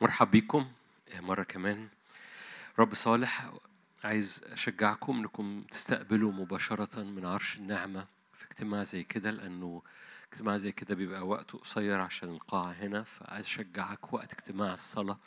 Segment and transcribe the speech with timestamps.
[0.00, 0.68] مرحب بيكم
[1.20, 1.88] مرة كمان.
[2.78, 3.50] رب صالح
[4.04, 9.82] عايز أشجعكم إنكم تستقبلوا مباشرة من عرش النعمة في اجتماع زي كده لأنه
[10.32, 15.18] اجتماع زي كده بيبقى وقته قصير عشان القاعة هنا فعايز أشجعك وقت اجتماع الصلاة.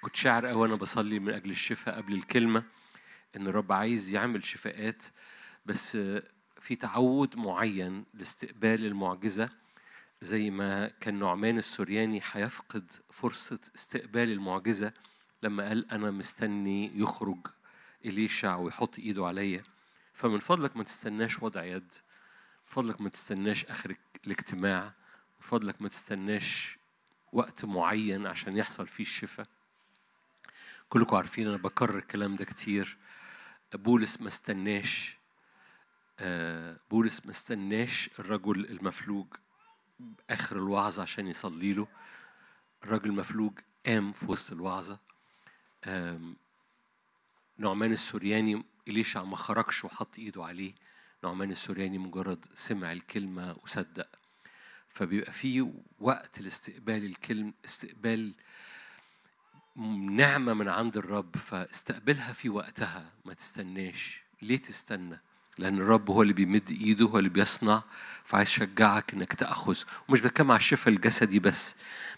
[0.00, 2.62] كنت شاعر أوي أنا بصلي من أجل الشفاء قبل الكلمة
[3.36, 5.04] إن الرب عايز يعمل شفاءات
[5.66, 5.96] بس
[6.60, 9.50] في تعود معين لاستقبال المعجزة.
[10.26, 14.92] زي ما كان نعمان السورياني هيفقد فرصة استقبال المعجزة
[15.42, 17.46] لما قال أنا مستني يخرج
[18.04, 19.62] إليشع ويحط إيده عليا.
[20.12, 23.96] فمن فضلك ما تستناش وضع يد من فضلك ما تستناش آخر
[24.26, 24.84] الاجتماع
[25.34, 26.78] من فضلك ما تستناش
[27.32, 29.46] وقت معين عشان يحصل فيه الشفاء.
[30.88, 32.98] كلكم عارفين أنا بكرر الكلام ده كتير.
[33.74, 35.16] بولس ما استناش
[36.90, 39.26] بولس ما استناش الرجل المفلوج.
[40.30, 41.88] آخر الوعظة عشان يصلي له.
[42.84, 43.52] الراجل المفلوج
[43.86, 44.98] قام في وسط الوعظة.
[47.58, 50.74] نعمان السورياني إليشع ما خرجش وحط إيده عليه.
[51.24, 54.08] نعمان السورياني مجرد سمع الكلمة وصدق.
[54.88, 58.34] فبيبقى في وقت لاستقبال الكلم استقبال
[60.10, 64.22] نعمة من عند الرب فاستقبلها في وقتها ما تستناش.
[64.42, 65.20] ليه تستنى؟
[65.58, 67.82] لأن الرب هو اللي بيمد إيده هو اللي بيصنع.
[68.24, 69.76] فعايز أشجعك إنك تأخذ.
[70.08, 71.74] ومش بتكلم على الشفاء الجسدي بس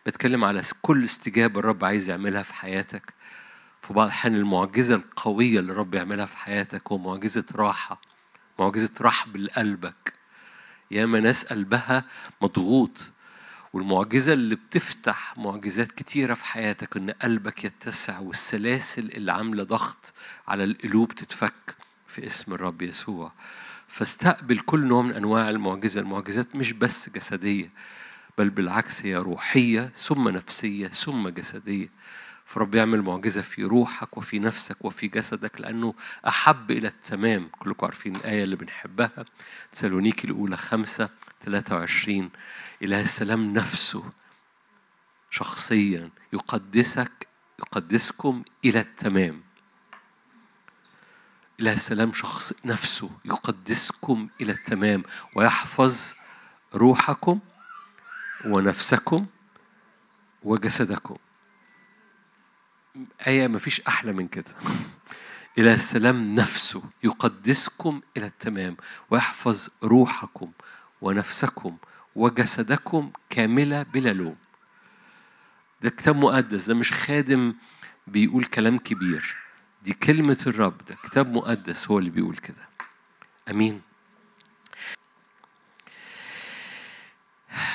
[0.07, 3.15] بتكلم على كل استجابة الرب عايز يعملها في حياتك.
[3.83, 8.01] في بعض الأحيان المعجزة القوية اللي الرب يعملها في حياتك هو معجزة راحة
[8.59, 10.13] معجزة رحب لقلبك
[10.91, 12.05] ياما ناس قلبها
[12.43, 13.11] مضغوط
[13.73, 20.15] والمعجزة اللي بتفتح معجزات كتيرة في حياتك إن قلبك يتسع والسلاسل اللي عاملة ضغط
[20.49, 21.78] على القلوب تتفك.
[22.09, 23.33] في اسم الرب يسوع.
[23.89, 26.01] فاستقبل كل نوع من أنواع المعجزة.
[26.01, 27.71] المعجزات مش بس جسدية
[28.39, 31.89] بل بالعكس هي روحية ثم نفسية ثم جسدية.
[32.47, 35.95] فرب يعمل معجزة في روحك وفي نفسك وفي جسدك لأنه
[36.27, 37.49] أحب إلى التمام.
[37.59, 39.25] كلكم عارفين الآية اللي بنحبها.
[39.73, 41.09] تسالونيكي الأولى خمسة
[41.45, 42.31] 23
[42.83, 44.05] إله السلام نفسه
[45.31, 47.29] شخصيا يقدسك
[47.59, 49.48] يقدسكم إلى التمام.
[51.61, 55.03] إله السلام شخص نفسه يقدسكم إلى التمام
[55.35, 56.15] ويحفظ
[56.75, 57.39] روحكم
[58.47, 59.27] ونفسكم
[60.43, 61.17] وجسدكم.
[63.27, 64.55] آية ما فيش أحلى من كده.
[65.59, 68.77] إله السلام نفسه يقدسكم إلى التمام
[69.11, 70.51] ويحفظ روحكم
[71.03, 71.77] ونفسكم
[72.15, 74.37] وجسدكم كاملة بلا لوم.
[75.83, 77.55] ده كتاب مقدس ده مش خادم
[78.07, 79.48] بيقول كلام كبير.
[79.83, 82.69] دي كلمة الرب ده كتاب مقدس هو اللي بيقول كده.
[83.51, 83.83] أمين.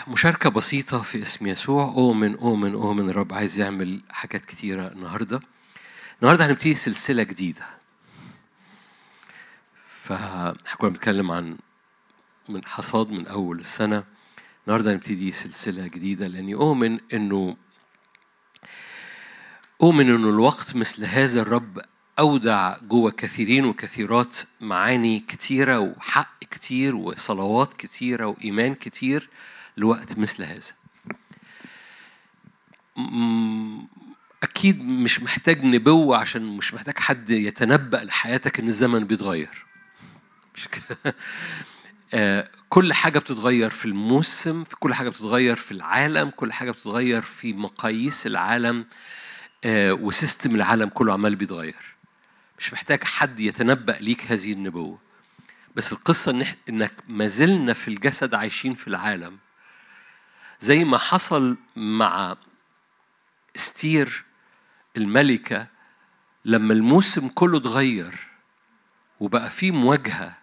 [0.07, 1.83] مشاركة بسيطة في اسم يسوع.
[1.83, 5.41] أؤمن أؤمن أؤمن الرب عايز يعمل حاجات كتيرة النهاردة.
[6.21, 7.65] النهاردة هنبتدي سلسلة جديدة.
[10.01, 11.57] فكنا بنتكلم عن
[12.49, 14.03] من حصاد من أول السنة.
[14.67, 17.57] النهاردة هنبتدي سلسلة جديدة لأني أؤمن إنه
[19.81, 21.81] أؤمن إنه الوقت مثل هذا الرب
[22.19, 29.29] أودع جوه كثيرين وكثيرات معاني كتيرة وحق كتير وصلوات كتيرة وإيمان كتير
[29.77, 30.73] لوقت مثل هذا.
[34.43, 39.65] أكيد مش محتاج نبوة عشان مش محتاج حد يتنبأ لحياتك إن الزمن بيتغير
[40.55, 41.15] مش كده
[42.69, 47.53] كل حاجة بتتغير في الموسم في كل حاجة بتتغير في العالم كل حاجة بتتغير في
[47.53, 48.85] مقاييس العالم
[49.65, 51.92] وسيستم العالم كله عمال بيتغير
[52.63, 54.99] مش محتاج حد يتنبأ ليك هذه النبوة.
[55.75, 59.37] بس القصة إن إنك ما زلنا في الجسد عايشين في العالم
[60.59, 62.35] زي ما حصل مع
[63.55, 64.23] استير
[64.97, 65.67] الملكة
[66.45, 68.27] لما الموسم كله اتغير
[69.19, 70.37] وبقى فيه مواجهة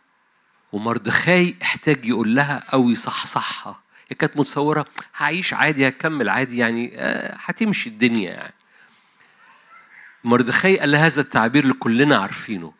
[0.72, 3.80] ومردخاي احتاج يقول لها أو يصحصحها.
[4.08, 6.92] هي كانت متصورة هعيش عادي هكمل عادي يعني
[7.44, 8.54] هتمشي الدنيا يعني.
[10.24, 12.72] مردخاي قال هذا التعبير اللي كلنا عارفينه.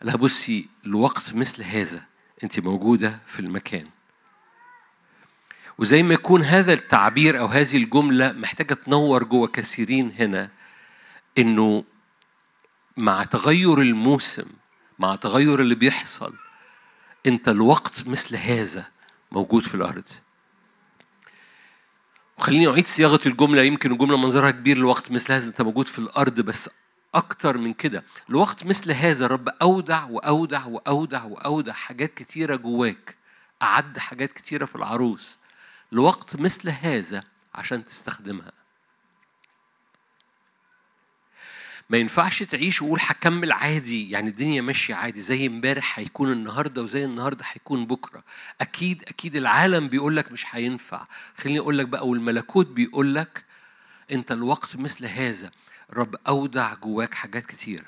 [0.00, 2.04] قال لها بصي الوقت مثل هذا
[2.42, 3.86] انت موجودة في المكان.
[5.78, 10.50] وزي ما يكون هذا التعبير أو هذه الجملة محتاجة تنور جوه كثيرين هنا
[11.38, 11.84] إنه
[12.96, 14.46] مع تغير الموسم
[14.98, 16.34] مع تغير اللي بيحصل
[17.26, 18.86] انت الوقت مثل هذا
[19.32, 20.04] موجود في الأرض.
[22.38, 26.40] وخليني أعيد صياغة الجملة يمكن الجملة منظرها كبير الوقت مثل هذا انت موجود في الأرض
[26.40, 26.70] بس
[27.14, 28.04] أكتر من كده.
[28.30, 33.16] الوقت مثل هذا الرب أودع وأودع وأودع وأودع حاجات كتيرة جواك.
[33.62, 35.38] أعد حاجات كتيرة في العروس.
[35.92, 37.24] لوقت مثل هذا
[37.54, 38.52] عشان تستخدمها.
[41.90, 47.04] ما ينفعش تعيش وقول هكمل عادي يعني الدنيا ماشية عادي زي امبارح هيكون النهارده وزي
[47.04, 48.24] النهارده هيكون بكرة.
[48.60, 51.06] أكيد أكيد العالم بيقول لك مش هينفع.
[51.38, 53.44] خليني أقول لك بقى والملكوت بيقول لك
[54.12, 55.50] أنت الوقت مثل هذا.
[55.96, 57.86] رب أودع جواك حاجات كتيرة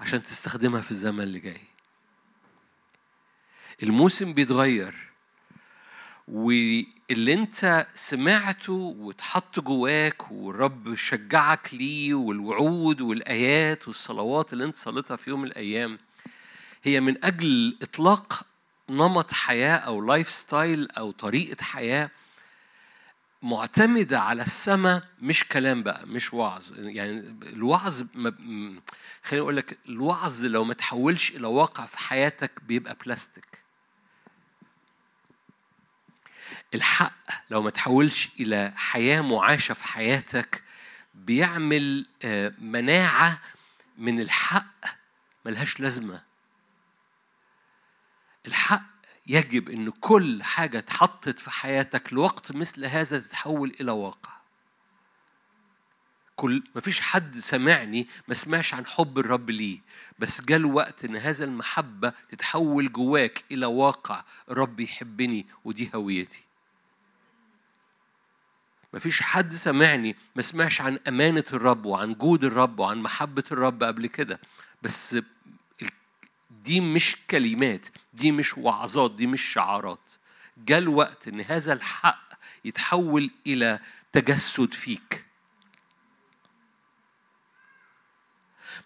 [0.00, 1.60] عشان تستخدمها في الزمن اللي جاي.
[3.82, 4.94] الموسم بيتغير
[6.28, 15.30] واللي انت سمعته واتحط جواك والرب شجعك ليه والوعود والآيات والصلوات اللي انت صليتها في
[15.30, 15.98] يوم من الأيام
[16.82, 18.46] هي من أجل إطلاق
[18.90, 22.10] نمط حياة أو life style أو طريقة حياة
[23.42, 26.72] معتمدة على السماء مش كلام بقى مش وعظ.
[26.78, 28.02] يعني الوعظ
[29.22, 33.62] خليني أقول لك الوعظ لو ما تحولش إلى واقع في حياتك بيبقى بلاستيك
[36.74, 37.12] الحق
[37.50, 40.62] لو ما تحولش إلى حياة معاشة في حياتك
[41.14, 43.40] بيعمل آه، مناعة
[43.98, 44.84] من الحق
[45.44, 46.22] ملهاش لازمة.
[48.46, 48.97] الحق
[49.28, 54.38] يجب إن كل حاجة اتحطت في حياتك لوقت مثل هذا تتحول إلى واقع.
[56.36, 59.80] كل ما فيش حد سمعني ما سمعش عن حب الرب ليه
[60.18, 66.44] بس جاء الوقت إن هذا المحبة تتحول جواك إلى واقع الرب يحبني ودي هويتي.
[68.94, 74.06] مفيش حد سمعني ما سمعش عن أمانة الرب وعن جود الرب وعن محبة الرب قبل
[74.06, 74.40] كده
[74.82, 75.16] بس
[76.68, 80.12] دي مش كلمات دي مش وعظات دي مش شعارات.
[80.58, 82.28] جاء الوقت إن هذا الحق
[82.64, 83.80] يتحول إلى
[84.12, 85.24] تجسد فيك.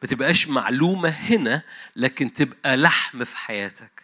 [0.02, 1.62] ما تبقاش معلومة هنا
[1.96, 4.01] لكن تبقى لحم في حياتك.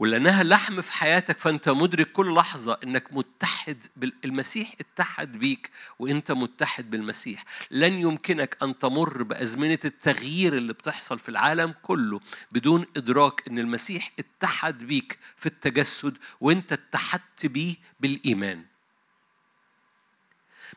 [0.00, 6.90] ولأنها لحم في حياتك فأنت مدرك كل لحظة إنك متحد بالمسيح اتحد بيك وأنت متحد
[6.90, 7.44] بالمسيح.
[7.70, 12.20] لن يمكنك أن تمر بأزمنة التغيير اللي بتحصل في العالم كله
[12.52, 18.64] بدون إدراك إن المسيح اتحد بيك في التجسد وأنت اتحدت بيه بالإيمان.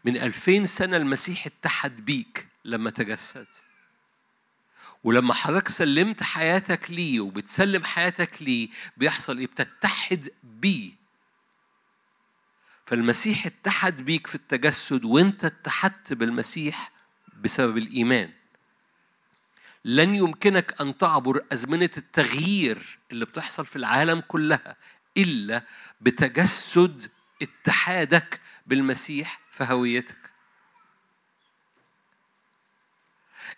[0.06, 3.48] من ألفين سنة المسيح اتحد بيك لما تجسد.
[5.04, 10.92] ولما حضرتك سلمت حياتك ليه وبتسلم حياتك ليه بيحصل إيه؟ بتتحد بيه.
[12.86, 16.92] فالمسيح اتحد بيك في التجسد وانت اتحدت بالمسيح
[17.42, 18.30] بسبب الإيمان.
[19.86, 24.76] لن يمكنك أن تعبر أزمنة التغيير اللي بتحصل في العالم كلها
[25.18, 25.64] إلا
[26.02, 27.12] بتجسد
[27.42, 30.23] اتحادك بالمسيح في هويتك.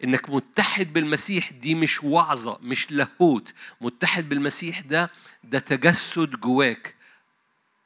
[0.03, 3.53] إنك متحد بالمسيح دي مش وعظة مش لاهوت.
[3.81, 5.09] متحد بالمسيح ده
[5.44, 6.95] ده تجسد جواك.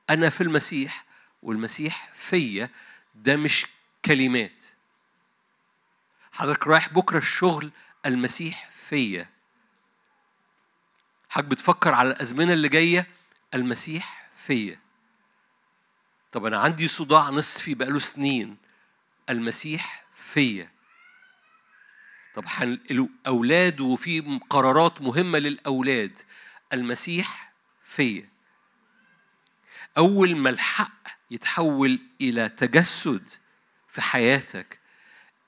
[0.09, 1.05] أنا في المسيح
[1.43, 2.69] والمسيح فيا
[3.15, 3.67] ده مش
[4.05, 4.63] كلمات.
[6.31, 7.71] حضرتك رايح بكرة الشغل
[8.05, 9.29] المسيح فيا.
[11.29, 13.07] حضرتك بتفكر على الأزمنة اللي جاية
[13.53, 14.79] المسيح فيا.
[16.31, 18.57] طب أنا عندي صداع نصفي بقاله سنين
[19.29, 20.71] المسيح فيا.
[22.39, 26.19] طب الأولاد وفي قرارات مهمة للأولاد؟
[26.73, 27.53] المسيح
[27.83, 28.29] فيا.
[29.97, 33.29] أول ما الحق يتحول إلى تجسد
[33.87, 34.79] في حياتك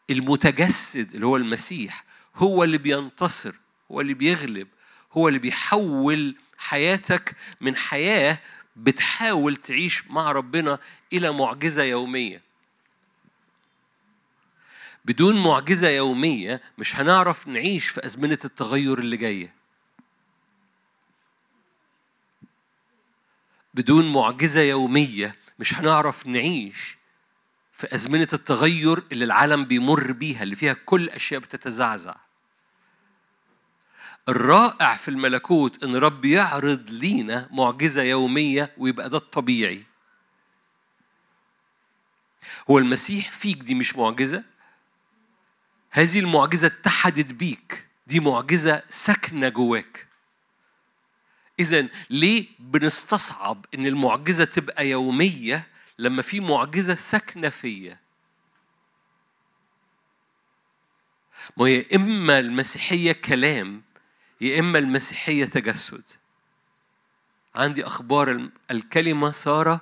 [0.09, 2.03] المتجسد اللي هو المسيح
[2.35, 3.55] هو اللي بينتصر
[3.91, 4.67] هو اللي بيغلب
[5.13, 8.39] هو اللي بيحول حياتك من حياة
[8.75, 10.79] بتحاول تعيش مع ربنا
[11.13, 12.50] إلى معجزة يومية.
[15.05, 19.53] بدون معجزة يومية مش هنعرف نعيش في أزمنة التغير اللي جاية.
[23.73, 26.97] بدون معجزة يومية مش هنعرف نعيش
[27.73, 32.15] في أزمنة التغير اللي العالم بيمر بيها اللي فيها كل أشياء بتتزعزع.
[34.29, 39.85] الرائع في الملكوت إن رب يعرض لينا معجزة يومية ويبقى ده الطبيعي.
[42.69, 44.43] هو المسيح فيك دي مش معجزة؟
[45.91, 47.87] هذه المعجزة اتحدت بيك.
[48.07, 50.07] دي معجزة ساكنة جواك.
[51.59, 55.67] إذا ليه بنستصعب إن المعجزة تبقى يومية
[55.99, 57.97] لما في معجزة ساكنة فيا؟
[61.57, 63.81] ما هي إما المسيحية كلام
[64.41, 66.03] يا إما المسيحية تجسد.
[67.55, 69.79] عندي أخبار الكلمة صار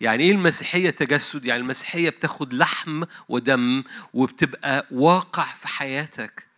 [0.00, 6.48] يعني إيه المسيحية تجسد؟ يعني المسيحية بتاخد لحم ودم وبتبقى واقع في حياتك.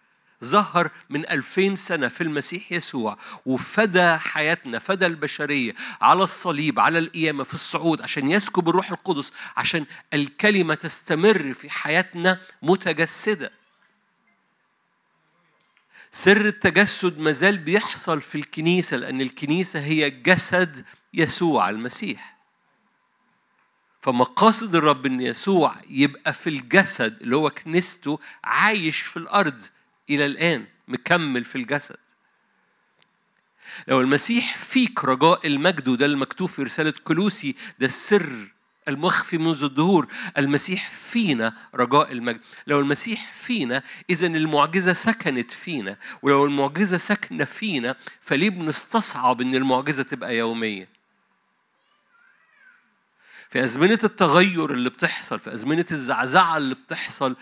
[0.44, 7.44] ظهر من ألفين سنة في المسيح يسوع وفدى حياتنا فدى البشرية على الصليب على القيامة
[7.44, 13.50] في الصعود عشان يسكب الروح القدس عشان الكلمة تستمر في حياتنا متجسدة.
[16.12, 22.39] سر التجسد مازال بيحصل في الكنيسة لأن الكنيسة هي جسد يسوع المسيح.
[24.00, 29.62] فمقاصد الرب إن يسوع يبقى في الجسد اللي هو كنيسته عايش في الأرض
[30.10, 31.96] إلى الآن مكمل في الجسد.
[33.88, 38.48] لو المسيح فيك رجاء المجد وده المكتوب في رسالة كلوسي ده السر
[38.88, 40.06] المخفي منذ الدهور
[40.38, 42.40] المسيح فينا رجاء المجد.
[42.66, 50.02] لو المسيح فينا إذا المعجزة سكنت فينا ولو المعجزة ساكنة فينا فليه بنستصعب إن المعجزة
[50.02, 50.99] تبقى يومية؟
[53.50, 57.36] في أزمنة التغير اللي بتحصل في أزمنة الزعزعة اللي بتحصل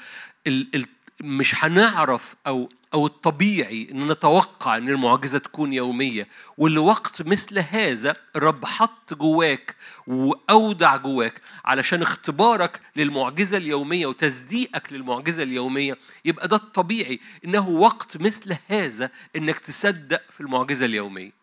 [0.47, 0.87] ال ال
[1.21, 6.29] مش هنعرف أو أو الطبيعي إن نتوقع إن المعجزة تكون يومية.
[6.59, 15.99] ولوقت مثل هذا الرب حط جواك وأودع جواك علشان اختبارك للمعجزة اليومية وتصديقك للمعجزة اليومية.
[16.25, 21.38] يبقى ده الطبيعي إنه وقت مثل هذا إنك تصدق في المعجزة اليومية.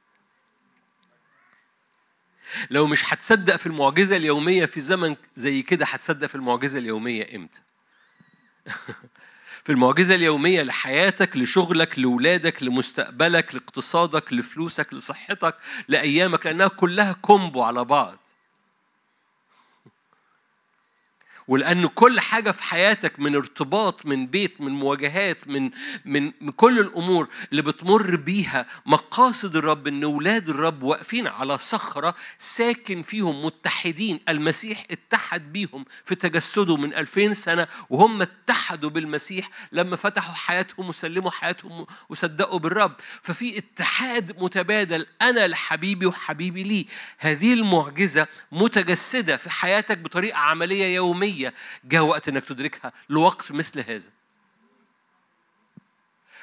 [2.70, 7.62] لو مش هتصدق في المعجزة اليومية في زمن زي كده هتصدق في المعجزة اليومية إمتى؟
[9.66, 15.56] في المعجزة اليومية لحياتك لشغلك لولادك لمستقبلك لاقتصادك لفلوسك لصحتك
[15.88, 18.25] لأيامك لأنها كلها كومبو على بعض
[21.48, 25.72] ولأن كل حاجة في حياتك من ارتباط من بيت من مواجهات من
[26.06, 32.16] من من كل الأمور اللي بتمر بيها مقاصد الرب إن أولاد الرب واقفين على صخرة
[32.40, 34.20] ساكن فيهم متحدين.
[34.30, 41.32] المسيح اتحد بيهم في تجسده من ألفين سنة وهم اتحدوا بالمسيح لما فتحوا حياتهم وسلموا
[41.32, 42.96] حياتهم وصدقوا بالرب.
[43.22, 46.86] ففي اتحاد متبادل أنا لحبيبي وحبيبي لي.
[47.18, 51.35] هذه المعجزة متجسدة في حياتك بطريقة عملية يومية.
[51.36, 54.10] روحية جاء وقت إنك تدركها لوقت مثل هذا.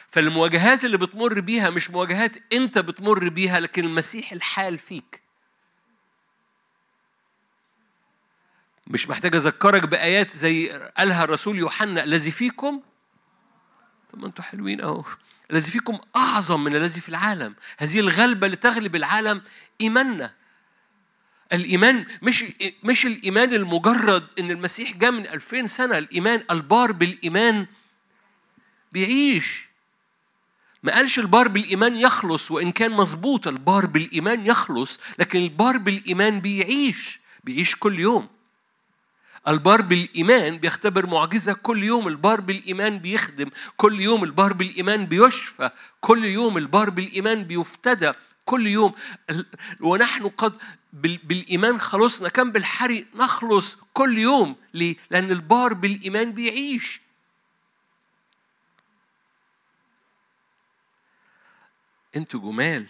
[0.09, 5.23] فالمواجهات اللي بتمر بيها مش مواجهات أنت بتمر بيها لكن المسيح الحال فيك.
[8.87, 12.83] مش محتاج أذكرك بآيات زي قالها الرسول يوحنا الذي فيكم
[14.11, 15.05] طب ما أنتوا حلوين أهو
[15.51, 17.55] الذي فيكم أعظم من الذي في العالم.
[17.79, 19.43] هذه الغلبة اللي تغلب العالم
[19.81, 20.35] إيماننا.
[21.53, 22.45] الإيمان مش
[22.85, 27.67] مش الإيمان المجرد إن المسيح جاء من ألفين سنة الإيمان البار بالإيمان
[28.93, 29.69] بيعيش.
[30.83, 37.21] ما قالش البار بالإيمان يخلص وإن كان مظبوط البار بالإيمان يخلص لكن البار بالإيمان بيعيش
[37.45, 38.29] بيعيش كل يوم.
[39.49, 46.25] البار بالإيمان بيختبر معجزة كل يوم البار بالإيمان بيخدم كل يوم البار بالإيمان بيشفى كل
[46.25, 48.13] يوم البار بالإيمان بيفتدى
[48.45, 48.93] كل يوم
[49.81, 50.53] ونحن قد
[50.93, 54.57] بالإيمان خلصنا كم بالحري نخلص كل يوم.
[54.75, 57.01] ليه؟ لأن البار بالإيمان بيعيش.
[62.17, 62.87] أنتوا جمال.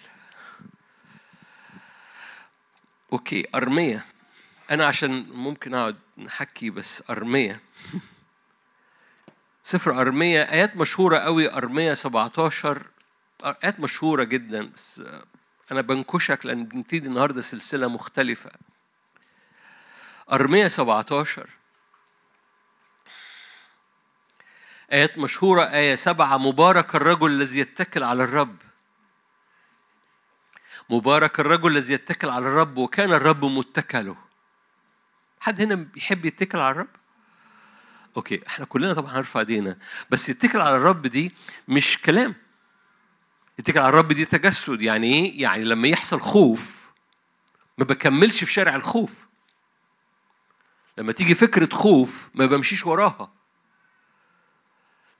[3.13, 4.05] أوكي أرمية.
[4.71, 7.61] أنا عشان ممكن أقعد نحكي بس أرمية.
[9.65, 10.43] سفر أرمية.
[10.43, 12.87] آيات مشهورة قوي أرمية 17
[13.45, 15.03] آيات مشهورة جدا بس
[15.73, 18.51] أنا بنكشك لأن بنبتدي النهاردة سلسلة مختلفة.
[20.33, 21.49] أرمية 17
[24.93, 25.63] آيات مشهورة.
[25.63, 26.37] آية سبعة.
[26.39, 28.57] مبارك الرجل الذي يتكل على الرب.
[30.91, 34.17] مبارك الرجل الذي يتكل على الرب وكان الرب متكله.
[35.41, 36.89] حد هنا بيحب يتكل على الرب؟
[38.17, 39.79] okay إحنا كلنا طبعا هنرفع ايدينا
[40.11, 41.33] بس يتكل على الرب دي
[41.69, 42.35] مش كلام.
[43.59, 44.83] اتكل على الرب دي تجسد.
[44.83, 46.91] يعني إيه؟ يعني لما يحصل خوف
[47.79, 49.27] ما بكملش في شارع الخوف.
[50.99, 53.33] لما تيجي فكرة خوف ما بمشيش وراها.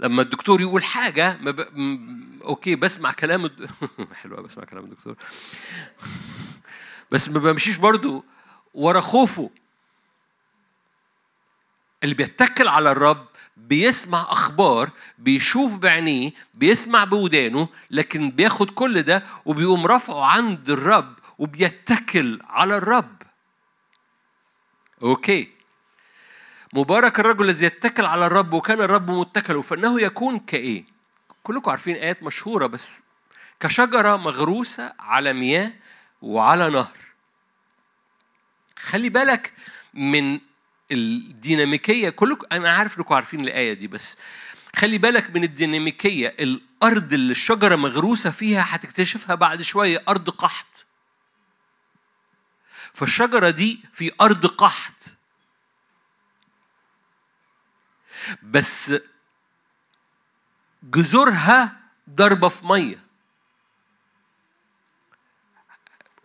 [0.01, 1.61] لما الدكتور يقول حاجة ما ب...
[1.61, 2.43] م...
[2.45, 3.71] okay بسمع كلام الد...
[4.23, 5.17] حلوة بسمع كلام الدكتور.
[7.11, 8.25] بس ما بمشيش برضو
[8.75, 9.51] ورا خوفه.
[12.03, 19.87] اللي بيتكل على الرب بيسمع أخبار بيشوف بعينيه بيسمع بودانه لكن بياخد كل ده وبيقوم
[19.87, 23.23] رافعه عند الرب وبيتكل على الرب.
[25.03, 25.49] أوكي.
[26.73, 29.63] مبارك الرجل الذي يتكل على الرب وكان الرب متكله.
[29.63, 30.85] فإنه يكون كإيه؟
[31.43, 33.03] كلكم عارفين آيات مشهورة بس.
[33.61, 35.73] كشجرة مغروسة على مياه
[36.23, 36.99] وعلى نهر.
[38.79, 39.53] خلي بالك
[39.95, 40.41] من
[40.93, 44.17] الديناميكية كلكم أنا عارف إنكم عارفين الآية دي بس
[44.77, 50.87] خلي بالك من الديناميكية الأرض اللي الشجرة مغروسة فيها هتكتشفها بعد شوية أرض قحط.
[52.95, 55.17] فالشجرة دي في أرض قحط.
[58.43, 58.95] بس
[60.83, 61.81] جذورها
[62.11, 62.99] ضربة في مية.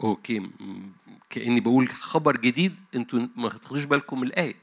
[0.03, 0.49] أوكي
[1.29, 4.55] كأني بقول خبر جديد أنتوا ما تاخدوش بالكم من الآية.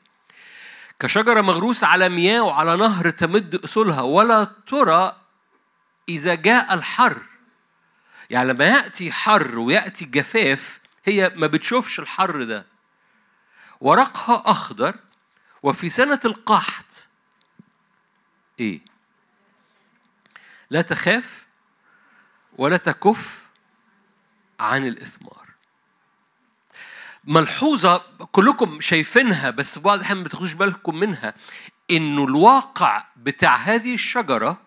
[1.00, 5.20] كشجرة مغروسة على مياه وعلى نهر تمد أصولها ولا ترى
[6.08, 7.22] إذا جاء الحر.
[8.30, 12.66] يعني لما يأتي حر ويأتي جفاف هي ما بتشوفش الحر ده.
[13.80, 14.94] ورقها أخضر
[15.62, 17.08] وفي سنة القحط.
[18.60, 18.80] إيه؟
[20.70, 21.46] لا تخاف
[22.58, 23.44] ولا تكف
[24.60, 25.43] عن الإثمار.
[27.26, 27.98] ملحوظة
[28.32, 31.34] كلكم شايفينها بس بعض الأحيان ما بتاخدوش بالكم منها.
[31.90, 34.60] إنه الواقع بتاع هذه الشجرة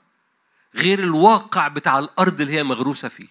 [0.75, 3.27] غير الواقع بتاع الأرض اللي هي مغروسة فيه.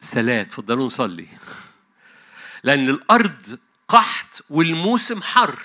[0.00, 1.28] سلام تفضلوا نصلي.
[2.64, 3.58] لأن الأرض
[3.88, 5.60] قحط والموسم حر.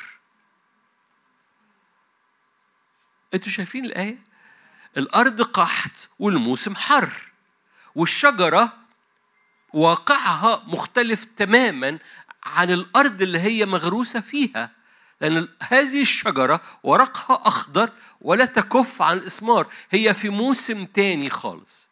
[3.33, 4.30] أنتوا شايفين الآية؟
[4.97, 7.31] الأرض قحط والموسم حر
[7.95, 8.77] والشجرة
[9.73, 11.99] واقعها مختلف تماما
[12.43, 14.71] عن الأرض اللي هي مغروسة فيها
[15.21, 17.89] لأن هذه الشجرة ورقها أخضر
[18.21, 21.89] ولا تكف عن الإثمار هي في موسم تاني خالص.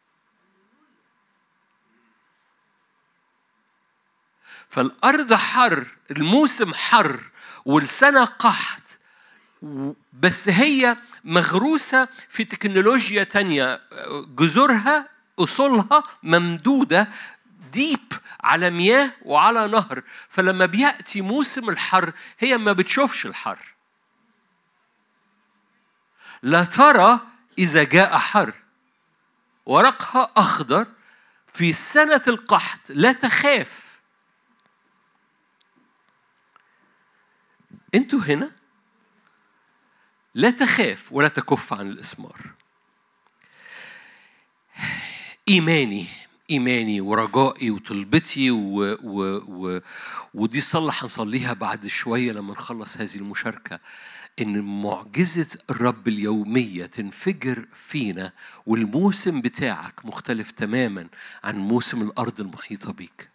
[4.69, 7.19] فالأرض حر الموسم حر
[7.65, 8.98] والسنة قحط
[10.13, 13.81] بس هي مغروسة في تكنولوجيا تانية.
[14.35, 17.09] جذورها أصولها ممدودة
[17.71, 20.03] ديب على مياه وعلى نهر.
[20.29, 23.59] فلما بيأتي موسم الحر هي ما بتشوفش الحر.
[26.43, 27.19] لا ترى
[27.57, 28.53] إذا جاء حر.
[29.65, 30.87] ورقها أخضر
[31.53, 32.79] في سنة القحط.
[32.89, 33.99] لا تخاف.
[37.95, 38.58] أنتوا هنا؟
[40.35, 42.41] لا تخاف ولا تكف عن الإسمار.
[45.47, 46.05] إيماني
[46.49, 48.97] إيماني ورجائي وطلبتي و...
[49.03, 49.41] و...
[49.47, 49.81] و...
[50.33, 53.79] ودي الصلاة هنصليها بعد شوية لما نخلص هذه المشاركة
[54.41, 58.31] إن معجزة الرب اليومية تنفجر فينا
[58.65, 61.07] والموسم بتاعك مختلف تماما
[61.43, 63.29] عن موسم الأرض المحيطة بيك.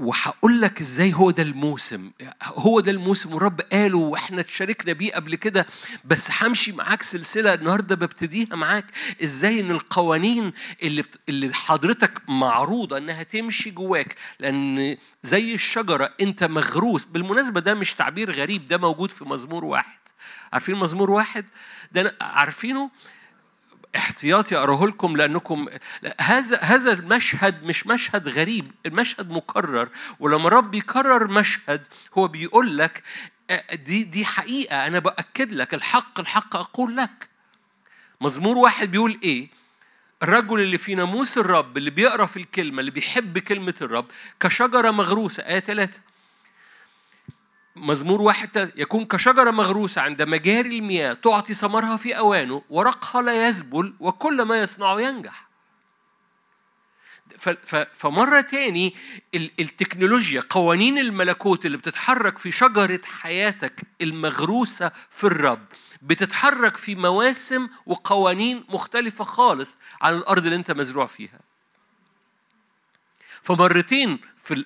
[0.00, 2.10] وهقول لك إزاي هو ده الموسم.
[2.44, 5.66] هو ده الموسم والرب قاله وإحنا اتشاركنا بيه قبل كده
[6.04, 8.84] بس همشي معاك سلسلة النهارده ببتديها معاك.
[9.22, 11.04] إزاي إن القوانين اللي.
[11.28, 17.04] اللي حضرتك معروضة إنها تمشي جواك لأن زي الشجرة أنت مغروس.
[17.04, 19.98] بالمناسبة ده مش تعبير غريب ده موجود في مزمور واحد.
[20.52, 21.44] عارفين مزمور واحد؟
[21.92, 22.90] ده عارفينه؟
[23.96, 25.68] احتياطي أقرأه لكم لانكم
[26.20, 29.88] هذا هذا المشهد مش مشهد غريب المشهد مكرر.
[30.20, 33.02] ولما رب يكرر مشهد هو بيقول لك
[33.72, 37.28] دي دي حقيقة أنا بأكد لك الحق الحق أقول لك.
[38.20, 39.48] مزمور واحد بيقول إيه؟
[40.22, 44.06] الرجل اللي في ناموس الرب اللي بيقرأ في الكلمة اللي بيحب كلمة الرب
[44.40, 45.42] كشجرة مغروسة.
[45.42, 46.00] آية ثلاثة
[47.80, 53.94] مزمور واحد يكون كشجرة مغروسة عند مجاري المياه تعطي ثمرها في أوانه ورقها لا يذبل
[54.00, 55.50] وكل ما يصنعه ينجح.
[57.92, 58.94] فمرة تاني
[59.34, 65.66] التكنولوجيا قوانين الملكوت اللي بتتحرك في شجرة حياتك المغروسة في الرب
[66.02, 71.49] بتتحرك في مواسم وقوانين مختلفة خالص عن الأرض اللي أنت مزروع فيها.
[73.42, 74.18] فمرتين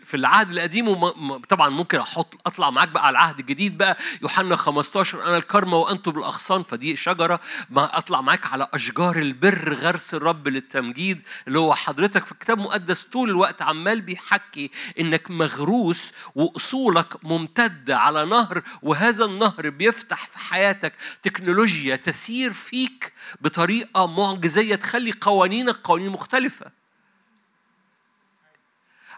[0.04, 1.04] في العهد القديم
[1.38, 3.96] طبعا ممكن أحط أطلع معاك بقى على العهد الجديد بقى.
[4.22, 7.40] يوحنا 15 أنا الكرمة وأنتم بالأغصان فدي شجرة.
[7.70, 13.02] ما أطلع معاك على أشجار البر غرس الرب للتمجيد اللي هو حضرتك في الكتاب المقدس
[13.02, 20.92] طول الوقت عمال بيحكي إنك مغروس وأصولك ممتدة على نهر وهذا النهر بيفتح في حياتك
[21.22, 26.83] تكنولوجيا تسير فيك بطريقة معجزية تخلي قوانينك قوانين مختلفة.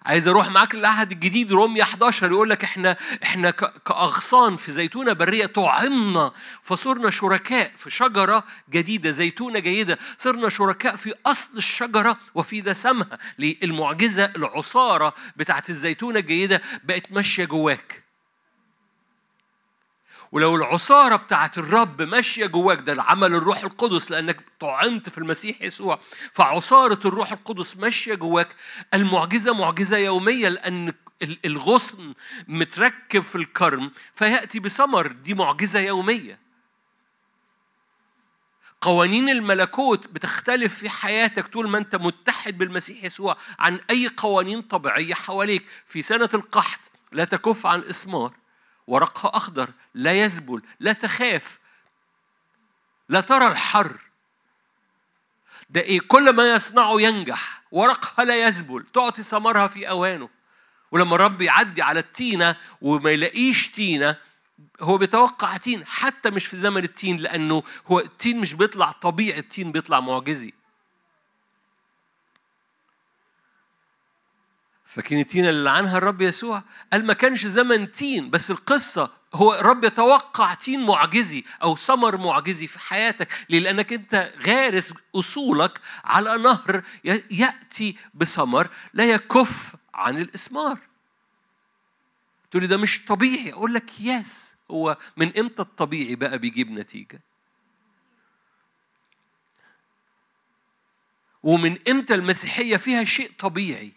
[0.07, 5.47] عايز أروح معاك للعهد الجديد رومية 11 يقول لك إحنا إحنا كأغصان في زيتونة برية
[5.47, 13.19] طعمنا فصرنا شركاء في شجرة جديدة زيتونة جيدة صرنا شركاء في أصل الشجرة وفي دسمها
[13.41, 18.06] المعجزه العصارة بتاعت الزيتونة الجيدة بقت ماشية جواك.
[20.33, 25.99] ولو العصارة بتاعت الرب ماشية جواك ده العمل الروح القدس لأنك طعنت في المسيح يسوع
[26.33, 28.57] فعصارة الروح القدس ماشية جواك.
[28.95, 30.93] المعجزة معجزة يومية لأن
[31.45, 32.15] الغصن
[32.49, 36.39] متركب في الكرم فيأتي بثمر دي معجزة يومية.
[38.81, 45.15] قوانين الملكوت بتختلف في حياتك طول ما أنت متحد بالمسيح يسوع عن أي قوانين طبيعية
[45.15, 45.67] حواليك.
[45.87, 48.33] في سنة القحط لا تكف عن الاسمار
[48.87, 51.59] ورقها أخضر لا يذبل لا تخاف.
[53.09, 53.97] لا ترى الحر.
[55.71, 57.63] ده إيه؟ كل ما يصنعه ينجح.
[57.71, 60.29] ورقها لا يذبل تعطي ثمرها في أوانه.
[60.93, 64.17] ولما الرب يعدي على التينة وما يلاقيش تينة
[64.81, 69.73] هو بيتوقع تين حتى مش في زمن التين لأنه هو التين مش بيطلع طبيعي التين
[69.73, 70.53] بيطلع معجزي.
[74.97, 76.63] فاكرين التين اللي عنها الرب يسوع.
[76.93, 82.67] قال ما كانش زمن تين بس القصة هو الرب يتوقع تين معجزي أو ثمر معجزي
[82.67, 86.83] في حياتك ليه؟ لأنك أنت غارس أصولك على نهر
[87.31, 90.79] يأتي بثمر لا يكف عن الاسمار
[92.51, 93.53] تقول لي ده مش طبيعي.
[93.53, 97.21] أقول لك يس هو من إمتى الطبيعي بقى بيجيب نتيجة؟
[101.43, 103.93] ومن إمتى المسيحية فيها شيء طبيعي؟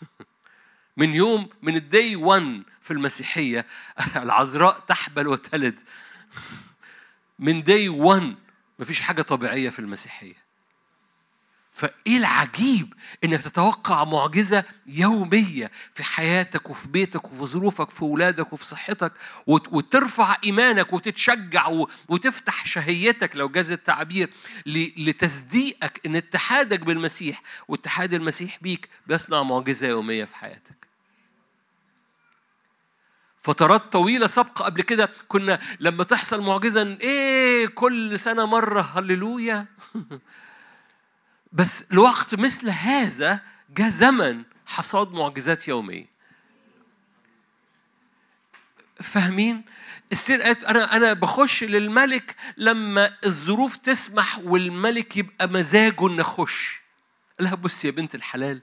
[0.96, 3.66] من يوم من الدي 1 في المسيحية
[4.16, 5.80] العذراء تحبل وتلد.
[7.38, 8.34] من دي 1
[8.78, 10.45] مفيش حاجة طبيعية في المسيحية.
[11.76, 18.66] فإيه العجيب إنك تتوقع معجزة يومية في حياتك وفي بيتك وفي ظروفك في اولادك وفي
[18.66, 19.12] صحتك
[19.46, 21.68] وترفع إيمانك وتتشجع
[22.08, 24.30] وتفتح شهيتك لو جاز التعبير
[24.96, 30.86] لتصديقك إن اتحادك بالمسيح واتحاد المسيح بيك بيصنع معجزة يومية في حياتك.
[33.38, 39.66] فترات طويلة سابقة قبل كده كنا لما تحصل معجزة إيه كل سنة مرة هللويا.
[41.56, 43.40] بس لوقت مثل هذا
[43.76, 46.06] جاء زمن حصاد معجزات يومية.
[49.02, 49.64] فاهمين؟
[50.12, 56.80] السير أنا أنا بخش للملك لما الظروف تسمح والملك يبقى مزاجه ان اخش
[57.40, 58.60] لها بص يا بنت الحلال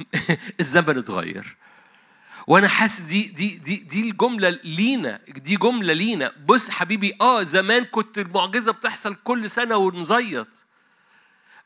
[0.60, 1.56] الزمن اتغير.
[2.46, 6.32] وأنا حاسس دي دي دي دي الجملة لينا دي جملة لينا.
[6.46, 10.65] بص حبيبي آه زمان كنت المعجزة بتحصل كل سنة ونزيط.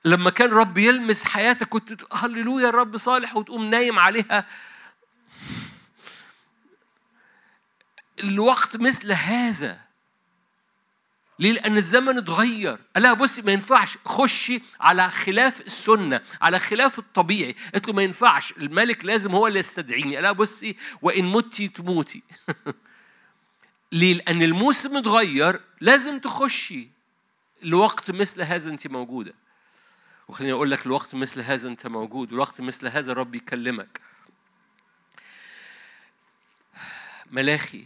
[0.04, 4.46] لما كان رب يلمس حياتك كنت هللويا الرب صالح وتقوم نايم عليها
[8.18, 9.90] الوقت مثل هذا
[11.40, 12.78] ليه؟ لأن الزمن اتغير.
[12.96, 18.52] لها بصي ما ينفعش خشي على خلاف السنة، على خلاف الطبيعي، قالت له ما ينفعش،
[18.52, 22.22] الملك لازم هو اللي يستدعيني، لها بصي وإن متي تموتي.
[23.92, 26.88] ليه؟ لأن الموسم اتغير، لازم تخشي
[27.62, 29.34] لوقت مثل هذا أنت موجودة.
[30.30, 34.00] وخليني أقول لك الوقت مثل هذا أنت موجود الوقت مثل هذا الرب يكلمك.
[37.30, 37.84] ملاخي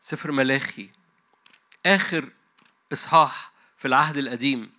[0.00, 0.90] سفر ملاخي
[1.86, 2.28] آخر
[2.92, 4.70] إصحاح في العهد القديم.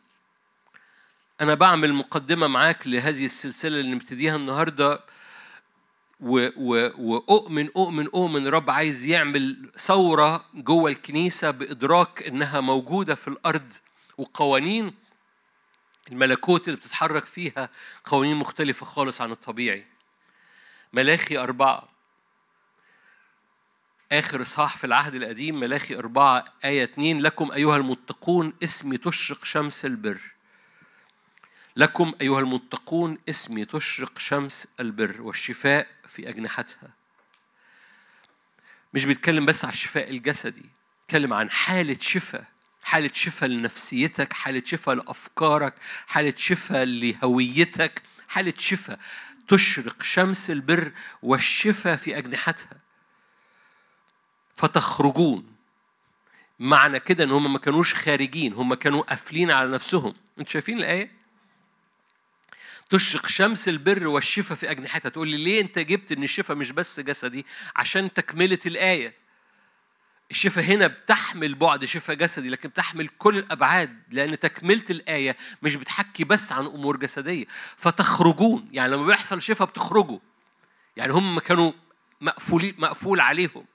[1.41, 4.99] أنا بعمل مقدمة معاك لهذه السلسلة اللي نبتديها النهاردة
[6.19, 13.27] و و وأؤمن أؤمن أؤمن رب عايز يعمل ثورة جوه الكنيسة بإدراك إنها موجودة في
[13.27, 13.73] الأرض
[14.17, 15.04] وقوانين
[16.11, 17.69] الملكوت اللي بتتحرك فيها
[18.05, 19.85] قوانين مختلفة خالص عن الطبيعي.
[20.93, 21.89] ملاخي أربعة.
[24.11, 27.21] آخر إصحاح في العهد القديم ملاخي أربعة آية اتنين.
[27.21, 30.21] لكم أيها المتقون اسمي تشرق شمس البر.
[31.75, 36.89] لكم أيها المتقون اسمي تشرق شمس البر والشفاء في أجنحتها.
[38.93, 40.69] مش بيتكلم بس على الشفاء الجسدي
[41.01, 42.54] بيتكلم عن حالة شفاء.
[42.95, 45.73] حالة شفاء لنفسيتك حالة شفاء لأفكارك
[46.07, 48.99] حالة شفاء لهويتك حالة شفاء.
[49.47, 52.77] تشرق شمس البر والشفاء في أجنحتها.
[54.55, 55.55] فتخرجون.
[56.59, 60.13] معنى كده إن هم ما كانوش خارجين هم كانوا قافلين على نفسهم.
[60.39, 61.11] أنتوا شايفين الآية؟
[62.89, 65.09] تشرق شمس البر والشفاء في أجنحتها.
[65.09, 69.24] تقول لي ليه أنت جبت إن الشفاء مش بس جسدي؟ عشان تكملة الآية.
[70.31, 76.23] الشفاء هنا بتحمل بعد شفاء جسدي لكن بتحمل كل الأبعاد لأن تكملة الآية مش بتحكي
[76.23, 77.45] بس عن أمور جسدية.
[77.75, 80.19] فتخرجون يعني لما بيحصل شفاء بتخرجوا.
[80.97, 81.71] يعني هم كانوا
[82.21, 83.65] مقفولين مقفول عليهم.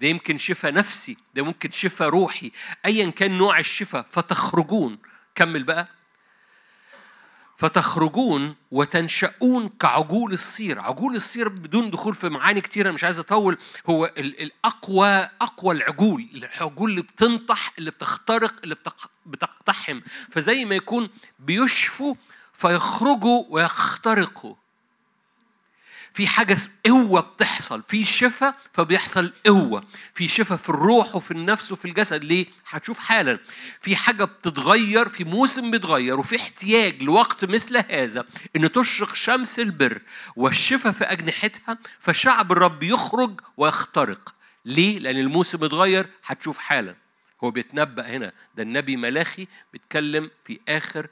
[0.00, 2.52] ده يمكن شفاء نفسي ده ممكن شفاء روحي.
[2.86, 4.98] ايا كان نوع الشفاء فتخرجون.
[5.34, 5.88] كمل بقى.
[7.56, 10.80] فتخرجون وتنشؤون كعجول الصير.
[10.80, 13.58] عجول الصير بدون دخول في معاني كتيرة مش عايز أطول.
[13.86, 18.76] هو الأقوى أقوى العجول العجول اللي بتنطح اللي بتخترق اللي
[19.26, 20.00] بتقتحم.
[20.30, 22.14] فزي ما يكون بيشفوا
[22.52, 24.54] فيخرجوا ويخترقوا.
[26.16, 31.84] في حاجة قوة بتحصل في شفاء فبيحصل قوة في شفاء في الروح وفي النفس وفي
[31.84, 32.24] الجسد.
[32.24, 33.38] ليه؟ هتشوف حالا.
[33.80, 38.24] في حاجة بتتغير في موسم بيتغير وفي احتياج لوقت مثل هذا
[38.56, 40.02] إن تشرق شمس البر
[40.36, 44.34] والشفاء في أجنحتها فشعب الرب يخرج ويخترق.
[44.64, 46.94] ليه؟ لأن الموسم اتغير هتشوف حالا.
[47.44, 48.32] هو بيتنبأ هنا.
[48.54, 51.08] ده النبي ملاخي بيتكلم في آخر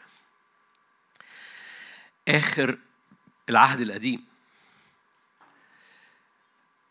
[2.29, 2.79] آخر
[3.49, 4.34] العهد القديم.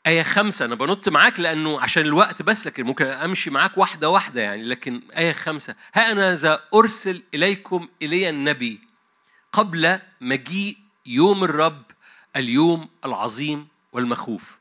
[0.07, 4.41] آية خمسة أنا بنط معاك لأنه عشان الوقت بس لكن ممكن أمشي معاك واحدة واحدة
[4.41, 8.79] يعني لكن آية خمسة ها أنا ذا أرسل إليكم إلي النبي
[9.51, 11.83] قبل مجيء يوم الرب
[12.35, 14.59] اليوم العظيم والمخوف.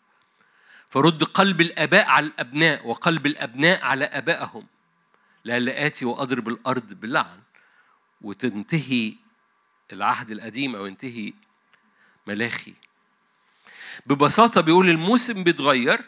[0.89, 4.67] فرد قلب الآباء على الأبناء وقلب الأبناء على آبائهم.
[5.45, 7.41] لألا آتي وأضرب الأرض باللعن
[8.21, 9.15] وتنتهي
[9.93, 11.33] العهد القديم أو ينتهي
[12.27, 12.75] ملاخي.
[14.07, 16.01] ببساطة بيقول الموسم بيتغير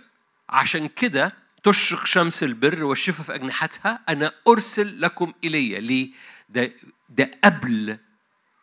[0.49, 6.11] عشان كده تشرق شمس البر والشفاء في أجنحتها أنا أرسل لكم إلي ليه؟
[6.49, 6.73] ده
[7.09, 7.99] ده قبل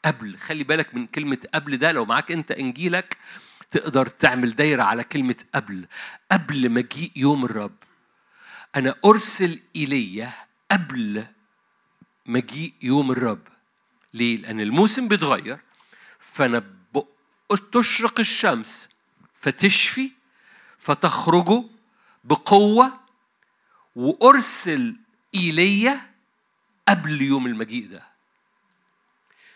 [0.05, 3.17] قبل خلي بالك من كلمة قبل ده لو معاك أنت إنجيلك
[3.71, 5.85] تقدر تعمل دايرة على كلمة قبل
[6.31, 7.75] قبل مجيء يوم الرب
[8.75, 10.29] أنا أرسل إلي
[10.71, 11.25] قبل
[12.25, 13.47] مجيء يوم الرب
[14.13, 15.59] ليه؟ لأن الموسم بيتغير
[16.19, 16.63] فأنا
[17.71, 18.89] تشرق الشمس
[19.41, 20.11] فتشفي
[20.79, 21.63] فتخرجوا
[22.23, 22.99] بقوة
[23.95, 24.95] وأرسل
[25.35, 26.01] إيليا
[26.87, 28.03] قبل يوم المجيء ده.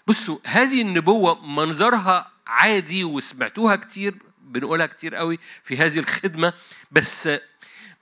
[0.07, 6.53] بصوا هذه النبوة منظرها عادي وسمعتوها كتير بنقولها كتير قوي في هذه الخدمة
[6.91, 7.29] بس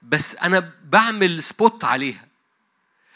[0.02, 2.28] بس أنا بعمل spot عليها.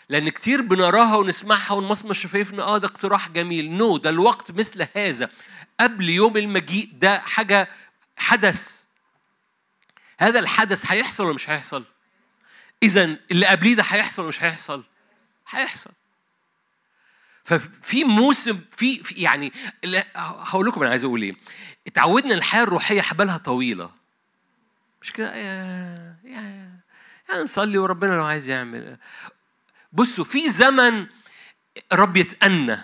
[0.10, 3.72] لأن كتير بنراها ونسمعها ونمصمص شفايفنا آه ده اقتراح جميل.
[3.72, 5.30] no no, ده الوقت مثل هذا.
[5.80, 7.70] قبل يوم المجيء ده حاجة
[8.18, 8.86] حدث.
[10.20, 11.86] هذا الحدث هيحصل ولا مش هيحصل؟
[12.84, 14.84] إذا اللي قبليه ده هيحصل ولا مش هيحصل؟
[15.50, 15.92] هيحصل.
[17.44, 19.54] ففي موسم في, في يعني
[20.16, 21.36] هقول لكم أنا عايز أقول إيه.
[21.88, 23.92] اتعودنا الحياة الروحية حبالها طويلة.
[25.02, 26.72] مش كده؟ يا يا
[27.30, 28.98] يا نصلي وربنا لو عايز يعمل.
[29.94, 31.08] بصوا في زمن
[31.94, 32.78] رب يتأنى.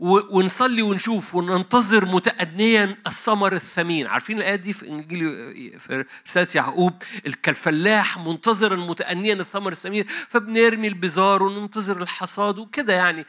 [0.00, 4.06] ونصلي ونشوف وننتظر متأنيا الثمر الثمين.
[4.06, 7.02] عارفين الآية دي في إنجيل في رسالة يعقوب؟
[7.42, 13.26] كالفلاح منتظرا متأنيا الثمر الثمين فبنرمي البزار وننتظر الحصاد وكده يعني.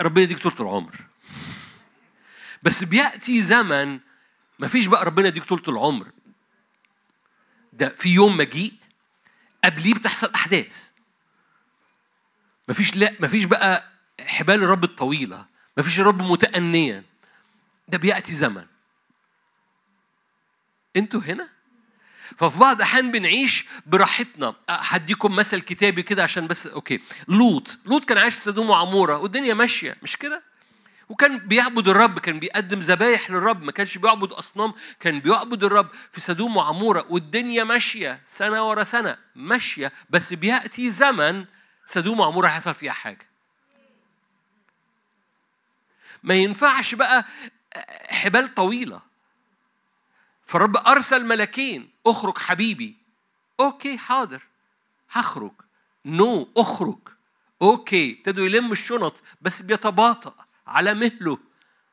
[0.00, 0.94] ربنا يديك طول العمر.
[2.62, 4.00] بس بيأتي زمن
[4.58, 6.06] ما فيش بقى ربنا يديك طول العمر.
[7.72, 8.72] ده في يوم مجيء
[9.64, 10.90] قبليه بتحصل أحداث.
[12.68, 13.84] مفيش لا مفيش بقى
[14.20, 15.55] حبال الرب الطويلة.
[15.76, 17.04] مفيش الرب متأنيا.
[17.88, 18.66] ده بيأتي زمن.
[20.96, 21.48] أنتوا هنا؟
[22.36, 24.54] ففي بعض الاحيان بنعيش براحتنا.
[24.68, 27.00] هديكم مثل كتابي كده عشان بس أوكي.
[27.28, 27.78] لوط.
[27.84, 30.42] لوط كان عايش في سدوم وعمورة والدنيا ماشية مش كده؟
[31.08, 33.62] وكان بيعبد الرب كان بيقدم ذبايح للرب.
[33.62, 37.06] ما كانش بيعبد أصنام كان بيعبد الرب في سدوم وعمورة.
[37.10, 39.92] والدنيا ماشية سنة ورا سنة ماشية.
[40.10, 41.44] بس بيأتي زمن
[41.86, 43.26] سدوم وعمورة هيحصل فيها حاجة.
[46.22, 47.24] ما ينفعش بقى
[48.08, 49.02] حبال طويلة.
[50.46, 52.96] فالرب أرسل ملكين أخرج حبيبي.
[53.60, 54.42] okay حاضر.
[55.10, 55.52] هخرج.
[56.04, 56.98] no no, أخرج.
[57.62, 61.38] okay ابتدوا يلم الشنط بس بيتباطأ على مهله.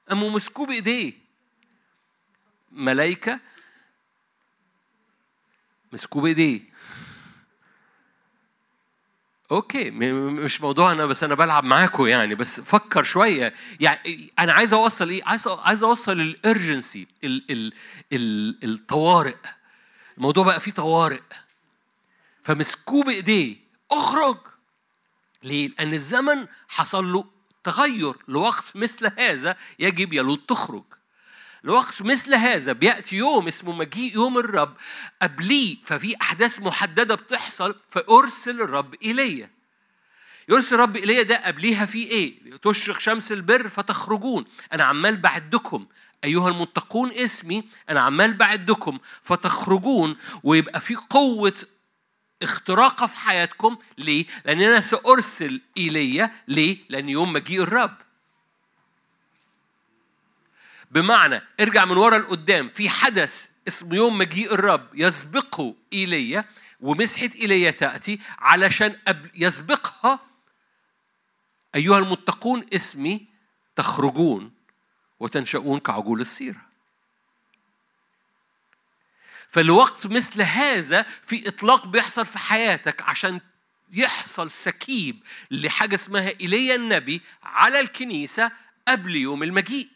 [0.10, 1.14] قاموا مسكوه بإيديه
[2.72, 3.40] ملايكة
[5.94, 6.62] مسكوه بإيديه
[9.54, 13.54] okay مش موضوعنا بس أنا بلعب معاكم يعني بس فكر شوية.
[13.80, 17.74] يعني أنا عايز أوصل إيه؟ عايز عايز أوصل ال urgency ال ال
[18.14, 19.36] ال الطوارئ.
[20.18, 21.22] الموضوع بقى فيه طوارئ.
[22.44, 23.56] فمسكوه بإيديه.
[23.92, 24.38] أخرج!
[25.44, 27.26] ليه؟ لأن الزمن حصل له
[27.64, 30.84] تغير لوقت مثل هذا يجب يا لوط تخرج.
[31.64, 34.74] لوقت مثل هذا بيأتي يوم اسمه مجيء يوم الرب
[35.22, 39.50] قبليه ففي أحداث محددة بتحصل فأرسل الرب إلي
[40.50, 45.86] يرسل الرب إلي ده قبليها في إيه؟ تشرق شمس البر فتخرجون أنا عمال بعدكم
[46.24, 51.54] أيها المتقون اسمي أنا عمال بعدكم فتخرجون ويبقى في قوة
[52.44, 57.98] اختراقة في حياتكم ليه؟ لأن أنا سأرسل إلي ليه؟ لأن يوم مجيء الرب
[60.94, 62.70] بمعنى ارجع من ورا لقدام.
[62.70, 66.46] في حدث اسمه يوم مجيء الرب يسبقه إيليا
[66.80, 69.00] ومسحة إيليا تأتي علشان
[69.36, 70.20] يسبقها.
[71.76, 73.26] أيها المتقون اسمي
[73.76, 74.54] تخرجون
[75.20, 76.62] وتنشؤون كعجول السيرة.
[79.48, 83.42] فالوقت مثل هذا في إطلاق بيحصل في حياتك عشان
[83.92, 88.52] يحصل سكيب لحاجة اسمها إيليا النبي على الكنيسة
[88.88, 89.88] قبل يوم المجيء.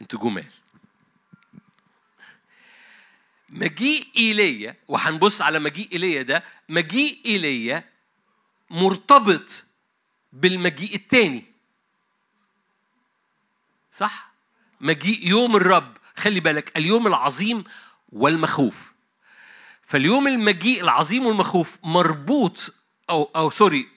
[0.00, 0.46] أنتوا جمال
[3.48, 7.84] مجيء ايليا وهنبص على مجيء ايليا ده مجيء ايليا
[8.70, 9.64] مرتبط
[10.32, 11.44] بالمجيء الثاني
[13.92, 14.32] صح؟
[14.80, 17.64] مجيء يوم الرب خلي بالك اليوم العظيم
[18.12, 18.92] والمخوف.
[19.82, 22.74] فاليوم المجيء العظيم والمخوف مربوط
[23.10, 23.88] أو أو سوري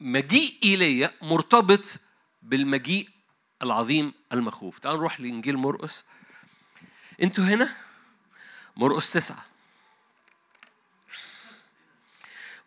[0.00, 2.00] مجيء ايليا مرتبط
[2.42, 3.08] بالمجيء
[3.62, 4.78] العظيم المخوف.
[4.78, 6.04] تعالوا نروح لإنجيل مرقس.
[7.22, 7.74] أنتوا هنا؟
[8.76, 9.46] مرقس تسعة.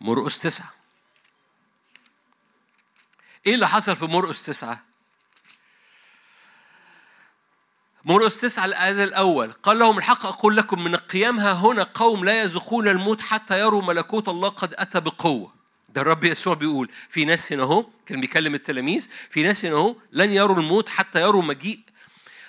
[0.02, 0.74] مرقس تسعة.
[3.48, 4.84] إيه اللي حصل في مرقس تسعة؟
[8.06, 9.52] مرقس تسعة الآية الأول.
[9.52, 13.82] قال لهم الحق أقول لكم من القيام ها هنا قوم لا يذوقون الموت حتى يروا
[13.82, 15.59] ملكوت الله قد أتى بقوة.
[15.93, 19.95] ده الرب يسوع بيقول في ناس هنا اهو كان بيكلم التلاميذ في ناس هنا اهو
[20.12, 21.80] لن يروا الموت حتى يروا مجيء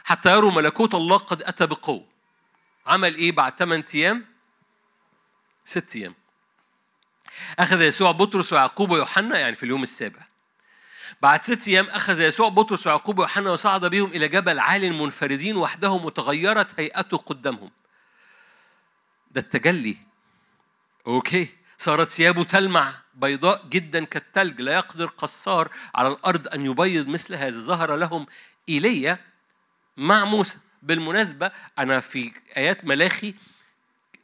[0.05, 2.07] حتى يروا ملكوت الله قد أتى بقوة.
[2.87, 4.27] عمل إيه بعد ثمان أيام؟
[5.65, 6.15] ست أيام.
[7.59, 10.27] أخذ يسوع بطرس ويعقوب ويوحنا يعني في اليوم السابع.
[11.23, 16.05] بعد ست أيام أخذ يسوع بطرس ويعقوب ويوحنا وصعد بهم إلى جبل عال منفردين وحدهم
[16.05, 17.71] وتغيرت هيئته قدامهم.
[19.31, 19.97] ده التجلي.
[21.07, 21.49] أوكي.
[21.79, 22.95] صارت ثيابه تلمع.
[23.21, 27.61] بيضاء جدا كالثلج لا يقدر قصار على الأرض أن يبيض مثل هذا.
[27.61, 28.27] ظهر لهم
[28.69, 29.19] إيليا
[29.97, 30.59] مع موسى.
[30.83, 33.35] بالمناسبة أنا في آيات ملاخي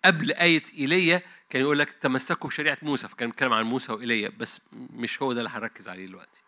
[0.04, 4.60] قبل آية إيليا كان يقول لك تمسكوا بشريعة موسى فكان بيتكلم عن موسى وإيليا بس
[4.72, 6.40] مش هو ده اللي هنركز عليه دلوقتي.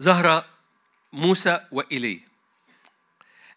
[0.00, 0.44] ظهر
[1.12, 2.29] موسى وإيليا.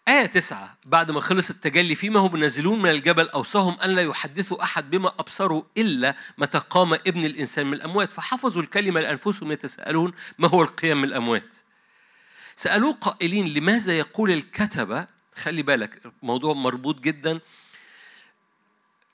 [0.07, 4.63] آية تسعة بعد ما خلص التجلي فيما هم نازلون من الجبل أوصاهم أن لا يحدثوا
[4.63, 8.11] أحد بما أبصروا إلا متى قام ابن الإنسان من الأموات.
[8.11, 11.55] فحفظوا الكلمة لأنفسهم يتساءلون ما هو القيام من الأموات.
[12.55, 17.39] سألوه قائلين لماذا يقول الكتبة خلي بالك موضوع مربوط جدا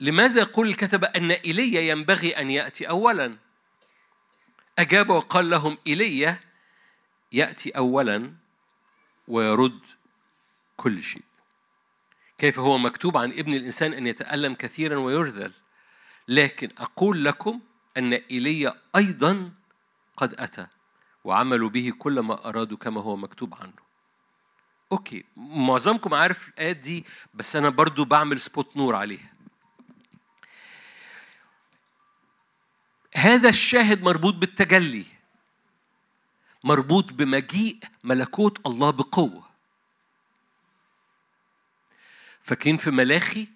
[0.00, 3.36] لماذا يقول الكتبة أن إيليا ينبغي أن يأتي أولا؟
[4.78, 6.40] أجاب وقال لهم إيليا
[7.32, 8.32] يأتي أولا
[9.28, 9.80] ويرد
[10.80, 11.22] كل شيء.
[12.38, 15.52] كيف هو مكتوب عن ابن الإنسان أن يتألم كثيرا ويرذل.
[16.28, 17.60] لكن أقول لكم
[17.96, 19.52] أن إيليا أيضا
[20.16, 20.66] قد أتى
[21.24, 23.72] وعملوا به كل ما أرادوا كما هو مكتوب عنه.
[24.92, 29.32] okay معظمكم عارف الآيات دي بس أنا برضو بعمل spot نور عليها.
[33.14, 35.04] هذا الشاهد مربوط بالتجلي
[36.64, 39.49] مربوط بمجيء ملكوت الله بقوة.
[42.50, 43.48] فاكرين في ملاخي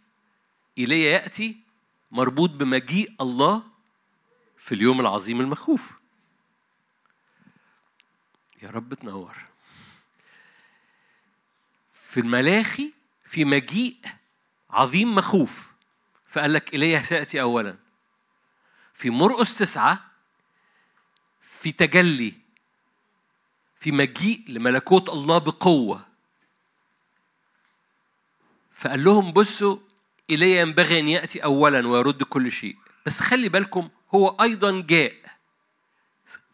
[0.79, 1.57] إيليا يأتي
[2.11, 3.63] مربوط بمجيء الله
[4.59, 5.91] في اليوم العظيم المخوف.
[8.63, 9.37] يا رب تنور.
[11.93, 12.93] في الملاخي
[13.25, 13.99] في مجيء
[14.71, 15.73] عظيم مخوف
[16.27, 17.77] فقال لك إليه سيأتي أولا.
[18.93, 20.11] في مرقس تسعة
[21.41, 22.35] في تجلي
[23.77, 26.14] في مجيء لملكوت الله بقوة.
[28.75, 29.77] فقال لهم بصوا
[30.31, 32.77] إلي ينبغي أن يأتي أولا ويرد كل شيء.
[33.07, 35.15] بس خلي بالكم هو أيضا جاء.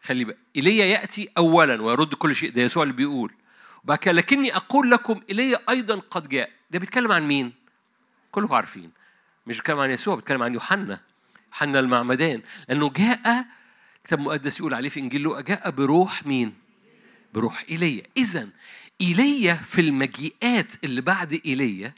[0.03, 2.51] خلي بالك إيليا يأتي أولا ويرد كل شيء.
[2.51, 3.33] ده يسوع اللي بيقول.
[3.83, 6.49] وبعد كده لكني أقول لكم إيليا أيضا قد جاء.
[6.71, 7.53] ده بيتكلم عن مين؟
[8.31, 8.91] كلكم عارفين.
[9.47, 10.99] مش بيتكلم عن يسوع بيتكلم عن يوحنا.
[11.47, 12.41] يوحنا المعمدان.
[12.69, 13.45] لأنه جاء
[14.03, 16.53] كتاب مقدس يقول عليه في إنجيل جاء بروح مين؟
[17.33, 18.49] بروح إيليا إذا
[19.01, 21.93] إيليا في المجيئات اللي بعد إيليا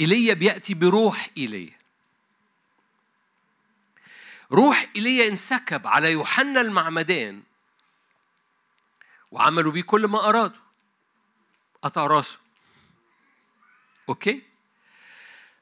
[0.00, 1.80] إيليا بيأتي بروح إيليا
[4.52, 7.42] روح ايليا انسكب على يوحنا المعمدان
[9.30, 10.60] وعملوا بيه كل ما أرادوا
[11.82, 12.38] قطع راسه.
[14.08, 14.42] أوكي؟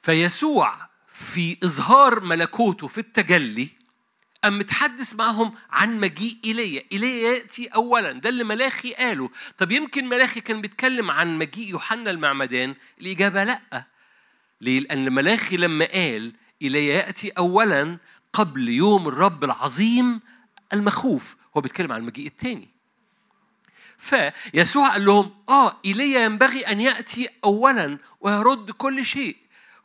[0.03, 3.69] فيسوع في إظهار ملكوته في التجلي
[4.45, 8.13] أم متحدث معهم عن مجيء إيليا إيليا يأتي أولا.
[8.13, 9.31] ده اللي ملاخي قاله.
[9.59, 13.87] طب يمكن ملاخي كان بيتكلم عن مجيء يوحنا المعمدان؟ الإجابة لأ.
[14.61, 16.33] ليه؟ لأن ملاخي لما قال
[16.63, 17.99] إيليا يأتي أولا
[18.33, 20.21] قبل يوم الرب العظيم
[20.73, 22.69] المخوف هو بيتكلم عن المجيء الثاني.
[23.99, 29.37] فيسوع قال لهم آه ايليا ينبغي أن يأتي اولا ويرد كل شيء.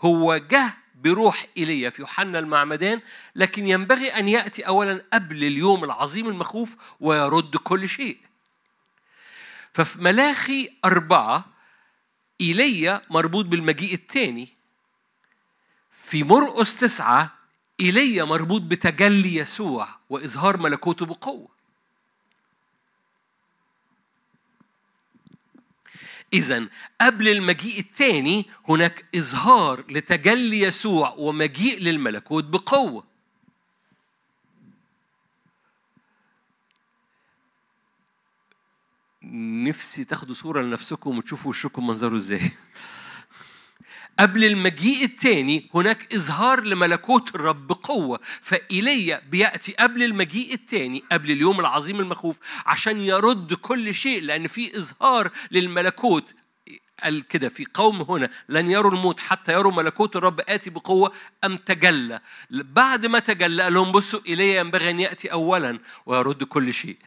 [0.01, 3.01] هو جه بروح ايليا في يوحنا المعمدان
[3.35, 8.17] لكن ينبغي أن يأتي اولا قبل اليوم العظيم المخوف ويرد كل شيء.
[9.73, 11.45] ففي ملاخي أربعة
[12.41, 14.52] إيليا مربوط بالمجيء الثاني.
[16.13, 17.33] في مرقس تسعة
[17.79, 21.47] إيليا مربوط بتجلي يسوع وإظهار ملكوته بقوة.
[26.33, 26.67] إذا
[27.01, 33.03] قبل المجيء الثاني هناك إظهار لتجلي يسوع ومجيء للملكوت بقوة.
[39.67, 42.51] نفسي تاخدوا صورة لنفسكم وتشوفوا وشكم منظره إزاي.
[44.19, 51.59] قبل المجيء الثاني هناك إظهار لملكوت الرب بقوة فإيليا بيأتي قبل المجيء الثاني قبل اليوم
[51.59, 56.33] العظيم المخوف عشان يرد كل شيء لأن في إظهار للملكوت.
[57.03, 61.11] قال كده في قوم هنا لن يروا الموت حتى يروا ملكوت الرب آتي بقوة
[61.43, 62.21] أم تجلى.
[62.51, 66.97] بعد ما تجلى قال لهم بصوا إلي ينبغي أن يأتي أولا ويرد كل شيء.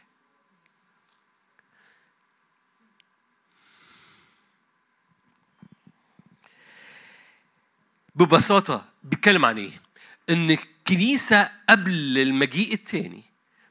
[8.17, 9.81] ببساطة بيتكلم عن إيه؟
[10.29, 13.23] إن الكنيسة قبل المجيء الثاني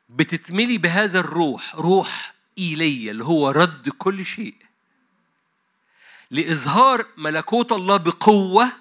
[0.09, 4.55] بتتملي بهذا الروح روح إيليا اللي هو رد كل شيء
[6.31, 8.73] لإظهار ملكوت الله بقوة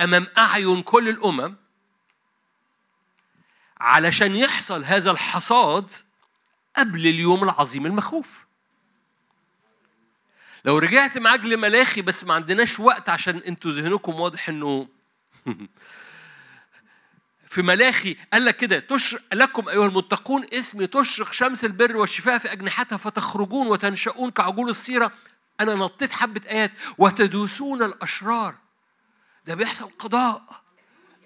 [0.00, 1.56] أمام أعين كل الأمم
[3.80, 5.90] علشان يحصل هذا الحصاد
[6.76, 8.46] قبل اليوم العظيم المخوف
[10.64, 14.88] لو رجعت معاك لملاخي بس ما عندناش وقت عشان أنتوا ذهنكم واضح انه
[17.50, 22.52] في ملاخي قال لك كده تشرق لكم أيها المتقون اسمي تشرق شمس البر والشفاء في
[22.52, 25.12] أجنحتها فتخرجون وتنشؤون كعجول الصيره
[25.60, 28.54] أنا نطيت حبة آيات وتدوسون الأشرار.
[29.46, 30.42] ده بيحصل قضاء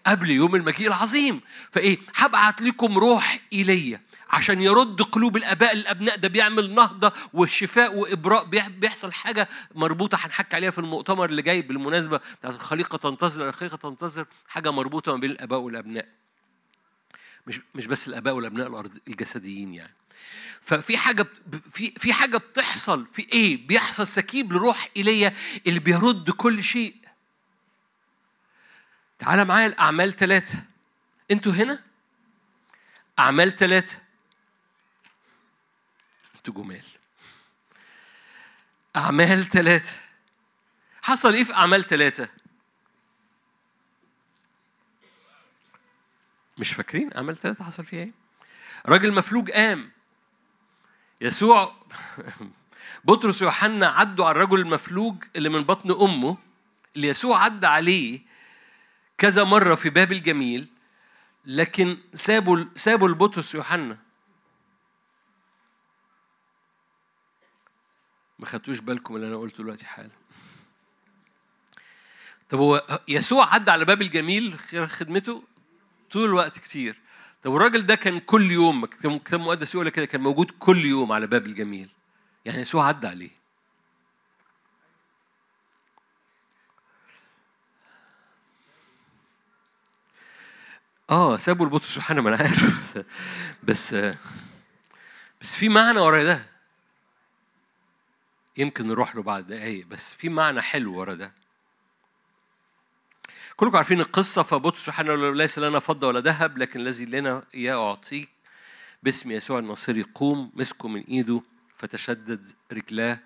[0.07, 1.41] قبل يوم المجيء العظيم.
[1.71, 4.01] فإيه؟ هبعت لكم روح إيليا.
[4.35, 6.17] عشان يرد قلوب الآباء للأبناء.
[6.17, 8.45] ده بيعمل نهضة وشفاء وإبراء.
[8.69, 14.27] بيحصل حاجة مربوطة هنحكي عليها في المؤتمر اللي جاي بالمناسبة بتاعت الخليقة تنتظر الخليقة تنتظر
[14.49, 16.09] حاجة مربوطة ما بين الآباء والأبناء.
[17.47, 19.95] مش مش بس الآباء والأبناء الأرض الجسديين يعني.
[20.61, 21.27] ففي حاجة
[21.71, 23.07] في في حاجة بتحصل.
[23.13, 25.35] في إيه؟ بيحصل سكيب لروح إيليا
[25.67, 26.95] اللي بيرد كل شيء.
[29.19, 30.63] تعال معايا الاعمال ثلاثة
[31.31, 31.83] أنتوا هنا؟
[33.19, 34.04] أعمال ثلاثة
[36.49, 36.83] أنتوا جمال
[38.97, 39.97] أعمال ثلاثة
[41.03, 42.29] حصل إيه في أعمال ثلاثة؟
[46.59, 48.13] مش فاكرين أعمال ثلاثة حصل فيها إيه؟
[48.87, 49.91] راجل مفلوج قام
[51.21, 51.75] يسوع
[53.05, 56.37] بطرس ويوحنا عدوا على الرجل المفلوج اللي من بطن أمه
[56.97, 58.21] اللي يسوع عدى عليه
[59.19, 60.69] كذا مرة في باب الجميل
[61.45, 64.04] لكن سابوا سابوا لبطرس ويوحنا
[68.39, 70.11] ما خدتوش بالكم اللي أنا قلته دلوقتي حالا.
[72.51, 75.43] طب هو يسوع عدى على باب الجميل خير خدمته؟
[76.11, 77.01] طول الوقت كتير.
[77.43, 81.27] طب الراجل ده كان كل يوم كتاب مقدس يقول كده كان موجود كل يوم على
[81.27, 81.89] باب الجميل.
[82.45, 83.31] يعني يسوع عدى عليه.
[91.11, 93.05] آه سابوا البطرس يوحنا ما أنا عارف.
[93.63, 93.95] بس
[95.41, 96.54] بس في معنى ورا ده.
[98.57, 101.33] يمكن نروح له بعد دقايق بس في معنى حلو ورا ده.
[103.57, 108.29] كلكم عارفين القصة فبطرس يوحنا ليس لنا فضه ولا ذهب لكن الذي لنا إياه أعطيك.
[109.03, 111.43] باسم يسوع الناصري قوم مسكه من إيده
[111.77, 113.21] فتشدد رجلاه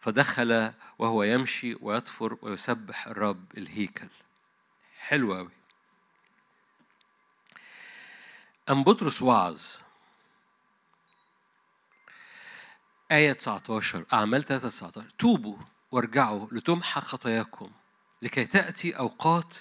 [0.00, 4.08] فدخل وهو يمشي ويطفر ويسبح الرب الهيكل.
[4.98, 5.50] حلو قوي
[8.70, 9.62] أم بطرس وعظ.
[13.12, 15.56] آية 19 أعمال 3 19 توبوا
[15.92, 17.70] وارجعوا لتمحى خطاياكم
[18.22, 19.54] لكي تأتي أوقات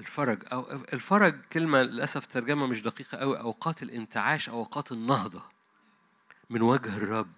[0.00, 5.42] الفرج أو الفرج كلمة للأسف ترجمة مش دقيقة أوي أوقات الانتعاش أو أوقات النهضة
[6.50, 7.32] من وجه الرب.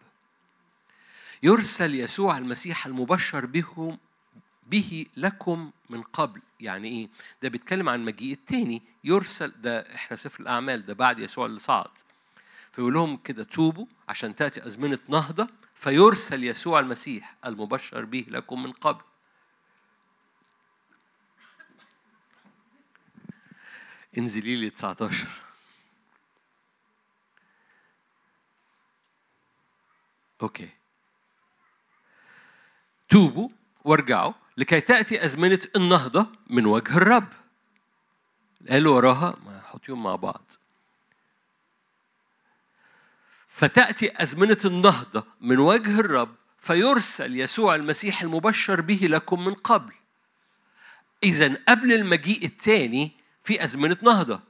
[1.42, 3.98] يرسل يسوع المسيح المبشر بهم
[4.66, 6.42] به لكم من قبل.
[6.60, 7.08] يعني إيه؟
[7.42, 8.82] ده بيتكلم عن مجيء التاني.
[9.04, 11.90] يرسل ده إحنا في سفر الأعمال ده بعد يسوع اللي صعد.
[12.76, 18.72] فيقول لهم كده توبوا عشان تأتي أزمنة نهضة فيرسل يسوع المسيح المبشر به لكم من
[18.72, 19.04] قبل.
[24.18, 25.26] انزلي لي 19
[30.42, 30.68] okay.
[33.08, 33.48] توبوا
[33.84, 37.28] وارجعوا لكي تأتي أزمنة النهضة من وجه الرب.
[38.70, 40.52] قال وراها ما حطيهم مع بعض.
[43.56, 49.92] فتأتي أزمنة النهضة من وجه الرب فيرسل يسوع المسيح المبشر به لكم من قبل.
[51.24, 53.12] إذا قبل المجيء الثاني
[53.44, 54.40] في أزمنة نهضة.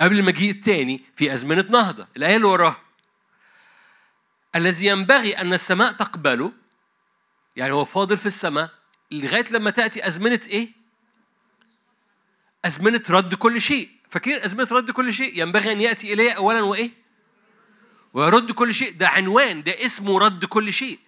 [0.00, 2.08] قبل المجيء الثاني في أزمنة نهضة.
[2.16, 2.82] الآية اللي وراها.
[4.56, 6.52] الذي ينبغي أن السماء تقبله
[7.56, 8.70] يعني هو فاضل في السماء
[9.10, 10.72] لغاية لما تأتي أزمنة إيه؟
[12.64, 13.95] أزمنة رد كل شيء.
[14.08, 16.90] فاكرين أزمنة رد كل شيء؟ ينبغي أن يأتي إليه أولا وإيه؟
[18.14, 18.92] ويرد كل شيء.
[18.96, 20.98] ده عنوان ده اسمه رد كل شيء.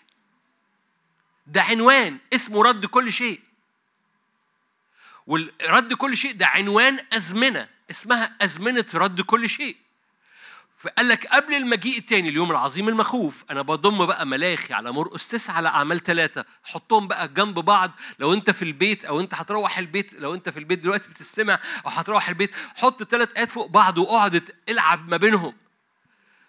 [1.46, 3.40] ده عنوان اسمه رد كل شيء.
[5.26, 7.68] والرد كل شيء ده عنوان أزمنة.
[7.90, 9.76] اسمها أزمنة رد كل شيء.
[10.78, 15.54] فقال لك قبل المجيء التاني اليوم العظيم المخوف أنا بضم بقى ملاخي على مرقس تسعة
[15.54, 20.14] على أعمال ثلاثة حطهم بقى جنب بعض لو أنت في البيت أو أنت هتروح البيت
[20.14, 24.50] لو أنت في البيت دلوقتي بتستمع أو هتروح البيت حط ثلاث آيات فوق بعض وأقعد
[24.68, 25.54] العب ما بينهم.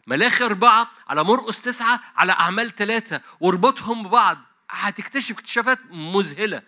[0.08, 4.38] ملاخي أربعة على مرقس تسعة على أعمال ثلاثة واربطهم ببعض.
[4.70, 6.62] هتكتشف اكتشافات مذهلة.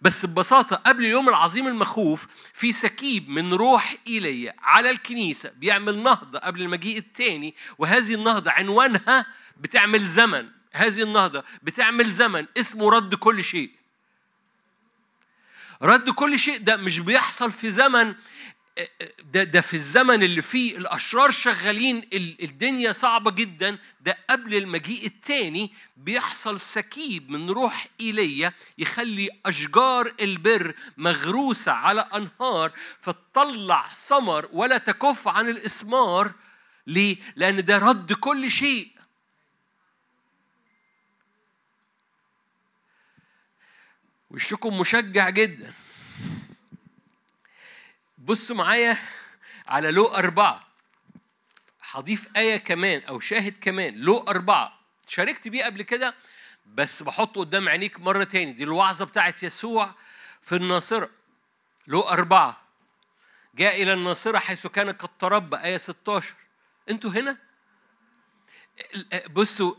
[0.00, 6.38] بس ببساطة قبل اليوم العظيم المخوف في سكيب من روح إيليا على الكنيسة بيعمل نهضة
[6.38, 9.26] قبل المجيء الثاني وهذه النهضة عنوانها
[9.60, 10.48] بتعمل زمن.
[10.72, 12.46] هذه النهضة بتعمل زمن.
[12.58, 13.70] اسمه رد كل شيء.
[15.82, 18.14] رد كل شيء ده مش بيحصل في زمن
[19.24, 22.08] ده ده في الزمن اللي فيه الأشرار شغالين
[22.42, 23.78] الدنيا صعبة جدا.
[24.00, 32.72] ده قبل المجيء الثاني بيحصل سكيب من روح إيليا يخلي أشجار البر مغروسة على أنهار
[33.00, 36.32] فتطلع ثمر ولا تكف عن الإسمار.
[36.86, 38.90] ليه؟ لأن ده رد كل شيء.
[44.30, 45.72] وشكم مشجع جدا.
[48.30, 48.98] بصوا معايا
[49.68, 50.66] على لو أربعة.
[51.90, 53.94] هضيف آية كمان أو شاهد كمان.
[53.94, 54.80] لو أربعة.
[55.08, 56.14] شاركت بيه قبل كده
[56.66, 58.52] بس بحطه قدام عينيك مرة تاني.
[58.52, 59.94] دي الوعظة بتاعت يسوع
[60.42, 61.10] في الناصرة.
[61.86, 62.62] لو أربعة.
[63.54, 65.56] جاء إلى الناصرة حيث كان قد تربى.
[65.56, 66.34] آية 16
[66.90, 67.36] أنتوا هنا؟
[69.30, 69.74] بصوا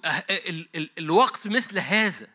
[0.97, 2.27] لوقت مثل هذا.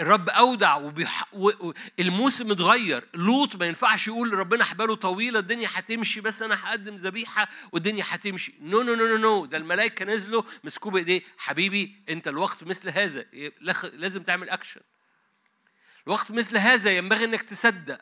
[0.00, 1.34] الرب أودع وبيح...
[1.34, 1.72] و...
[2.00, 3.08] الموسم اتغير.
[3.14, 8.54] لوط ما ينفعش يقول ربنا حباله طويلة الدنيا هتمشي بس أنا هقدم ذبيحة والدنيا هتمشي.
[8.60, 13.24] no no no no no ده الملائكة نزلوا مسكوه بايديه حبيبي أنت لوقت مثل هذا.
[13.92, 14.80] لازم تعمل اكشن
[16.06, 18.00] الوقت مثل هذا ينبغي إنك تصدق.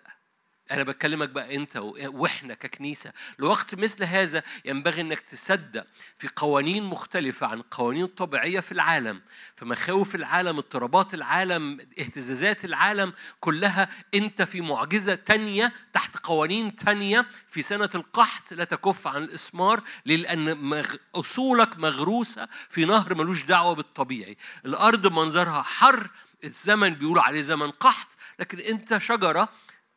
[0.71, 5.87] أنا بكلمك بقى أنت وإحنا ككنيسة لوقت مثل هذا ينبغي أنك تصدق
[6.18, 9.21] في قوانين مختلفة عن قوانين طبيعية في العالم
[9.57, 13.89] في مخاوف العالم اضطرابات العالم اهتزازات العالم كلها.
[14.14, 20.85] أنت في معجزة تانية تحت قوانين تانية في سنة القحط لا تكف عن الإسمار لأن
[21.14, 24.37] أصولك مغروسة في نهر ملوش دعوة بالطبيعي.
[24.66, 26.11] الأرض منظرها حر
[26.45, 28.07] الزمن بيقولوا عليه زمن قحط
[28.39, 29.49] لكن أنت شجرة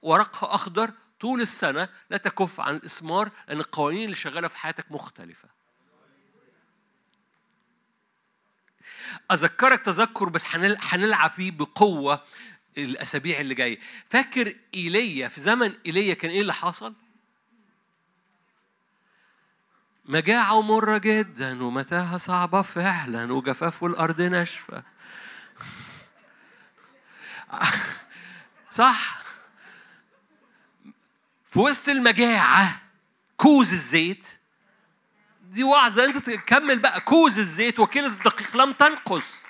[0.04, 5.49] ورقها أخضر طول السنة لا تكف عن الإسمار لأن القوانين اللي شغالة في حياتك مختلفة.
[9.32, 10.43] أذكرك تذكر بس
[10.91, 12.22] هنلعب فيه بقوة
[12.78, 13.80] الأسابيع اللي جاية.
[14.10, 16.93] فاكر إيليا في زمن إيليا كان إيه اللي حصل؟
[20.06, 24.84] مجاعة ومرة جدا ومتاهة صعبة فعلا وجفاف والأرض ناشفة.
[28.72, 29.22] صح؟
[31.54, 32.82] في وسط المجاعة
[33.38, 34.28] كوز الزيت.
[35.51, 37.01] دي وعظة أنت تكمل بقى.
[37.01, 39.42] كوز الزيت وكيلة الدقيق لم تنقص.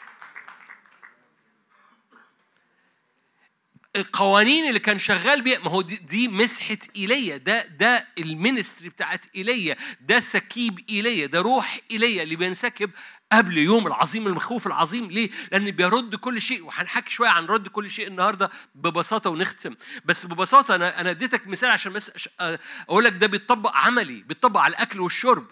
[3.95, 7.37] القوانين اللي كان شغال بيها ما هو دي, دي مسحة إيليا.
[7.37, 9.75] ده ده ال ministry بتاعت إيليا.
[10.01, 11.25] ده سكيب إيليا.
[11.25, 12.91] ده روح إيليا اللي بينسكب
[13.31, 15.11] قبل يوم العظيم المخوف العظيم.
[15.11, 16.63] ليه؟ لأن بيرد كل شيء.
[16.65, 19.75] وهنحكي شوية عن رد كل شيء النهاردة ببساطة ونختم.
[20.05, 22.29] بس ببساطة أنا أنا اديتك مثال عشان بس
[22.89, 25.47] أقول لك ده بيتطبق عملي بيتطبق على الأكل والشرب.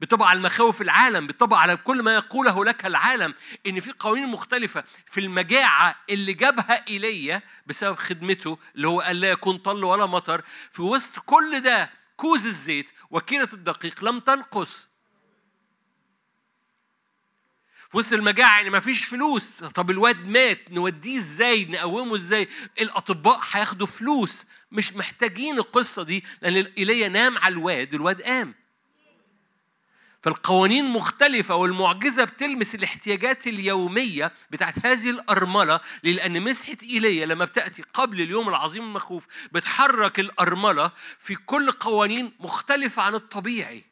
[0.00, 3.34] بيطبق على المخاوف العالم بيطبق على كل ما يقوله لك العالم
[3.66, 9.30] إن في قوانين مختلفة في المجاعة اللي جابها إيليا بسبب خدمته اللي هو قال لا
[9.30, 10.42] يكون طل ولا مطر.
[10.72, 14.88] في وسط كل ده كوز الزيت وكيلة الدقيق لم تنقص.
[17.90, 19.64] في وسط المجاعة يعني مفيش فلوس.
[19.64, 22.48] طب الواد مات نوديه إزاي؟ نقومه إزاي؟
[22.80, 24.46] الأطباء هياخدوا فلوس.
[24.72, 28.54] مش محتاجين القصة دي لأن إيليا نام على الواد الواد قام.
[30.22, 38.20] فالقوانين مختلفة والمعجزة بتلمس الاحتياجات اليومية بتاعت هذه الأرملة لأن مسحة إيليا لما بتأتي قبل
[38.20, 43.87] اليوم العظيم المخوف بتحرك الأرملة في كل قوانين مختلفة عن الطبيعي.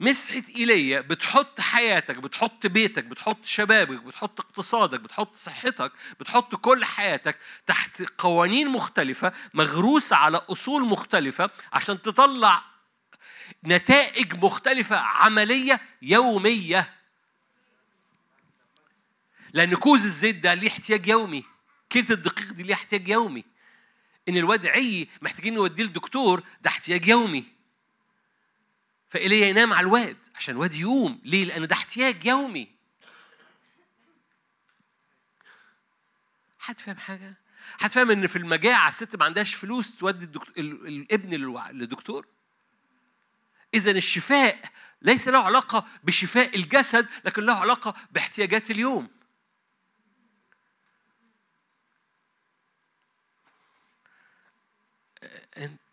[0.00, 7.38] مسحة إيليا بتحط حياتك بتحط بيتك بتحط شبابك بتحط اقتصادك بتحط صحتك بتحط كل حياتك
[7.66, 12.64] تحت قوانين مختلفة مغروسة على أصول مختلفة عشان تطلع
[13.64, 16.94] نتائج مختلفة عملية يومية.
[19.52, 21.44] لأن كوز الزيت ده ليه احتياج يومي.
[21.90, 23.44] كيلة الدقيق دي ليه احتياج يومي.
[24.28, 27.44] إن الواد عي محتاجين نوديه لدكتور ده احتياج يومي.
[29.08, 32.68] فإيليا ينام على الواد عشان الواد يقوم ليه؟ لأن ده احتياج يومي
[36.58, 37.34] حد فاهم حاجة؟
[37.78, 41.34] حد فاهم إن في المجاعة الست ما عندهاش فلوس تودي الدكتور الابن
[41.72, 42.26] للدكتور؟
[43.74, 44.60] إذا الشفاء
[45.02, 49.08] ليس له علاقة بشفاء الجسد لكن له علاقة باحتياجات اليوم.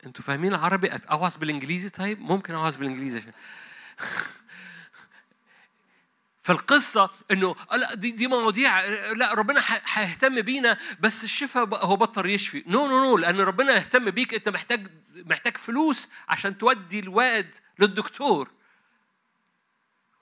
[0.06, 3.32] أنتوا فاهمين العربي؟ اوعظ بالإنجليزي؟ طيب ممكن اوعظ بالإنجليزي عشان
[6.46, 9.62] فالقصة انه لا دي دي مواضيع لا ربنا
[9.94, 12.64] هيهتم بينا بس الشفاء هو بطل يشفي.
[12.68, 18.50] no no no لأن ربنا يهتم بيك أنت محتاج محتاج فلوس عشان تودي الواد للدكتور.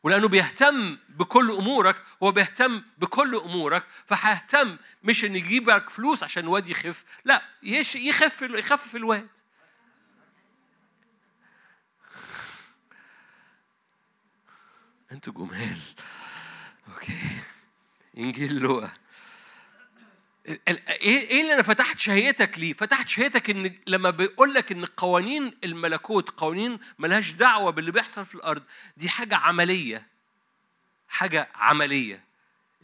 [0.04, 6.70] ولأنه بيهتم بكل أمورك هو بيهتم بكل أمورك فهيهتم مش إن يجيبك فلوس عشان الواد
[6.70, 9.30] يخف لا يخف يخفف الواد.
[15.14, 15.78] أنتوا جمال.
[16.88, 17.18] أوكي.
[18.18, 18.94] انجيل لوقا.
[20.68, 26.30] إيه اللي أنا فتحت شهيتك ليه؟ فتحت شهيتك ان لما بيقول لك ان قوانين الملكوت
[26.30, 28.64] قوانين ملهاش دعوة باللي بيحصل في الأرض
[28.98, 30.08] دي حاجة عملية.
[31.08, 32.24] حاجة عملية.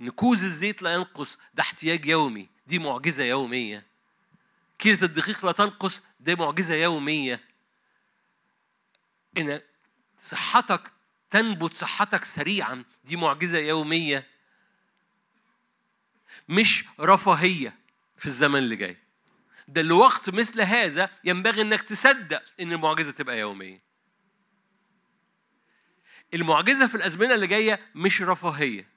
[0.01, 2.49] إن كوز الزيت لا ينقص ده احتياج يومي.
[2.67, 3.85] دي معجزة يومية.
[4.79, 7.43] كيلة الدقيق لا تنقص دي معجزة يومية.
[9.37, 9.61] إن
[10.19, 10.91] صحتك
[11.29, 12.83] تنبت صحتك سريعا.
[13.03, 14.27] دي معجزة يومية.
[16.49, 17.75] مش رفاهية
[18.17, 18.97] في الزمن اللي جاي.
[19.67, 23.81] ده لوقت مثل هذا ينبغي إنك تصدق إن المعجزة تبقى يومية.
[26.33, 28.87] المعجزة في الأزمنة اللي جاية مش رفاهية.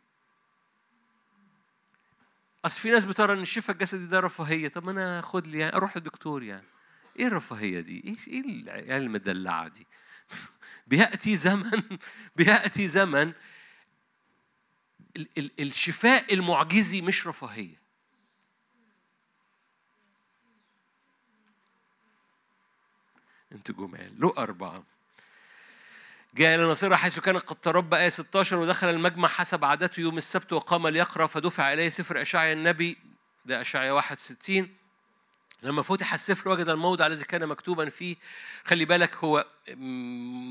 [2.64, 4.68] أصل في ناس بترى إن الشفاء الجسدي ده رفاهية.
[4.68, 6.66] طب أنا خد لي يعني أروح للدكتور يعني.
[7.18, 9.86] إيه الرفاهية دي؟ إيه إيه العيال المدلعة دي؟
[10.86, 11.82] بيأتي زمن
[12.36, 13.32] بيأتي زمن
[15.60, 17.82] الشفاء المعجزي مش رفاهية.
[23.52, 24.20] أنتوا جمال.
[24.20, 24.84] لو أربعة.
[26.34, 30.52] جاء إلى نصيرة حيث كان قد تربى آية 16 ودخل المجمع حسب عادته يوم السبت
[30.52, 32.98] وقام ليقرأ فدفع إليه سفر أشعيا النبي
[33.44, 34.76] ده أشعيا 61
[35.62, 38.16] لما فتح السفر وجد الموضع الذي كان مكتوبا فيه.
[38.64, 39.46] خلي بالك هو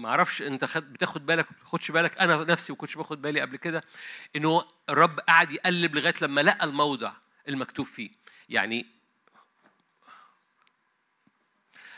[0.02, 2.20] ما أعرفش أنت خد بتاخد بالك ما تاخدش بالك.
[2.20, 3.84] أنا نفسي ما كنتش باخد بالي قبل كده
[4.36, 7.14] انه الرب قعد يقلب لغاية لما لقى الموضع
[7.48, 8.10] المكتوب فيه.
[8.50, 8.86] يعني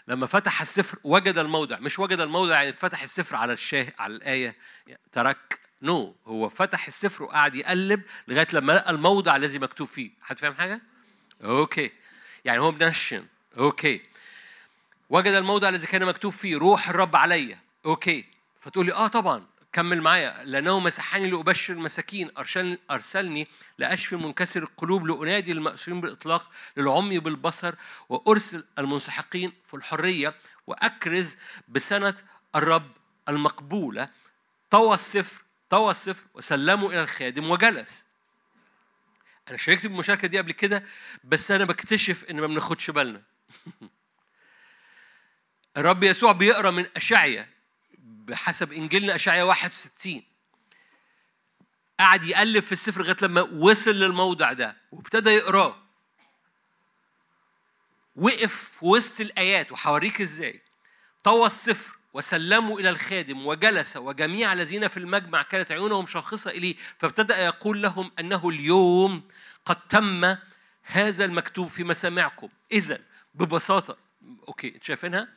[0.07, 1.79] لما فتح السفر وجد الموضع.
[1.79, 4.55] مش وجد الموضع يعني فتح السفر على الشاه على الآية.
[5.11, 5.59] ترك.
[5.81, 6.15] no.
[6.25, 6.27] no.
[6.27, 10.11] هو فتح السفر وقعد يقلب لغاية لما لقى الموضع الذي مكتوب فيه.
[10.21, 10.81] حد فاهم حاجة؟
[11.43, 11.91] okay.
[12.45, 13.25] يعني هو mention.
[13.57, 14.01] okay.
[15.09, 18.25] وجد الموضع الذي كان مكتوب فيه روح الرب عليا أوكي.
[18.59, 19.45] فتقول لي آه طبعا.
[19.73, 20.43] كمل معايا.
[20.43, 22.31] لأنه مسحني لأبشر المساكين.
[22.91, 27.75] أرسلني لأشفي منكسر القلوب لأنادي المأسورين بالإطلاق للعمي بالبصر
[28.09, 30.35] وأرسل المنسحقين في الحرية
[30.67, 31.37] وأكرز
[31.67, 32.15] بسنة
[32.55, 32.91] الرب
[33.29, 34.09] المقبولة.
[34.69, 38.02] طوى السفر طوى السفر وسلمه إلى الخادم وجلس.
[39.49, 40.83] أنا شاركت بالمشاركه دي قبل كده
[41.23, 43.21] بس أنا بكتشف إن ما بناخدش بالنا.
[45.77, 47.49] الرب يسوع بيقرأ من اشعيا
[47.97, 50.23] بحسب إنجيلنا اشعيا 61
[51.99, 55.83] قعد يقلب في السفر لغاية لما وصل للموضع ده وابتدى يقراه.
[58.15, 60.61] وقف في وسط الآيات وحوريك إزاي؟
[61.23, 61.97] طوى السفر.
[62.13, 68.11] وسلموا إلى الخادم وجلس وجميع الذين في المجمع كانت عيونهم شاخصة إليه فابتدأ يقول لهم
[68.19, 69.27] أنه اليوم
[69.65, 70.35] قد تم
[70.83, 72.99] هذا المكتوب في مسامعكم إذا
[73.33, 73.97] ببساطة
[74.47, 75.27] okay شايفينها؟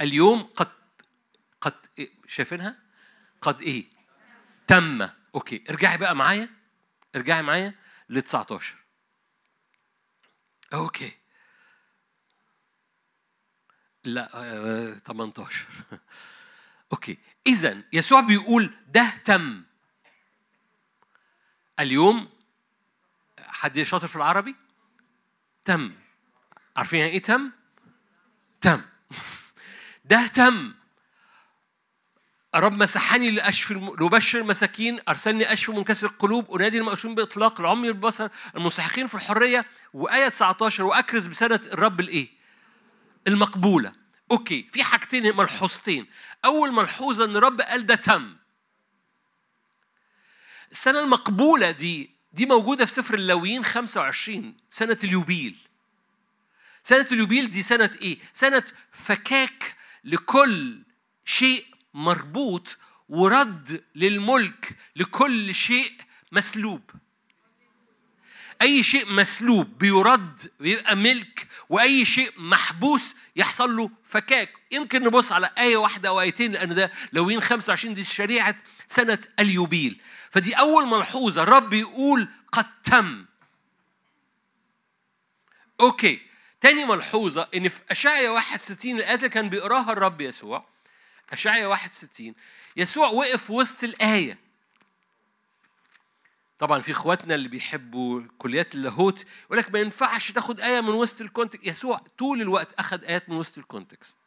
[0.00, 0.68] اليوم قد
[1.60, 2.78] قد إيه؟ شايفينها؟
[3.42, 3.84] قد إيه؟
[4.66, 5.08] تم.
[5.34, 6.48] okay ارجعي بقى معايا
[7.16, 7.74] ارجعي معايا
[8.08, 8.76] ل 19
[10.74, 11.12] okay.
[14.06, 15.66] لا آه، 18
[16.92, 17.18] أوكي.
[17.46, 19.62] اذا يسوع بيقول ده تم.
[21.80, 22.28] اليوم
[23.38, 24.54] حد شاطر في العربي؟
[25.64, 25.92] تم.
[26.76, 27.50] عارفين يعني إيه تم؟
[28.60, 28.82] تم.
[30.10, 30.74] ده تم.
[32.54, 39.06] الرب مسحني لأشفي لأبشر المساكين أرسلني أشفي منكسر القلوب أنادي المأسورين بإطلاق العمي البصر المنسحقين
[39.06, 42.35] في الحرية وآية 19 وأكرز بسنة الرب الإيه؟
[43.26, 43.92] المقبولة.
[44.30, 46.06] أوكي في حاجتين ملحوظتين.
[46.44, 48.36] أول ملحوظة إن الرب قال ده تم.
[50.72, 55.56] السنة المقبولة دي دي موجودة في سفر اللاويين 25 سنة اليوبيل.
[56.84, 58.62] سنة اليوبيل دي سنة إيه؟ سنة
[58.92, 60.82] فكاك لكل
[61.24, 65.92] شيء مربوط ورد للملك لكل شيء
[66.32, 66.90] مسلوب.
[68.62, 74.50] أي شيء مسلوب بيرد بيبقى ملك وأي شيء محبوس يحصل له فكاك.
[74.70, 78.54] يمكن نبص على آية واحدة أو آيتين لأن ده لوين 25 دي شريعة
[78.88, 80.00] سنة اليوبيل.
[80.30, 81.42] فدي أول ملحوظة.
[81.42, 83.24] الرب يقول قد تم.
[85.80, 86.20] okay.
[86.60, 90.66] تاني ملحوظة إن في أشعيا 61 الآيات اللي كان بيقراها الرب يسوع.
[91.32, 92.34] أشعيا 61
[92.76, 94.45] يسوع وقف وسط الآية.
[96.58, 101.20] طبعا في إخواتنا اللي بيحبوا كليات اللاهوت يقول لك ما ينفعش تاخد آية من وسط
[101.20, 101.66] ال context.
[101.66, 104.18] يسوع طول الوقت أخذ آيات من وسط ال context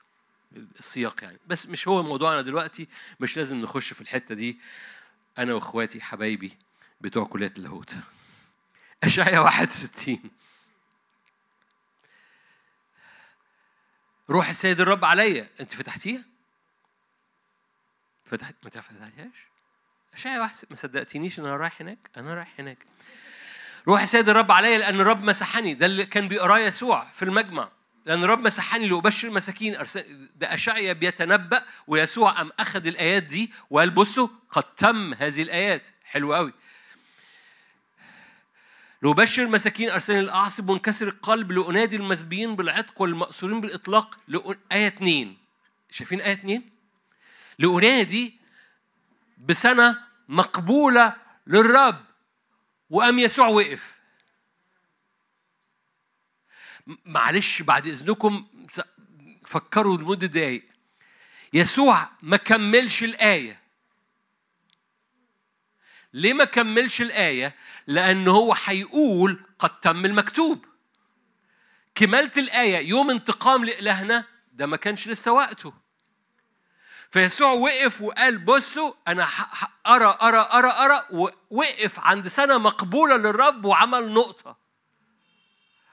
[0.79, 1.39] السياق يعني.
[1.47, 2.87] بس مش هو موضوعنا دلوقتي
[3.19, 4.59] مش لازم نخش في الحتة دي.
[5.37, 6.57] أنا وإخواتي حبايبي
[7.01, 7.95] بتوع كليات اللاهوت.
[9.03, 10.19] أشعيا 61
[14.29, 15.49] روح السيد الرب عليا.
[15.59, 16.23] أنت فتحتيها؟
[18.25, 19.48] فتحت ما فتحتهاش
[20.13, 22.09] اشعيا واحد ما صدقتنيش إن أنا رايح هناك.
[22.17, 22.85] أنا رايح هناك.
[23.87, 25.73] روح السيد الرب عليا لأن الرب مسحني.
[25.73, 27.69] ده اللي كان بيقراه يسوع في المجمع.
[28.05, 29.77] لأن الرب مسحني لأبشر المساكين.
[30.35, 35.87] ده أشعيا بيتنبأ ويسوع قام أخذ الآيات دي وقال بصوا قد تم هذه الآيات.
[36.03, 36.53] حلو قوي
[39.01, 44.19] لأبشر المساكين أرسلني الأعصب منكسر القلب لأنادي المسبيين بالعتق والمأسورين بالإطلاق.
[44.27, 44.55] لأ...
[44.71, 45.37] آية 2
[45.89, 46.61] شايفين آية 2
[47.59, 48.38] لأنادي
[49.39, 51.15] بسنة مقبولة
[51.47, 52.05] للرب
[52.89, 53.99] وقام يسوع وقف
[57.05, 58.47] معلش بعد إذنكم
[59.45, 60.63] فكروا لمدة دقايق
[61.53, 63.59] يسوع ما كملش الآية
[66.13, 67.55] ليه ما كملش الآية؟
[67.87, 70.65] لأن هو هيقول قد تم المكتوب.
[71.95, 75.73] كمالة الآية يوم انتقام لإلهنا ده ما كانش لسه وقته.
[77.11, 84.13] فيسوع وقف وقال بصوا ح- أرى أرى أرى أرى ووقف عند سنة مقبولة للرب وعمل
[84.13, 84.57] نقطة.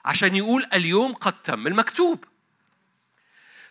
[0.05, 2.23] عشان يقول اليوم قد تم المكتوب.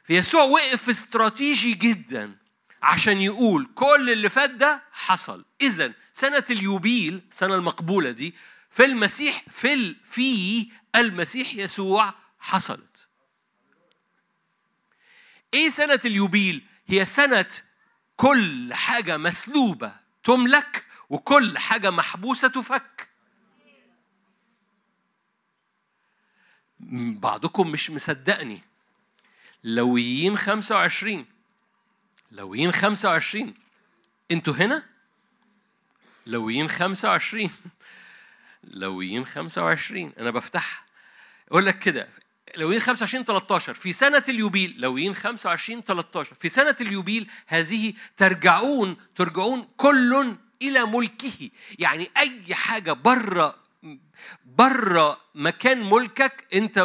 [0.04, 2.36] فيسوع وقف استراتيجي جدا
[2.82, 8.34] عشان يقول كل اللي فات ده حصل اذا سنة اليوبيل السنة المقبولة دي
[8.70, 10.66] في المسيح في في
[10.96, 13.08] المسيح يسوع حصلت
[15.54, 17.46] إيه سنة اليوبيل هي سنه
[18.16, 19.92] كل حاجة مسلوبة
[20.24, 23.08] تملك وكل حاجة محبوسة تفك.
[27.20, 28.60] بعضكم مش مصدقني.
[29.64, 31.26] لويين 25
[32.32, 33.54] لويين 25
[34.30, 34.82] أنتوا هنا؟
[36.26, 37.50] لويين 25
[38.64, 40.84] لويين 25 أنا بفتح.
[41.48, 42.08] أقول لك كده
[42.56, 44.74] لويين 25 13 في سنة اليوبيل.
[44.80, 51.50] لويين 25 13 في سنة اليوبيل هذه ترجعون ترجعون كل إلى ملكه.
[51.78, 53.66] يعني أي حاجة بره
[54.44, 56.78] بره مكان ملكك أنت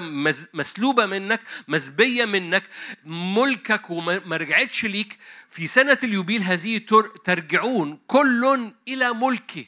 [0.53, 2.63] مسلوبة منك مسبيه منك
[3.05, 5.17] ملكك وما ما رجعتش ليك
[5.49, 9.65] في سنة اليوبيل هذه تر- ترجعون كل إلى ملكه.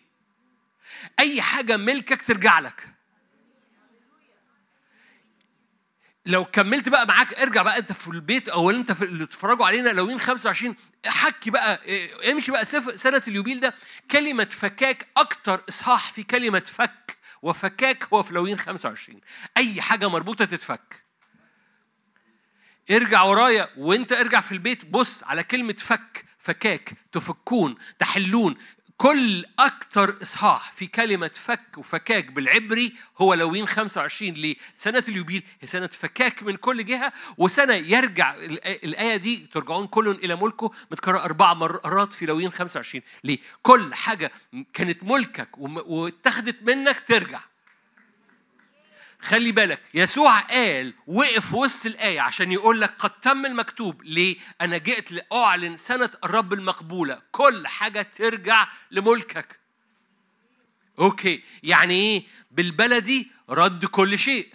[1.20, 2.93] أي حاجة ملكك ترجع لك.
[6.26, 9.90] لو كملت بقى معاك ارجع بقى انت في البيت أو انت في اللي تتفرجوا علينا
[9.90, 13.74] لوين 25 حكي بقى آه، امشي بقى سنه اليوبيل ده.
[14.12, 19.22] كلمة فكاك أكتر إصحاح في كلمة فك وفكاك هو في لوين 25
[19.58, 21.04] أي حاجة مربوطة تتفك.
[22.92, 28.56] ارجع ورايا وانت ارجع في البيت بص على كلمة فك فكاك تفكون تحلون
[28.98, 35.68] كل أكتر إصحاح في كلمة فك وفكاك بالعبري هو لوين 25 ليه سنه اليوبيل هي
[35.68, 41.24] سنة فكاك من كل جهة وسنة يرجع الآ- الآية دي ترجعون كل إلى ملكه متكرر
[41.24, 44.32] أربع مرات في لوين 25 ليه كل حاجة
[44.74, 47.40] كانت ملكك واتخذت منك ترجع.
[49.24, 54.04] خلي بالك يسوع قال وقف وسط الآية عشان يقول لك قد تم المكتوب.
[54.04, 57.22] ليه؟ أنا جئت لأعلن سنة الرب المقبولة.
[57.32, 59.60] كل حاجة ترجع لملكك.
[61.00, 64.54] أوكي يعني إيه؟ بالبلدي رد كل شيء.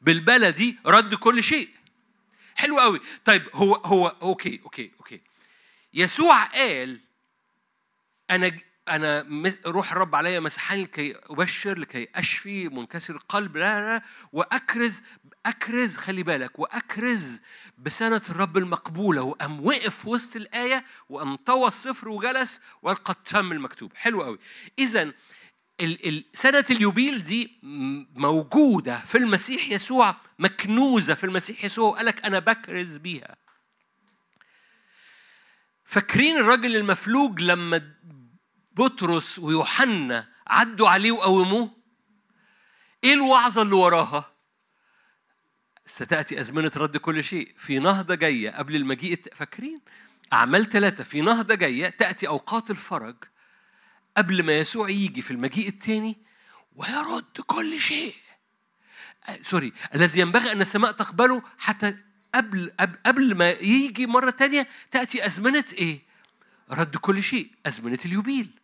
[0.00, 1.70] بالبلدي رد كل شيء.
[2.56, 3.00] حلو قوي.
[3.24, 5.20] طيب هو هو okay okay okay.
[5.94, 7.00] يسوع قال
[8.30, 9.26] أنا أنا
[9.66, 15.02] روح الرب علي مسحني لكي أبشر لكي أشفي منكسر القلب لا لا وأكرز
[15.46, 17.42] أكرز خلي بالك وأكرز
[17.78, 23.92] بسنة الرب المقبولة وقام وقف وسط الآية وقام طوى السفر وجلس وقد تم المكتوب.
[23.94, 24.38] حلو قوي
[24.78, 25.12] اذا
[26.34, 27.52] سنة اليوبيل دي
[28.14, 33.36] موجودة في المسيح يسوع مكنوزة في المسيح يسوع وقال لك أنا بكرز بيها.
[35.84, 37.92] فاكرين الراجل المفلوج لما
[38.78, 41.76] بطرس ويوحنا عدوا عليه وقوموه؟
[43.04, 44.32] إيه الوعظة اللي وراها؟
[45.86, 47.54] ستأتي أزمنة رد كل شيء.
[47.56, 49.80] في نهضة جاية قبل المجيء فاكرين؟
[50.32, 53.16] أعمال ثلاثة في نهضة جاية تأتي أوقات الفرج
[54.16, 56.18] قبل ما يسوع يجي في المجيء الثاني
[56.76, 58.14] ويرد كل شيء.
[59.28, 59.72] آه، sorry.
[59.94, 61.96] الذي ينبغي أن السماء تقبله حتى
[62.34, 62.72] قبل
[63.06, 66.02] قبل ما يجي مرة تانية تأتي أزمنة إيه؟
[66.70, 67.50] رد كل شيء.
[67.66, 68.57] أزمنة اليوبيل.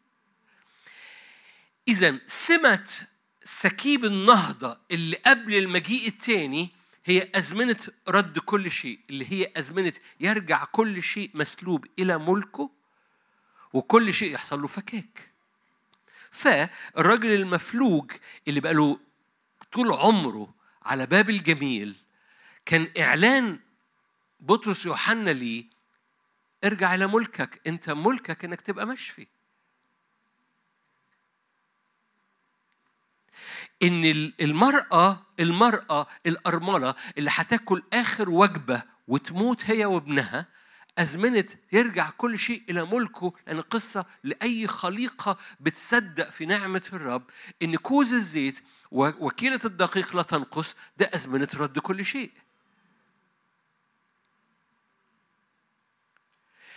[1.89, 2.89] إذا سمة
[3.45, 6.71] سكيب النهضة اللي قبل المجيء الثاني
[7.05, 7.77] هي أزمنة
[8.09, 12.71] رد كل شيء اللي هي أزمنة يرجع كل شيء مسلوب إلى ملكه
[13.73, 15.31] وكل شيء يحصل له فكاك.
[16.31, 18.11] فالراجل المفلوج
[18.49, 19.01] اللي بقى له
[19.73, 21.97] طول عمره على باب الجميل
[22.67, 23.59] كان إعلان
[24.41, 25.65] بطرس يوحنا ليه
[26.65, 29.27] ارجع إلى ملكك أنت ملكك إنك تبقى مشفي.
[33.83, 34.05] إن
[34.41, 40.47] المرأة المرأة الأرملة اللي هتاكل آخر وجبة وتموت هي وابنها
[40.99, 47.23] أزمنة يرجع كل شيء إلى ملكه لأن قصة لأي خليقة بتصدق في نعمة الرب
[47.63, 48.61] إن كوز الزيت
[48.93, 52.31] وكيلة الدقيق لا تنقص ده أزمنة رد كل شيء.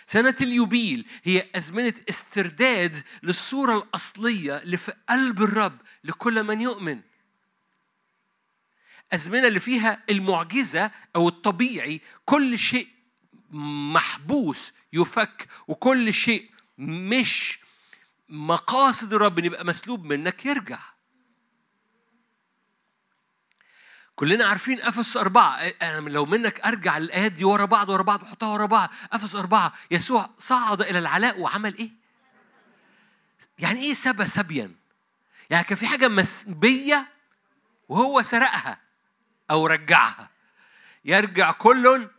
[0.08, 7.01] سنة اليوبيل هي أزمنة استرداد للصورة الأصلية اللي في قلب الرب لكل من يؤمن.
[9.14, 12.88] أزمنة اللي فيها المعجزة أو الطبيعي كل شيء
[13.51, 17.60] محبوس يفك وكل شيء مش
[18.30, 20.80] مقاصد الرب إن يبقى مسلوب منك يرجع.
[24.18, 28.53] كلنا عارفين افس أربعة أنا لو منك أرجع الآيات دي ورا بعض ورا بعض وحطها
[28.53, 31.91] ورا بعض افس أربعة يسوع صعد إلى العلاء وعمل إيه؟
[33.59, 34.72] يعني إيه سبى سبيا؟
[35.49, 37.07] يعني كان في حاجة مسبية
[37.89, 38.80] وهو سرقها
[39.49, 40.30] أو رجعها
[41.05, 42.09] يرجع كل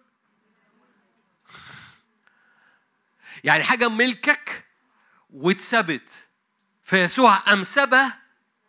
[3.45, 4.65] يعني حاجة ملكك
[5.31, 6.29] واتثبت
[6.85, 8.03] فيسوع قام سبى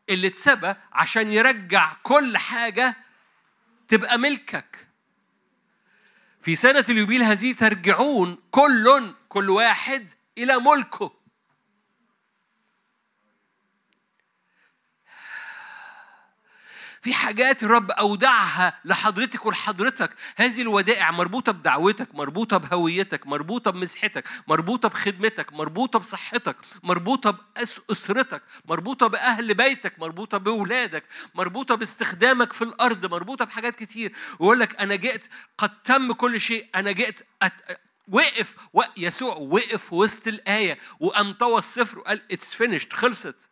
[0.09, 3.08] اللي اتسبى عشان يرجع كل حاجة
[3.89, 4.87] تبقى ملكك.
[6.41, 11.11] في سنة اليوبيل هذه ترجعون كل كل واحد إلى ملكه.
[17.09, 20.11] في حاجات الرب أودعها لحضرتك ولحضرتك.
[20.35, 29.07] هذه الودائع مربوطة بدعوتك مربوطة بهويتك مربوطة بمسحتك مربوطة بخدمتك مربوطة بصحتك مربوطة بأسرتك مربوطة
[29.07, 31.03] بأهل بيتك مربوطة بأولادك
[31.35, 34.13] مربوطة باستخدامك في الأرض مربوطة بحاجات كتير.
[34.39, 37.79] ويقول لك أنا جئت قد تم كل شيء أنا جئت أت...
[38.07, 38.55] وقف
[38.97, 43.48] يسوع وقف وسط الآية وقام طوى السفر وقال it's finished خلصت.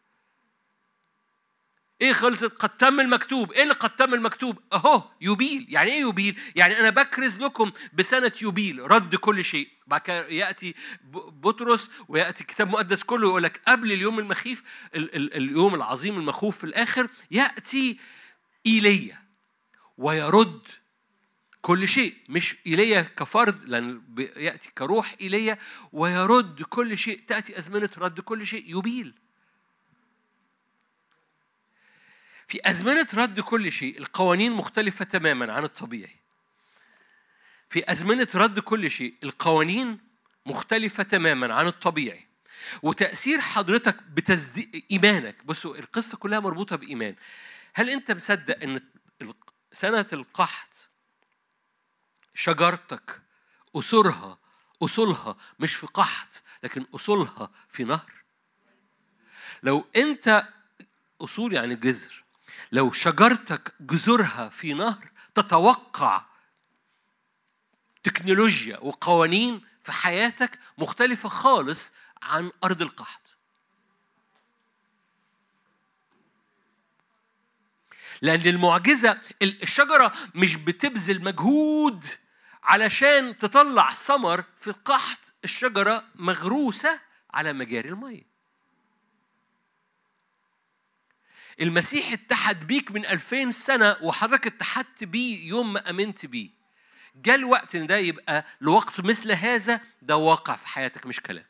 [2.02, 3.52] إيه خلصت؟ قد تم المكتوب.
[3.52, 5.66] إيه اللي قد تم المكتوب؟ أهو يوبيل.
[5.70, 9.68] يعني إيه يوبيل؟ يعني أنا بكرز لكم بسنة يوبيل رد كل شيء.
[9.88, 10.76] بعد كده يأتي
[11.14, 14.64] بطرس ويأتي الكتاب المقدس كله يقول لك قبل اليوم المخيف
[14.96, 17.98] ال- ال- اليوم العظيم المخوف في الآخر يأتي
[18.66, 19.20] إيليا
[19.98, 20.62] ويرد
[21.62, 22.16] كل شيء.
[22.30, 24.02] مش إيليا كفرد لأن
[24.36, 25.58] ياتي كروح إيليا
[25.94, 27.22] ويرد كل شيء.
[27.28, 28.78] تأتي أزمنة رد كل شيء.
[28.78, 29.14] يبيل
[32.48, 36.16] في أزمنة رد كل شيء القوانين مختلفة تماما عن الطبيعي.
[37.70, 40.00] في أزمنة رد كل شيء القوانين
[40.46, 42.28] مختلفة تماما عن الطبيعي.
[42.84, 45.36] وتأثير حضرتك بتزديد إيمانك.
[45.46, 47.16] بصوا القصة كلها مربوطة بإيمان.
[47.74, 48.82] هل أنت مصدق أن
[49.72, 50.90] سنة القحط
[52.36, 53.22] شجرتك
[53.76, 54.38] أصولها
[54.84, 58.12] أصولها مش في قحط لكن أصولها في نهر؟
[59.64, 60.48] لو أنت
[61.22, 62.24] أصول يعني جذر
[62.72, 66.26] لو شجرتك جذورها في نهر تتوقع
[68.04, 71.94] تكنولوجيا وقوانين في حياتك مختلفة خالص
[72.24, 73.38] عن أرض القحط.
[78.22, 82.06] لأن المعجزة الشجرة مش بتبذل مجهود
[82.64, 87.00] علشان تطلع ثمر في القحط الشجرة مغروسة
[87.34, 88.37] على مجاري المية.
[91.62, 96.50] المسيح اتحد بيك من ألفين سنة وحضرتك اتحدت بيه يوم ما أمنت بيه.
[97.16, 101.46] جاء الوقت إن ده يبقى لوقت مثل هذا ده واقع في حياتك مش كلام.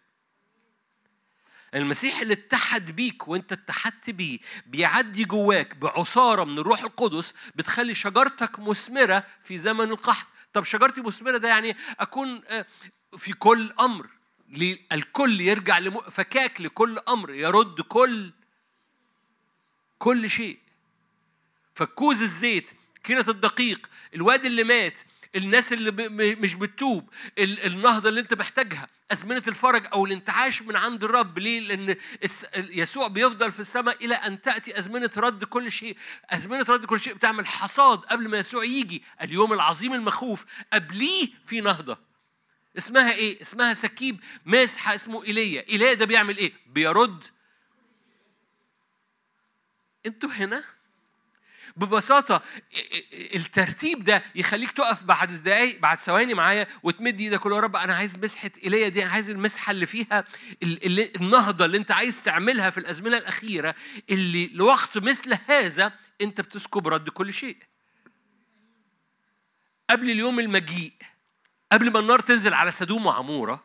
[1.76, 8.60] المسيح اللي اتحد بيك وانت اتحدت بيه بيعدي جواك بعصارة من الروح القدس بتخلي شجرتك
[8.60, 10.28] مثمرة في زمن القحط.
[10.54, 12.66] طب شجرتي مثمرة ده يعني أكون آه،
[13.18, 14.08] في كل أمر.
[14.92, 16.00] الكل يرجع لم...
[16.02, 18.34] فكاك لكل أمر يرد كل
[20.00, 20.58] كل شيء
[21.76, 22.72] فكوز الزيت
[23.04, 25.02] كيلة الدقيق الواد اللي مات
[25.36, 25.92] الناس اللي
[26.36, 31.96] مش بتتوب النهضة اللي انت محتاجها أزمنة الفرج أو الانتعاش من عند الرب ليه؟ لأن
[32.56, 35.98] يسوع بيفضل في السماء إلى أن تأتي أزمنة رد كل شيء
[36.30, 41.62] أزمنة رد كل شيء بتعمل حصاد قبل ما يسوع يجي اليوم العظيم المخوف قبليه في
[41.62, 41.98] نهضة
[42.78, 47.24] اسمها إيه؟ اسمها سكيب ماسحة اسمه إيليا إيليا ده بيعمل إيه؟ بيرد
[50.08, 50.64] أنتوا هنا
[51.78, 52.42] ببساطة
[53.14, 58.18] الترتيب ده يخليك تقف بعد دقايق بعد ثواني معايا وتمد إيدك يا رب أنا عايز
[58.18, 60.26] مسحة إيليا دي عايز المسحة اللي فيها
[61.22, 63.76] النهضة اللي انت عايز تعملها في الأزمنة الأخيرة
[64.10, 67.58] اللي لوقت مثل هذا انت بتسكب رد كل شيء.
[69.90, 70.94] قبل اليوم المجيء
[71.72, 73.64] قبل ما النار تنزل على سدوم وعمورة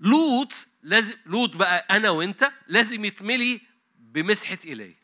[0.00, 3.60] لوط لازم لوط بقى أنا وانت لازم يتملي
[3.98, 4.99] بمسحة إيليا.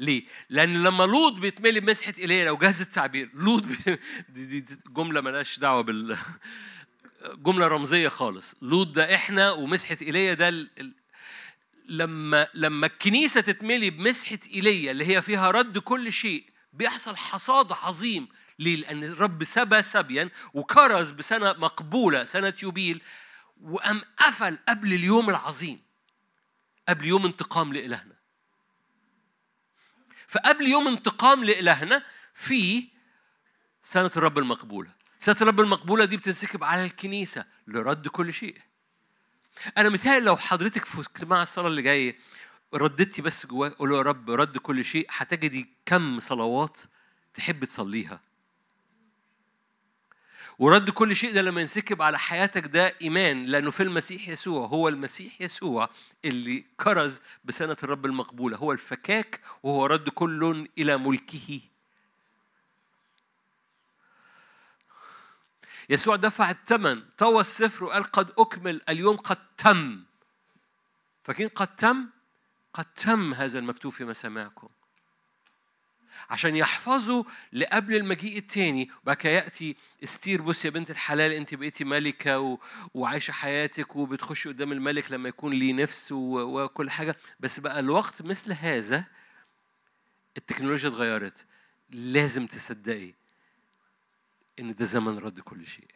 [0.00, 3.64] ليه؟ لأن لما لوط بيتملي بمسحة إيليا لو جاز التعبير لوط.
[4.28, 6.18] دي, دي جملة ملهاش دعوة بال
[7.46, 10.94] جملة رمزية خالص لوط ده إحنا ومسحة إيليا ده ال...
[11.88, 18.28] لما لما الكنيسة تتملي بمسحة إيليا اللي هي فيها رد كل شيء بيحصل حصاد عظيم
[18.58, 23.02] ليه؟ لأن الرب سبى سبيا وكرز بسنة مقبولة سنة يوبيل
[23.62, 25.80] وقام قفل قبل اليوم العظيم
[26.88, 28.13] قبل يوم انتقام لإلهنا
[30.34, 32.02] فقبل يوم انتقام لإلهنا
[32.34, 32.88] في
[33.82, 34.90] سنة الرب المقبولة.
[35.18, 38.58] سنة الرب المقبولة دي بتنسكب على الكنيسة لرد كل شيء.
[39.78, 42.18] أنا متهيألي لو حضرتك في اجتماع الصلاة اللي جاي
[42.74, 46.80] ردتي بس جواك قول يا رب رد كل شيء هتجدي كم صلوات
[47.34, 48.20] تحب تصليها؟
[50.58, 54.88] ورد كل شيء ده لما ينسكب على حياتك ده إيمان لأنه في المسيح يسوع هو
[54.88, 55.88] المسيح يسوع
[56.24, 61.60] اللي كرز بسنة الرب المقبولة هو الفكاك وهو رد كل إلى ملكه.
[65.90, 70.04] يسوع دفع الثمن طوى السفر وقال قد أكمل اليوم قد تم.
[71.24, 72.06] فاكرين قد تم؟
[72.74, 74.68] قد تم هذا المكتوب في مسامعكم
[76.30, 78.90] عشان يحفظوا لقبل المجيء التاني.
[79.02, 82.58] وبعد كده يأتي استير بص يا بنت الحلال انت بقيتي ملكة و...
[82.94, 86.16] وعايشة حياتك وبتخشي قدام الملك لما يكون ليه نفس و...
[86.64, 87.16] وكل حاجة.
[87.40, 89.04] بس بقى الوقت مثل هذا
[90.36, 91.46] التكنولوجيا اتغيرت.
[91.90, 93.14] لازم تصدقي
[94.58, 95.88] إن ده زمن رد كل شيء.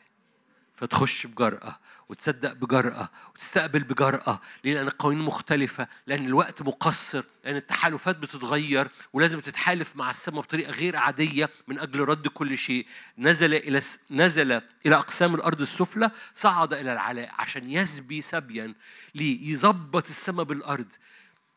[0.79, 8.17] فتخش بجرأة وتصدق بجرأة وتستقبل بجرأة ليه؟ لأن القوانين مختلفة لأن الوقت مقصر لأن التحالفات
[8.17, 12.87] بتتغير ولازم تتحالف مع السماء بطريقة غير عادية من أجل رد كل شيء
[13.19, 14.53] نزل إلى نزل
[14.87, 18.75] إلى أقسام الأرض السفلى صعد إلى العلاء عشان يسبي سبيا
[19.15, 20.93] ليه؟ يظبط السماء بالأرض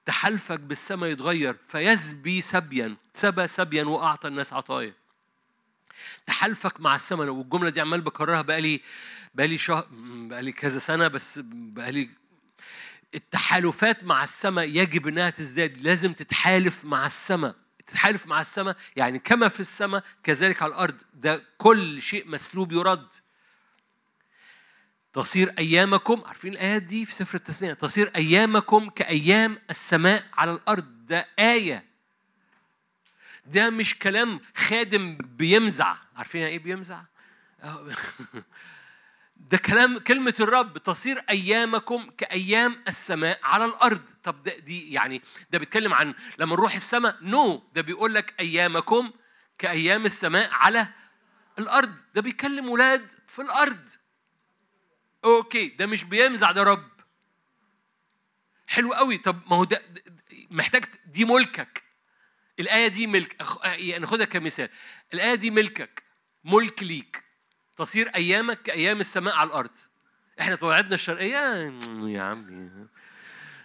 [0.06, 5.01] تحالفك بالسماء يتغير فيسبي سبيا سبى سبيا وأعطى الناس عطايا
[6.26, 7.28] تحالفك مع السماء.
[7.28, 8.82] والجمله دي عمال بكررها بقالي
[9.36, 12.10] بقالي شهر بقالي كذا سنة بس بقالي
[13.16, 15.82] التحالفات مع السماء يجب إنها تزداد.
[15.82, 17.56] لازم تتحالف مع السماء.
[17.88, 20.98] تتحالف مع السماء يعني كما في السماء كذلك على الأرض.
[21.14, 23.08] ده كل شيء مسلوب يرد.
[25.14, 31.06] تصير أيامكم عارفين الايات دي في سفر التثنية؟ تصير أيامكم كأيام السماء على الأرض.
[31.06, 31.91] ده آية.
[33.46, 35.96] ده مش كلام خادم بيمزع.
[36.16, 37.02] عارفين إيه بيمزع؟
[39.36, 44.02] ده كلام كلمة الرب تصير أيامكم كأيام السماء على الأرض.
[44.24, 45.22] طب ده دي يعني
[45.52, 47.76] ده بيتكلم عن لما نروح السماء؟ no no.
[47.76, 49.12] ده بيقول لك أيامكم
[49.58, 50.88] كأيام السماء على
[51.60, 51.96] الأرض.
[52.16, 53.86] ده بيكلم ولاد في الأرض.
[55.24, 56.92] okay ده مش بيمزح ده رب.
[58.68, 59.18] حلو قوي.
[59.18, 59.82] طب ما هو ده
[60.50, 61.91] محتاج دي ملكك.
[62.62, 64.70] الآية دي ملك يعني ناخدها كمثال.
[65.14, 66.04] الآية دي ملكك
[66.44, 67.24] ملك ليك.
[67.78, 69.78] تصير أيامك كأيام السماء على الأرض.
[70.40, 71.74] إحنا تعودنا الشرقية
[72.08, 72.70] يا عمي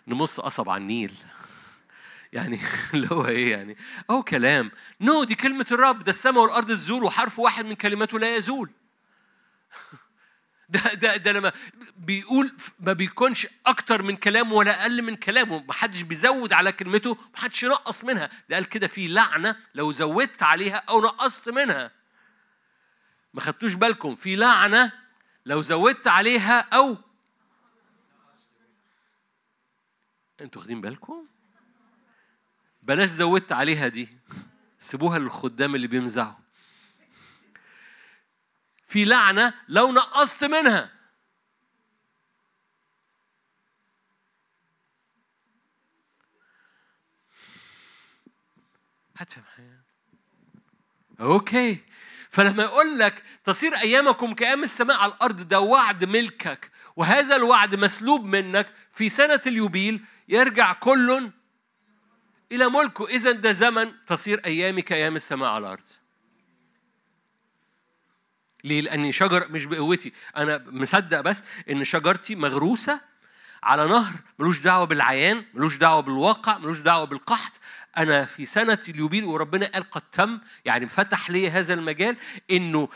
[0.07, 1.15] نمص قصب على النيل.
[2.33, 2.61] يعني
[2.95, 3.77] اللي هو إيه يعني؟
[4.11, 4.71] أهو كلام.
[5.01, 6.05] نو دي كلمة الرب.
[6.05, 8.71] ده السماء والأرض تزول وحرف واحد من كلماته لا يزول.
[10.69, 11.53] ده ده ده لما
[11.97, 15.63] بيقول ما بيكونش أكتر من كلامه ولا أقل من كلامه.
[15.63, 18.31] ما حدش بيزود على كلمته ما حدش ينقص منها.
[18.49, 21.91] ده قال كده في لعنة لو زودت عليها أو نقصت منها.
[23.35, 24.93] ما خدتوش بالكم؟ في لعنة
[25.47, 26.97] لو زودت عليها أو
[30.41, 31.27] أنتوا واخدين بالكم؟
[32.83, 34.09] بلاش زودت عليها دي.
[34.79, 36.46] سيبوها للخدام اللي بيمزعوا
[38.87, 40.97] في لعنة لو نقصت منها.
[49.17, 49.85] هتفهم حاجة
[51.21, 51.79] أوكي.
[52.31, 56.71] فلما يقول لك تصير أيامكم كايام السماء على الأرض ده وعد ملكك.
[56.97, 61.31] وهذا الوعد مسلوب منك في سنة اليوبيل يرجع كل
[62.53, 63.07] إلى ملكه.
[63.07, 65.89] اذا ده زمن تصير أيامي كأيام السماء على الأرض.
[68.67, 73.01] ليه؟ لأني شجر مش بقوتي، أنا مصدق بس إن شجرتي مغروسة
[73.63, 77.53] على نهر ملوش دعوة بالعيان، ملوش دعوة بالواقع، ملوش دعوة بالقحط،
[77.97, 82.17] أنا في سنة اليوبيل وربنا قال قد تم، يعني فتح لي هذا المجال
[82.51, 82.89] إنه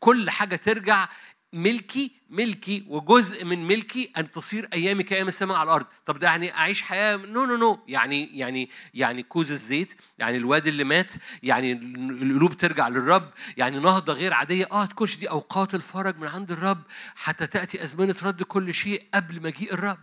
[0.00, 1.08] كل حاجة ترجع
[1.56, 5.86] ملكي ملكي وجزء من ملكي أن تصير ايامي كايام السماء على الأرض.
[6.06, 10.66] طب ده يعني أعيش حياة؟ no no no يعني يعني يعني كوز الزيت يعني الواد
[10.66, 14.68] اللي مات يعني القلوب ترجع للرب يعني نهضة غير عادية.
[14.72, 16.82] آه تكونش دي أوقات الفرج من عند الرب
[17.16, 19.98] حتى تأتي أزمنة رد كل شيء قبل مجيء الرب.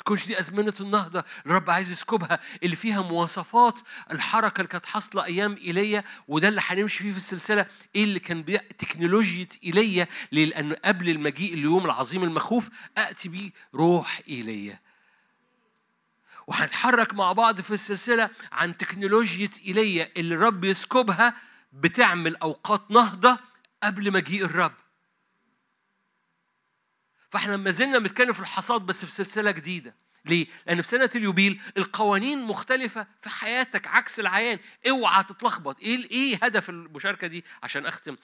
[0.00, 1.24] تكونش دي أزمنة النهضة.
[1.46, 2.40] الرب عايز يسكبها.
[2.62, 3.78] اللي فيها مواصفات.
[4.12, 7.66] الحركة اللي كانت حاصلة أيام إيليا وده اللي هنمشي فيه في السلسلة.
[7.96, 8.44] إيه اللي كان.
[8.78, 14.80] تكنولوجيا إيليا لأنه قبل المجيء اليوم العظيم المخوف أتي بيه روح إيليا.
[16.46, 21.34] وهنتحرك مع بعض في السلسلة عن تكنولوجيا إيليا اللي الرب يسكبها
[21.72, 23.38] بتعمل أوقات نهضة
[23.82, 24.72] قبل مجيء الرب.
[27.30, 31.62] فاحنا ما زلنا بنتكلم في الحصاد بس في سلسلة جديدة ليه؟ لأن في سنة اليوبيل
[31.76, 34.58] القوانين مختلفة في حياتك عكس العيان،
[34.88, 38.16] اوعى تتلخبط، إيه إيه هدف المشاركة دي عشان أختم؟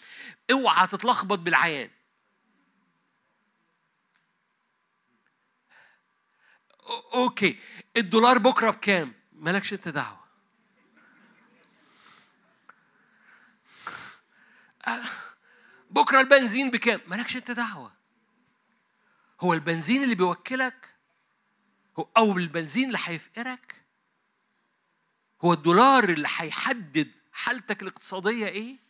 [0.51, 1.91] اوعى تتلخبط بالعيان.
[7.15, 7.59] أوكي،
[7.97, 10.27] الدولار بكرة بكام؟ مالكش أنت دعوة.
[15.91, 17.93] بكرة البنزين بكام؟ مالكش أنت دعوة.
[19.41, 20.95] هو البنزين اللي بيوكلك
[21.99, 23.75] هو أو البنزين اللي هيفقرك
[25.43, 28.87] هو الدولار اللي هيحدد حالتك الاقتصادية إيه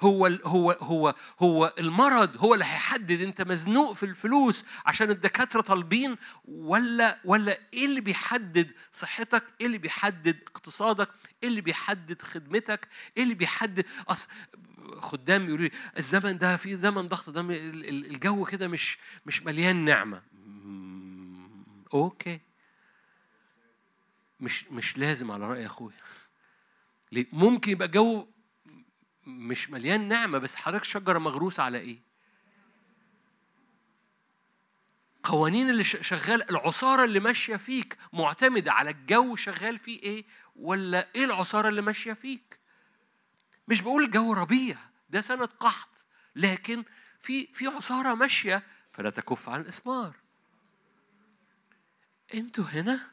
[0.00, 6.16] هو هو هو هو المرض هو اللي هيحدد أنت مزنوق في الفلوس عشان الدكاترة طالبين
[6.44, 11.08] ولا ولا إيه اللي بيحدد صحتك؟ إيه اللي بيحدد اقتصادك؟
[11.42, 14.28] إيه اللي بيحدد خدمتك؟ إيه اللي بيحدد أص...
[14.98, 20.22] خدام يقولوا لي الزمن ده في زمن ضغط ده الجو كده مش مش مليان نعمة.
[21.94, 22.40] OK.
[24.40, 25.96] مش مش لازم على رأي أخويا.
[27.12, 28.26] ليه؟ ممكن يبقى جو
[29.26, 31.98] مش مليان نعمة بس حضرتك شجرة مغروسة على إيه؟
[35.22, 40.24] قوانين اللي شغال العصارة اللي ماشية فيك معتمدة على الجو شغال فيه إيه؟
[40.56, 42.59] ولا إيه العصارة اللي ماشية فيك؟
[43.70, 44.78] مش بقول الجو ربيع
[45.10, 46.06] ده سنة قحط
[46.36, 46.84] لكن
[47.20, 50.16] في في عصارة ماشية فلا تكف عن الإثمار
[52.34, 53.10] أنتوا هنا؟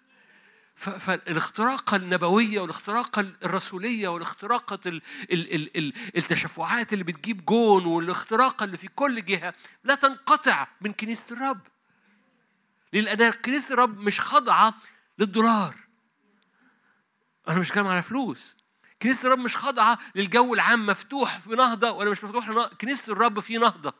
[0.75, 5.01] فالاختراقة النبوية والاختراقة الرسولية والاختراقة ال
[5.31, 9.53] ال ال ال التشفعات اللي بتجيب جون والاختراقة اللي في كل جهة
[9.83, 11.61] لا تنقطع من كنيسة الرب.
[12.93, 14.73] لأن كنيسة الرب مش خاضعة
[15.19, 15.75] للدولار.
[17.47, 18.57] أنا مش كلام على فلوس.
[19.01, 22.67] كنيسة الرب مش خاضعة للجو العام مفتوح في نهضة ولا مش مفتوح.
[22.67, 23.93] كنيسة الرب في نهضة.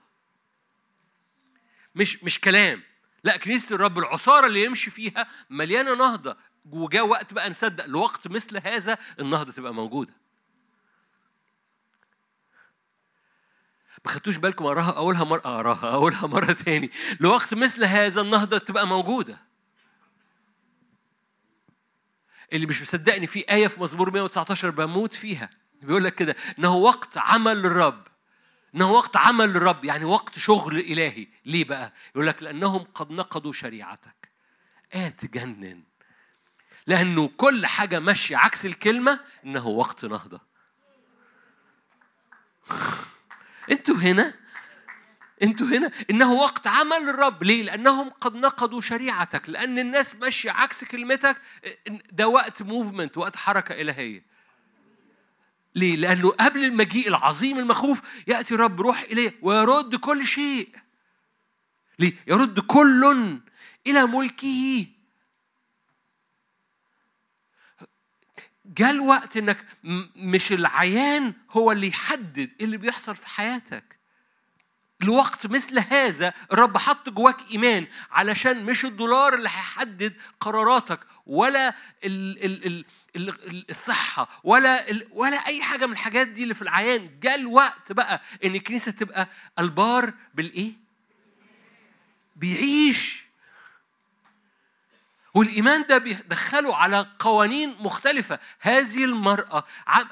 [1.96, 2.84] مش مش كلام.
[3.24, 6.38] لا كنيسة الرب العصارة اللي يمشي فيها مليانة نهضة.
[6.66, 10.14] وجاء وقت بقى نصدق لوقت مثل هذا النهضة تبقى موجودة.
[14.06, 16.92] ما خدتوش بالكم أقراها؟ أقولها مرة أقراها أقولها مرة تاني.
[17.20, 19.47] لوقت مثل هذا النهضة تبقى موجودة.
[22.54, 25.50] اللي مش مصدقني في آية في مزمور 119 بموت فيها.
[25.82, 28.08] بيقول لك كده إنه وقت عمل الرب
[28.76, 31.28] إنه وقت عمل الرب يعني وقت شغل إلهي.
[31.46, 34.30] ليه بقى؟ يقول لك لأنهم قد نقضوا شريعتك.
[34.94, 35.84] آه تجنن.
[36.88, 40.42] لأنه كل حاجة ماشية عكس الكلمة إنه وقت نهضة.
[43.72, 44.34] أنتوا هنا
[45.44, 47.44] أنتوا هنا إنه وقت عمل الرب.
[47.44, 49.50] ليه؟ لأنهم قد نقضوا شريعتك.
[49.50, 51.38] لأن الناس ماشية عكس كلمتك.
[52.12, 54.26] ده وقت موفمنت وقت حركة إلهية.
[55.76, 60.70] ليه؟ لأنه قبل المجيء العظيم المخوف يأتي الرب روح إليه ويرد كل شيء.
[62.00, 63.40] ليه؟ يرد كل
[63.88, 64.86] إلى ملكه.
[68.66, 69.66] جاء الوقت إنك
[70.16, 73.97] مش العيان هو اللي يحدد إيه اللي بيحصل في حياتك.
[75.02, 81.70] لوقت مثل هذا الرب حط جواك إيمان علشان مش الدولار اللي هيحدد قراراتك ولا
[82.04, 87.20] ال ال ال الصحة ولا ولا أي حاجة من الحاجات دي اللي في العيان.
[87.20, 89.28] جاء الوقت بقى إن الكنيسة تبقى
[89.60, 90.72] البار بالإيه؟
[92.36, 93.27] بيعيش.
[95.38, 98.40] والإيمان ده بيدخله على قوانين مختلفة.
[98.60, 99.64] هذه المرأة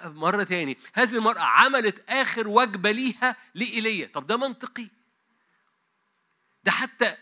[0.04, 4.10] مرة تاني هذه المرأة عملت آخر وجبة ليها لإيليا.
[4.14, 4.90] طب ده منطقي.
[6.64, 7.18] ده حتى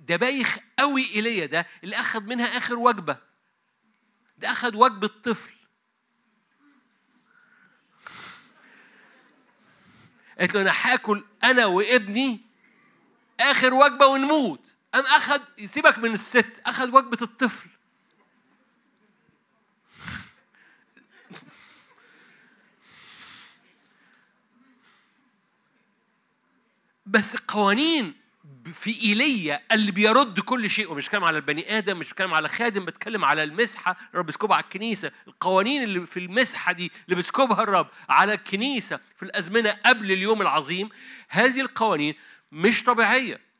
[0.00, 3.18] ده بايخ قوي إيليا ده اللي أخذ منها آخر وجبة.
[4.38, 5.52] ده أخذ وجبة طفل.
[10.38, 12.40] قالت له أنا هاكل أنا وابني
[13.40, 14.73] آخر وجبة ونموت.
[14.94, 17.68] قام أخذ يسيبك من الست أخذ وجبة الطفل.
[27.06, 28.14] بس قوانين
[28.72, 32.84] في ايليا اللي بيرد كل شيء ومش بتكلم على البني آدم مش بتكلم على خادم
[32.84, 35.12] بتكلم على المسحة الرب بيسكبها على الكنيسة.
[35.26, 40.88] القوانين اللي في المسحة دي اللي بيسكبها الرب على الكنيسة في الأزمنة قبل اليوم العظيم
[41.28, 42.14] هذه القوانين
[42.52, 43.53] مش طبيعية.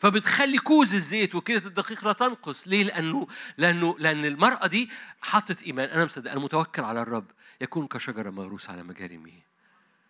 [0.00, 2.68] فبتخلي كوز الزيت وكيلة الدقيق لا تنقص.
[2.68, 4.90] ليه؟ لأنه لأنه لأن المرأة دي
[5.22, 5.88] حطت إيمان.
[5.88, 7.30] أنا مصدق أنا متوكل على الرب.
[7.60, 9.42] يكون كشجرة مغروسة على مجاري مياه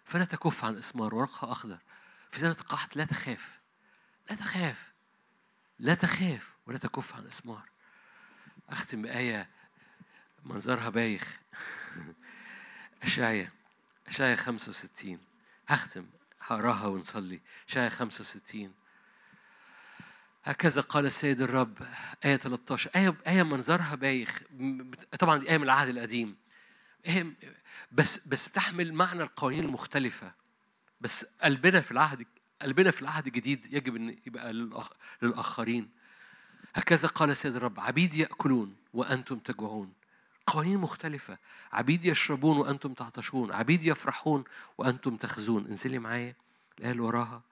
[0.05, 1.79] فلا تكف عن إثمار ورقها أخضر.
[2.31, 3.59] في سنة القحط لا تخاف.
[4.31, 4.93] لا تخاف.
[5.79, 7.69] لا تخاف ولا تكف عن إثمار.
[8.69, 9.49] أختم بآية
[10.45, 11.41] منظرها بايخ.
[13.03, 13.51] أشعيا
[14.09, 15.19] أشعيا 65
[15.69, 16.07] هختم
[16.41, 17.41] هقراها ونصلي.
[17.69, 18.80] أشعيا 65
[20.45, 21.79] هكذا قال السيد الرب
[22.25, 24.43] آية 13 آية آية منظرها بايخ.
[25.19, 26.37] طبعا دي آية من العهد القديم.
[27.07, 27.35] آية
[27.93, 30.33] بس بس بتحمل معنى القوانين المختلفة.
[31.01, 32.27] بس قلبنا في العهد
[32.62, 34.53] قلبنا في العهد الجديد يجب إن يبقى
[35.23, 35.91] للآخرين.
[36.75, 39.93] هكذا قال السيد الرب عبيد يأكلون وأنتم تجوعون.
[40.47, 41.39] قوانين مختلفة.
[41.73, 43.53] عبيد يشربون وأنتم تعطشون.
[43.53, 44.45] عبيد يفرحون
[44.79, 45.67] وأنتم تخزون.
[45.67, 46.35] انزلي معايا
[46.79, 47.43] الآية اللي وراها.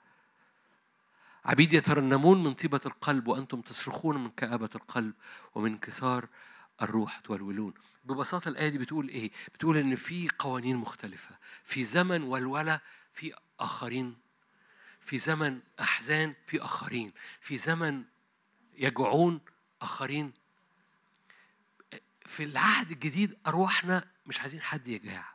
[1.48, 5.14] عبيد يترنمون من طيبة القلب وأنتم تصرخون من كآبة القلب
[5.54, 6.28] ومن انكسار
[6.82, 7.74] الروح تولولون.
[8.04, 11.38] ببساطة الآية دي بتقول إيه؟ بتقول إن في قوانين مختلفة.
[11.64, 12.80] في زمن ولولة
[13.12, 14.16] في آخرين.
[15.00, 17.12] في زمن أحزان في آخرين.
[17.40, 18.04] في زمن
[18.74, 19.40] يجوعون
[19.82, 20.32] آخرين.
[22.26, 25.34] في العهد الجديد أرواحنا مش عايزين حد يجاع.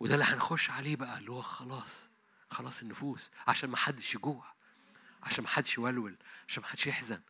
[0.00, 2.08] وده اللي هنخش عليه بقى اللي هو خلاص
[2.50, 4.57] خلاص النفوس عشان ما حدش يجوع.
[5.22, 6.14] عشان ما حدش يولول
[6.48, 7.20] عشان ما حدش يحزن.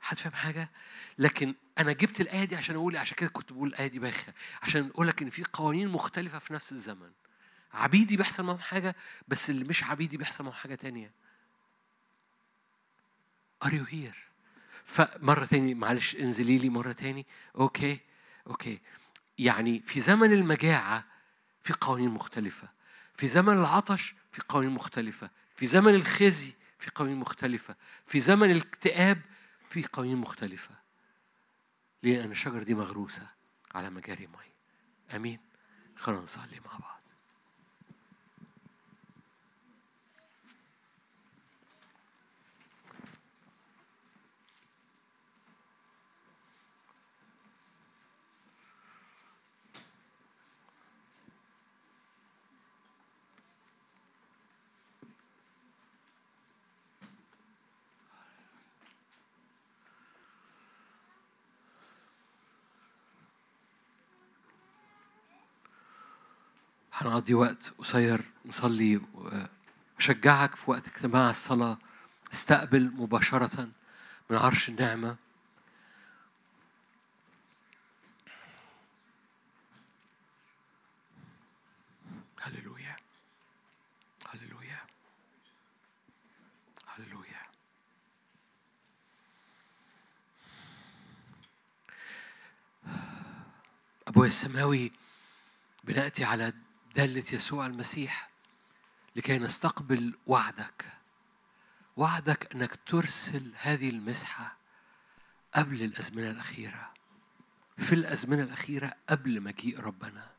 [0.00, 0.70] حد فاهم حاجة؟
[1.18, 4.32] لكن أنا جبت الآية دي عشان أقول عشان كده كنت بقول الآية دي بايخة.
[4.62, 7.10] عشان أقول لك إن في قوانين مختلفة في نفس الزمن.
[7.72, 8.96] عبيدي بيحصل معاهم حاجة
[9.28, 11.12] بس اللي مش عبيدي بيحصل معاهم حاجة تانية.
[13.64, 14.28] are you here
[14.84, 17.26] فمرة تاني معلش انزلي لي مرة تاني.
[17.56, 18.00] OK
[18.46, 18.80] OK.
[19.38, 21.04] يعني في زمن المجاعة
[21.62, 22.68] في قوانين مختلفة.
[23.14, 25.30] في زمن العطش في قوانين مختلفة.
[25.56, 27.76] في زمن الخزي في قوانين مختلفة.
[28.06, 29.20] في زمن الاكتئاب
[29.68, 30.74] في قوانين مختلفة.
[32.02, 33.26] ليه أن الشجرة دي مغروسة
[33.74, 34.52] على مجاري مي
[35.16, 35.40] أمين.
[35.96, 36.97] خلينا نصلي مع بعض.
[66.98, 69.00] هنقضي وقت قصير نصلي
[69.98, 71.78] أشجعك في وقت اجتماع الصلاة.
[72.32, 73.68] استقبل مباشرة
[74.30, 75.16] من عرش النعمة.
[82.40, 82.96] هللويا.
[84.28, 84.80] هللويا.
[86.86, 87.42] هللويا.
[94.08, 94.92] أبويا السماوي
[95.84, 96.52] بنأتي على
[96.96, 98.30] دالة يسوع المسيح
[99.16, 100.84] لكي نستقبل وعدك.
[101.96, 104.56] وعدك أنك ترسل هذه المسحة
[105.54, 106.92] قبل الأزمنة الأخيرة
[107.78, 110.30] في الأزمنة الأخيرة قبل مجيء ربنا.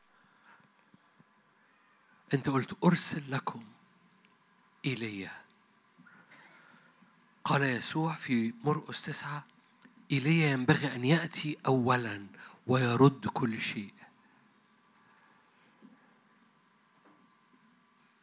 [2.34, 3.64] أنت قلت أرسل لكم
[4.84, 5.32] إيليا
[7.44, 9.44] قال يسوع في مرقس تسعة
[10.12, 12.26] إيليا ينبغي أن يأتي أولا
[12.66, 13.94] ويرد كل شيء.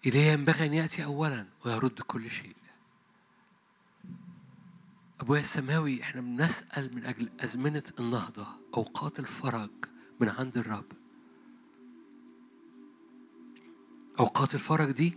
[0.07, 2.55] إليه ينبغي أن يأتي أولا ويرد كل شيء.
[5.19, 8.47] أبويا السماوي إحنا بنسأل من أجل أزمنة النهضة
[8.77, 9.69] أوقات الفرج
[10.19, 10.85] من عند الرب.
[14.19, 15.13] أوقات الفرج دي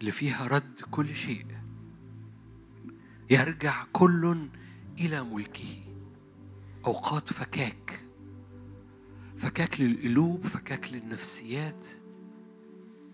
[0.00, 1.46] اللي فيها رد كل شيء.
[3.30, 4.48] يرجع كل
[4.98, 5.84] إلى ملكه.
[6.86, 8.04] أوقات فكاك.
[9.36, 11.86] فكاك للقلوب فكاك للنفسيات.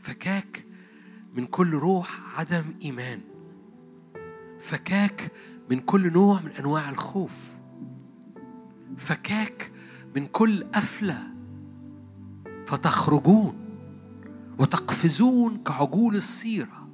[0.01, 0.65] فكاك
[1.35, 3.20] من كل روح عدم إيمان.
[4.61, 5.32] فكاك
[5.70, 7.55] من كل نوع من أنواع الخوف.
[8.97, 9.73] فكاك
[10.16, 11.23] من كل قفلة
[12.66, 13.55] فتخرجون
[14.59, 16.89] وتقفزون كعجول الصيرة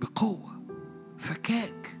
[0.00, 0.62] بقوة.
[1.18, 2.00] فكاك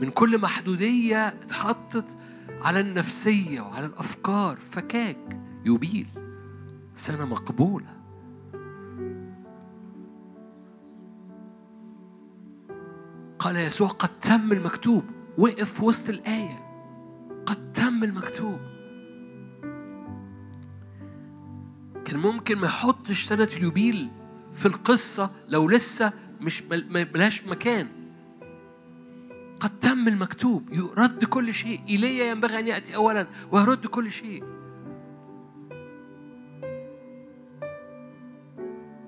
[0.00, 2.16] من كل محدودية اتحطت
[2.60, 4.56] على النفسية وعلى الأفكار.
[4.56, 6.06] فكاك يبيل
[6.94, 8.01] سنة مقبولة.
[13.42, 15.04] قال يسوع قد تم المكتوب.
[15.38, 16.62] وقف في وسط الآية.
[17.46, 18.60] قد تم المكتوب.
[22.04, 24.10] كان ممكن ما يحطش سنة اليوبيل
[24.54, 27.88] في القصة لو لسه مش ملهاش مكان.
[29.60, 30.72] قد تم المكتوب.
[30.72, 31.80] يرد كل شيء.
[31.88, 34.44] إلي ينبغي أن يأتي أولا ويرد كل شيء.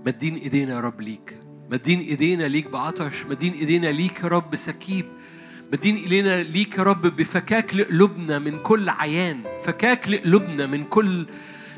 [0.06, 1.43] مدين إيدينا يا رب ليك.
[1.70, 5.06] مدين ايدينا ليك بعطش مدين ايدينا ليك يا رب سكيب
[5.72, 11.26] مدين ايدينا ليك يا رب بفكاك لقلوبنا من كل عيان فكاك لقلوبنا من كل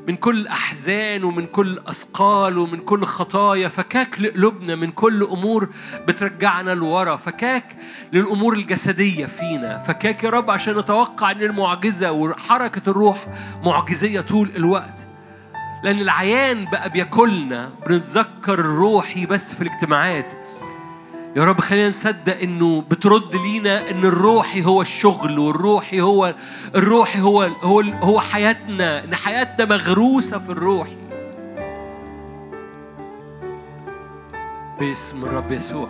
[0.09, 5.69] من كل أحزان ومن كل أثقال ومن كل خطايا فكاك لقلوبنا من كل أمور
[6.09, 7.77] بترجعنا لورا فكاك
[8.13, 13.27] للأمور الجسدية فينا فكاك يا رب عشان نتوقع إن المعجزة وحركة الروح
[13.65, 15.06] معجزية طول الوقت.
[15.87, 20.33] لأن العيان بقى بياكلنا بنتذكر الروحي بس في الاجتماعات.
[21.37, 26.35] يا رب خلينا نصدق إنه بترد لينا إن الروحي هو الشغل والروحي هو
[26.75, 30.97] الروحي هو هو هو حياتنا إن حياتنا مغروسة في الروحي
[34.81, 35.89] باسم الرب يسوع.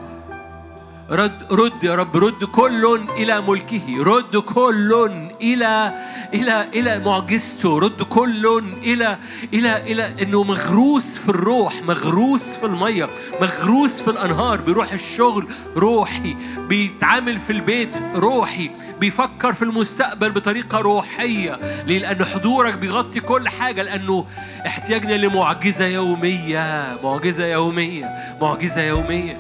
[1.11, 5.11] رد رد يا رب رد كل إلى ملكه رد كل
[5.41, 5.93] إلى
[6.35, 9.19] إلى إلى معجزته رد كل إلى
[9.55, 13.09] إلى إلى إنه مغروس في الروح مغروس في المية
[13.41, 18.71] مغروس في الأنهار بيروح الشغل روحي بيتعامل في البيت روحي
[19.01, 24.27] بيفكر في المستقبل بطريقة روحية ليه؟ لأن حضورك بيغطي كل حاجة لأنه
[24.67, 29.37] احتياجنا لمعجزة يومية معجزة يومية معجزة يومية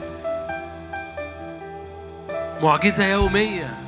[2.62, 3.85] معجزة يومية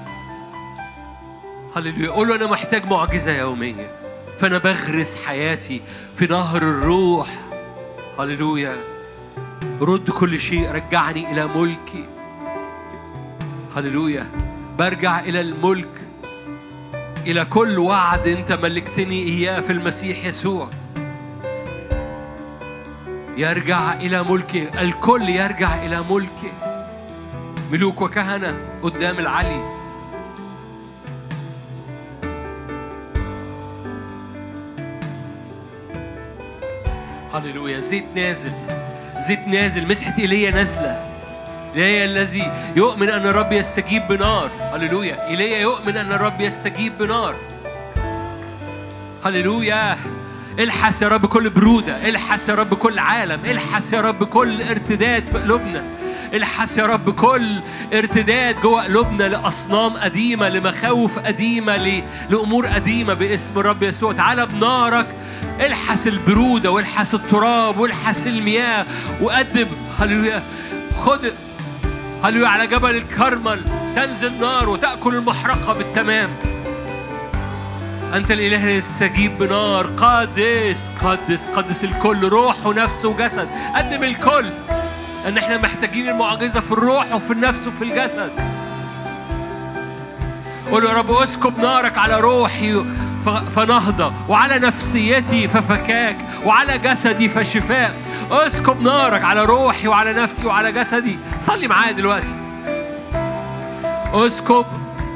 [1.78, 2.10] هللويا.
[2.10, 3.90] قول له أنا محتاج معجزة يومية.
[4.38, 5.80] فأنا بغرس حياتي
[6.16, 7.28] في نهر الروح.
[8.18, 8.76] هللويا.
[9.80, 10.70] رد كل شيء.
[10.70, 12.05] رجعني إلى ملكي.
[13.76, 14.26] هللويا.
[14.78, 15.88] برجع إلى الملك.
[17.26, 20.70] إلى كل وعد أنت ملكتني إياه في المسيح يسوع.
[23.36, 24.68] يرجع إلى ملكي.
[24.80, 26.52] الكل يرجع إلى ملكي.
[27.72, 29.77] ملوك وكهنة قدام العلي.
[37.34, 37.78] هللويا.
[37.78, 38.52] زيت نازل.
[39.28, 39.88] زيت نازل.
[39.88, 41.06] مسحة إيليا نازلة.
[41.76, 44.50] إيليا الذي يؤمن أن الرب يستجيب بنار.
[44.74, 45.28] هللويا.
[45.28, 47.34] إيليا يؤمن أن الرب يستجيب بنار.
[49.24, 49.96] هللويا.
[50.59, 52.09] الحس يا رب كل برودة.
[52.09, 53.44] الحس يا رب كل عالم.
[53.44, 55.82] الحس يا رب كل ارتداد في قلوبنا.
[56.34, 57.60] الحس يا رب كل
[57.92, 64.12] ارتداد جوه قلوبنا لأصنام قديمة لمخاوف قديمة لأمور قديمة باسم الرب يسوع.
[64.12, 65.06] تعالى بنارك.
[65.60, 68.86] الحس البرودة والحس التراب والحس المياه.
[69.20, 69.66] وقدم
[70.00, 70.42] هللويا
[70.98, 71.32] خد
[72.24, 73.64] هللويا على جبل الكرمل.
[73.96, 76.30] تنزل نار وتأكل المحرقة بالتمام.
[78.14, 79.86] أنت الإله اللي يستجيب بنار.
[79.86, 83.48] قدس قدس قدس الكل روح ونفس وجسد.
[83.76, 84.50] قدم الكل.
[85.26, 88.30] إن إحنا محتاجين المعجزة في الروح وفي النفس وفي الجسد.
[90.70, 92.84] قول يا رب اسكب نارك على روحي
[93.56, 97.94] فنهضة وعلى نفسيتي ففكاك وعلى جسدي فشفاء.
[98.30, 101.18] اسكب نارك على روحي وعلى نفسي وعلى جسدي.
[101.42, 102.34] صلي معايا دلوقتي.
[104.12, 104.66] اسكب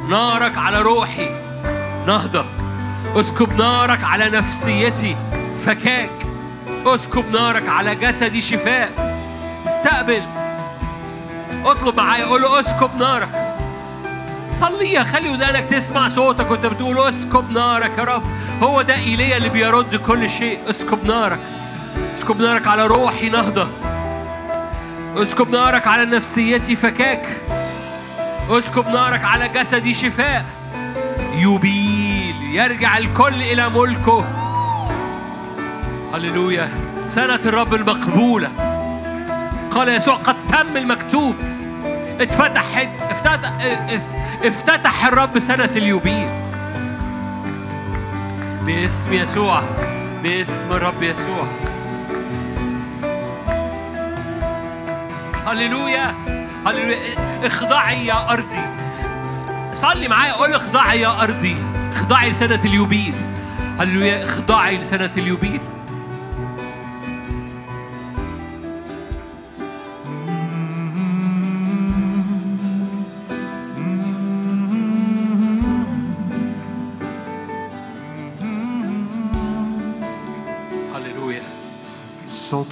[0.08, 1.30] نارك على روحي
[2.06, 2.44] نهضة.
[3.16, 5.16] اسكب نارك على نفسيتي
[5.64, 6.10] فكاك.
[6.86, 9.11] اسكب نارك على جسدي شفاء.
[9.77, 10.23] استقبل.
[11.65, 13.28] اطلب معايا قول له اسكب نارك.
[14.61, 18.23] صليها خلي ودانك تسمع صوتك وانت بتقول اسكب نارك يا رب.
[18.62, 20.59] هو ده ايليا اللي بيرد كل شيء.
[20.70, 21.39] اسكب نارك.
[22.15, 23.69] اسكب نارك على روحي نهضة.
[25.16, 27.27] اسكب نارك على نفسيتي فكاك.
[28.51, 30.44] اسكب نارك على جسدي شفاء.
[31.35, 34.24] يبيل يرجع الكل إلى ملكه.
[36.15, 36.69] هللويا.
[37.09, 38.72] سنة الرب المقبولة.
[39.74, 41.36] قال يسوع قد تم المكتوب.
[42.20, 43.53] اتفتح افتتح
[44.44, 46.28] افتتح الرب سنة اليوبيل.
[48.66, 49.62] باسم يسوع
[50.23, 51.47] باسم الرب يسوع.
[55.47, 56.15] هللويا
[56.66, 56.99] هللويا.
[57.44, 58.65] اخضعي يا أرضي.
[59.74, 61.57] صلي معايا قول اخضعي يا أرضي.
[61.93, 63.15] اخضعي لسنة اليوبيل.
[63.81, 65.61] هللويا اخضعي لسنة اليوبيل.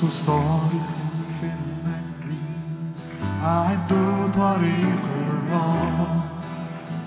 [0.01, 0.89] صوت صارخ
[1.41, 2.39] في المجد
[3.45, 6.21] أعدوا طريق الرب.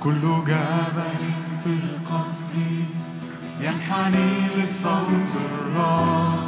[0.03, 1.23] كل جبل
[1.63, 2.55] في القفر
[3.61, 6.39] ينحني لصوت الرب.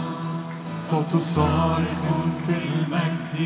[0.82, 2.04] صوت صارخ
[2.48, 3.40] في المجد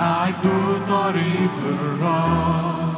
[0.00, 2.94] أعدوا طريق الرب.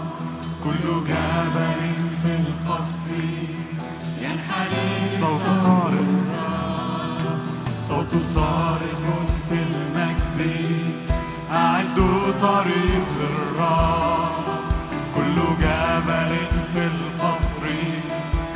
[0.65, 1.81] كل جبل
[2.23, 3.11] في القفر
[4.23, 5.44] ينحني صوت صارخ صوت
[8.19, 9.03] صارخ
[9.49, 10.41] في المجد.
[11.53, 13.09] أعدوا طريق
[15.17, 16.37] كل جبل
[16.75, 17.67] في القفر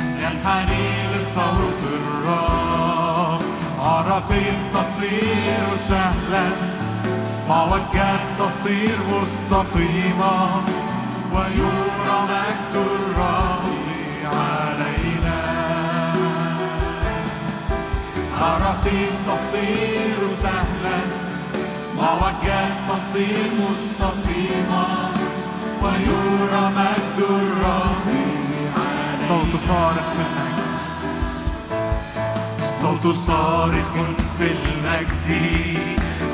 [0.01, 1.81] ينحني لصوت
[4.73, 6.47] تصير سهلا.
[7.49, 10.61] معوجات تصير مستقيمة.
[11.33, 11.88] ويرى
[18.79, 20.99] عراقيل تصير سهلا.
[21.97, 24.85] معوجات تصير مستقيمة
[25.83, 28.07] ويرى مجد الرب
[29.27, 30.59] صوت صارخ في المجد
[32.81, 33.91] صوت صارخ
[34.37, 35.79] في المجد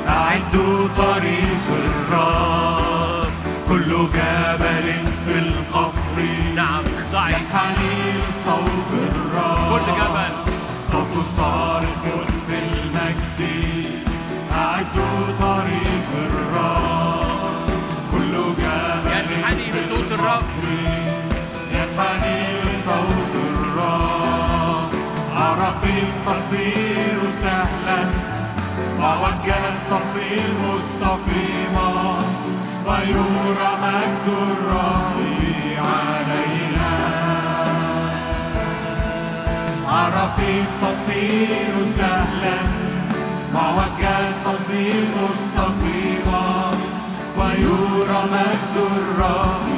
[0.08, 3.30] أعدوا طريق الرب.
[3.68, 4.86] كل جبل
[5.26, 6.16] في القفر.
[6.54, 9.68] نعم اخضعي ينحني لصوت الرب.
[9.70, 10.52] كل جبل.
[10.92, 12.35] صوت صارخ
[26.26, 28.04] تصير سهلا
[29.00, 32.18] معوجات تصير مستقيمة
[32.86, 35.18] ويرى مجد الرب
[35.78, 36.92] علينا
[39.88, 42.58] عراقيل تصير سهلا
[43.54, 46.70] معوجات تصير مستقيمة
[47.38, 49.75] ويرى مجد الرب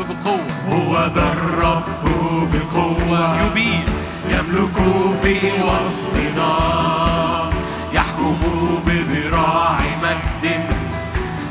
[0.00, 0.40] الرب بقوة
[0.72, 2.04] هو ذا الرب
[2.52, 3.84] بقوة يبيل
[4.30, 4.76] يملك
[5.22, 6.52] في وسطنا.
[7.92, 8.38] يحكم
[8.86, 10.60] بذراع مجد.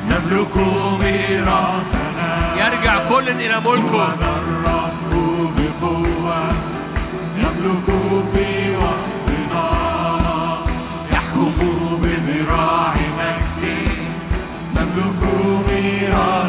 [0.10, 0.58] نملك
[1.02, 2.56] ميراثنا.
[2.58, 5.12] يرجع كل إلى هو ملكه ذا الرب
[5.58, 6.42] بقوة
[7.38, 7.88] يملك
[8.34, 9.68] في وسطنا.
[11.12, 11.54] يحكم
[12.02, 13.64] بذراع مجد.
[14.76, 15.22] نملك
[15.70, 16.45] ميراثنا.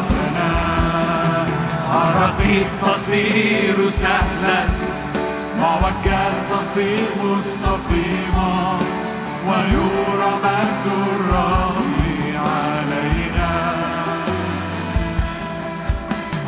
[2.07, 4.59] عراقيل تصير سهلا.
[5.59, 8.79] معوجات تصير مستقيمة
[9.47, 10.85] ويرى مجد
[11.15, 11.99] الرب
[12.35, 13.53] علينا.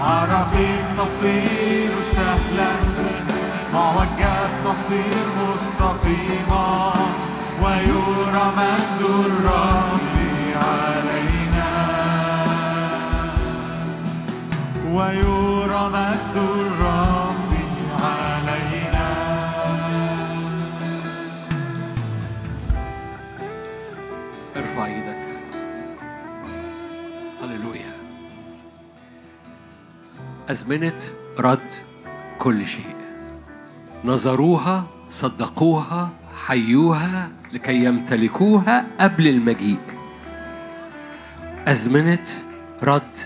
[0.01, 2.71] عراقيل تصير سهلا.
[3.73, 6.93] معوجات تصير مستقيمة
[7.63, 10.08] ويرى مجد الرب
[14.89, 17.51] مجد الرب
[18.01, 19.09] علينا.
[24.57, 25.25] ارفع إيدك
[27.41, 27.93] هللويا.
[30.49, 31.01] أزمنة
[31.39, 31.71] رد
[32.39, 32.95] كل شيء.
[34.05, 36.09] نظروها صدقوها
[36.45, 39.79] حيوها لكي يمتلكوها قبل المجيء.
[41.67, 42.27] أزمنة
[42.83, 43.17] رد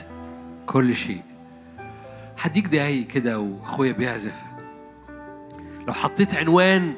[0.66, 1.22] كل شيء.
[2.44, 4.34] هديك دقايق كده واخويا بيعزف.
[5.88, 6.94] لو حطيت عنوان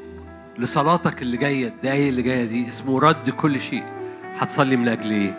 [0.57, 3.83] لصلاتك اللي جاية الدقايق اللي جاية دي اسمه رد كل شيء
[4.39, 5.37] هتصلي من أجل إيه؟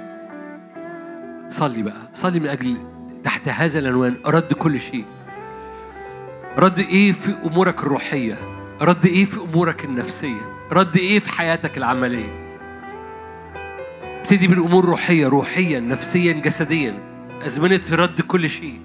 [1.48, 2.76] صلي بقى صلي من أجل
[3.24, 5.04] تحت هذا العنوان رد كل شيء.
[6.58, 8.36] رد إيه في أمورك الروحية؟
[8.80, 10.40] رد إيه في أمورك النفسية؟
[10.72, 12.46] رد إيه في حياتك العملية؟
[14.20, 16.98] ابتدي بالأمور الروحية روحيا نفسيا جسديا.
[17.46, 18.80] أزمنة رد كل شيء.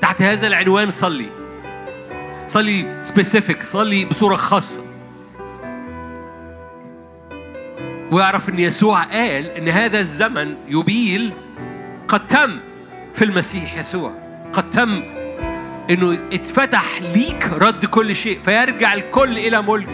[0.00, 1.28] تحت هذا العنوان صلي.
[2.46, 4.82] صلي سبيسيفيك صلي بصورة خاصة.
[8.10, 11.32] ويعرف إن يسوع قال إن هذا الزمن يبيل
[12.08, 12.60] قد تم
[13.12, 14.12] في المسيح يسوع.
[14.52, 15.02] قد تم
[15.90, 19.88] إنه اتفتح ليك رد كل شيء فيرجع الكل إلى ملك.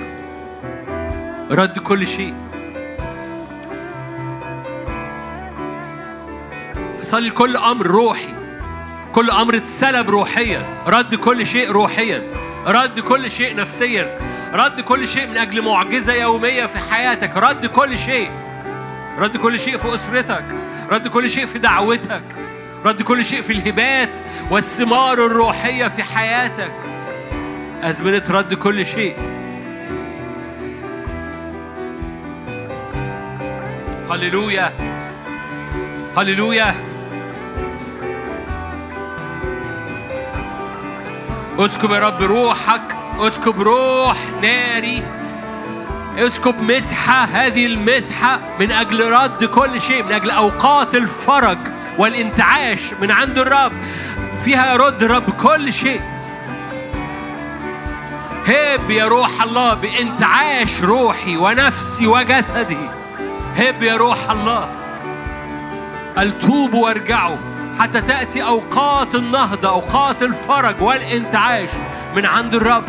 [1.50, 2.34] رد كل شيء.
[7.02, 8.35] صلي كل أمر روحي.
[9.16, 10.66] كل أمر اتسلب روحيا.
[10.86, 12.22] رد كل شيء روحيا.
[12.66, 14.18] رد كل شيء نفسيا.
[14.54, 17.36] رد كل شيء من أجل معجزة يومية في حياتك.
[17.36, 18.30] رد كل شيء.
[19.18, 20.44] رد كل شيء في أسرتك.
[20.90, 22.22] رد كل شيء في دعوتك.
[22.84, 24.16] رد كل شيء في الهبات
[24.50, 26.72] والثمار الروحية في حياتك.
[27.82, 29.16] ازمنه رد كل شيء.
[34.10, 34.72] هللويا
[36.16, 36.74] هللويا
[41.58, 45.02] اسكب يا رب روحك اسكب روح ناري.
[46.18, 51.58] اسكب مسحة هذه المسحة من أجل رد كل شيء من أجل أوقات الفرج
[51.98, 53.72] والانتعاش من عند الرب.
[54.44, 56.00] فيها يرد رب كل شيء.
[58.46, 62.88] هب يا روح الله بانتعاش روحي ونفسي وجسدي.
[63.56, 64.70] هب يا روح الله.
[66.16, 67.36] قال توبوا وارجعوا.
[67.78, 71.68] حتى تأتي أوقات النهضة أوقات الفرج والإنتعاش
[72.16, 72.84] من عند الرب.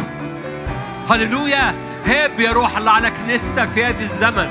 [1.10, 1.76] هللويا.
[2.06, 4.50] هب يا روح الله على كنيستك في هذا الزمن.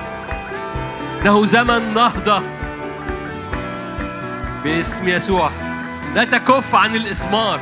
[1.23, 2.43] إنه زمن نهضة.
[4.65, 5.51] باسم يسوع.
[6.15, 7.61] لا تكف عن الإسمار.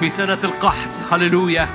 [0.00, 1.12] في سنة القحط.
[1.12, 1.68] هللويا.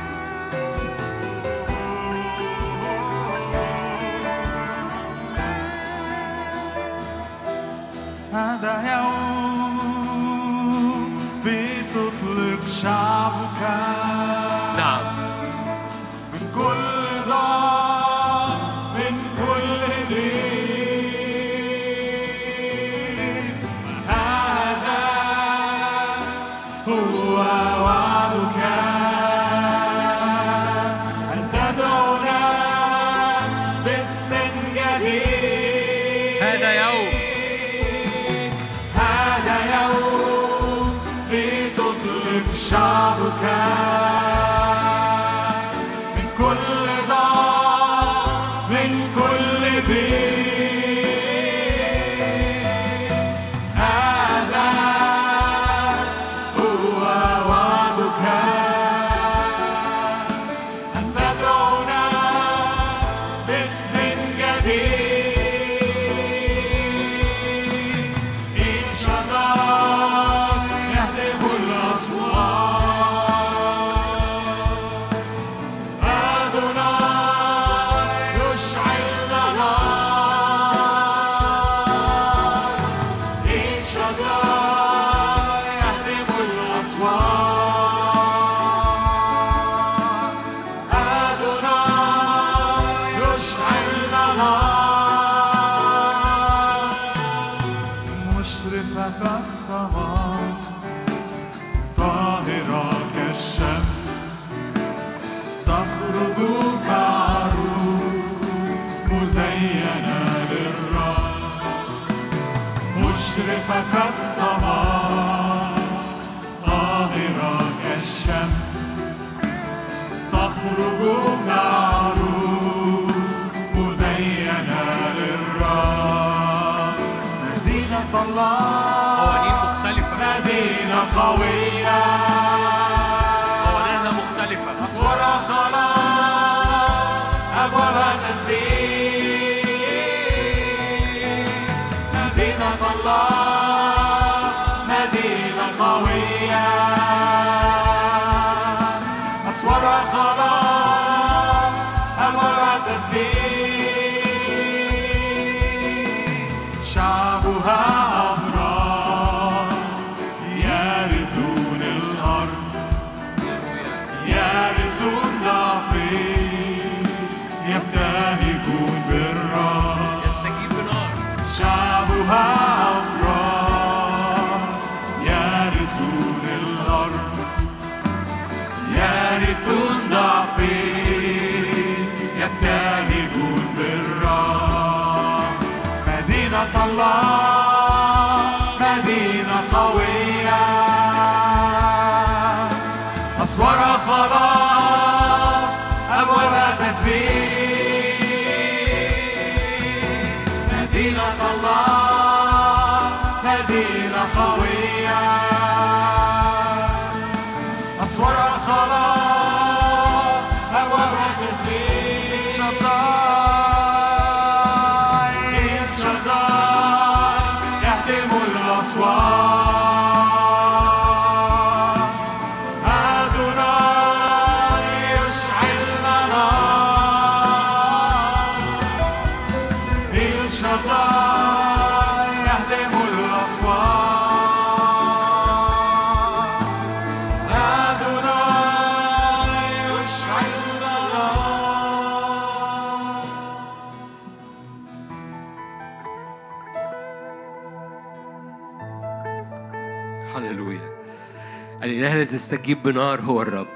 [252.05, 253.67] الإله الذي تستجيب بنار هو الرب.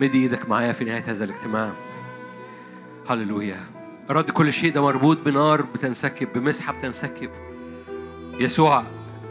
[0.00, 1.72] مد إيدك معايا في نهاية هذا الاجتماع.
[3.08, 3.60] هللويا.
[4.10, 7.30] أراد كل شيء ده مربوط بنار بتنسكب بمسحة بتنسكب.
[8.40, 8.84] يسوع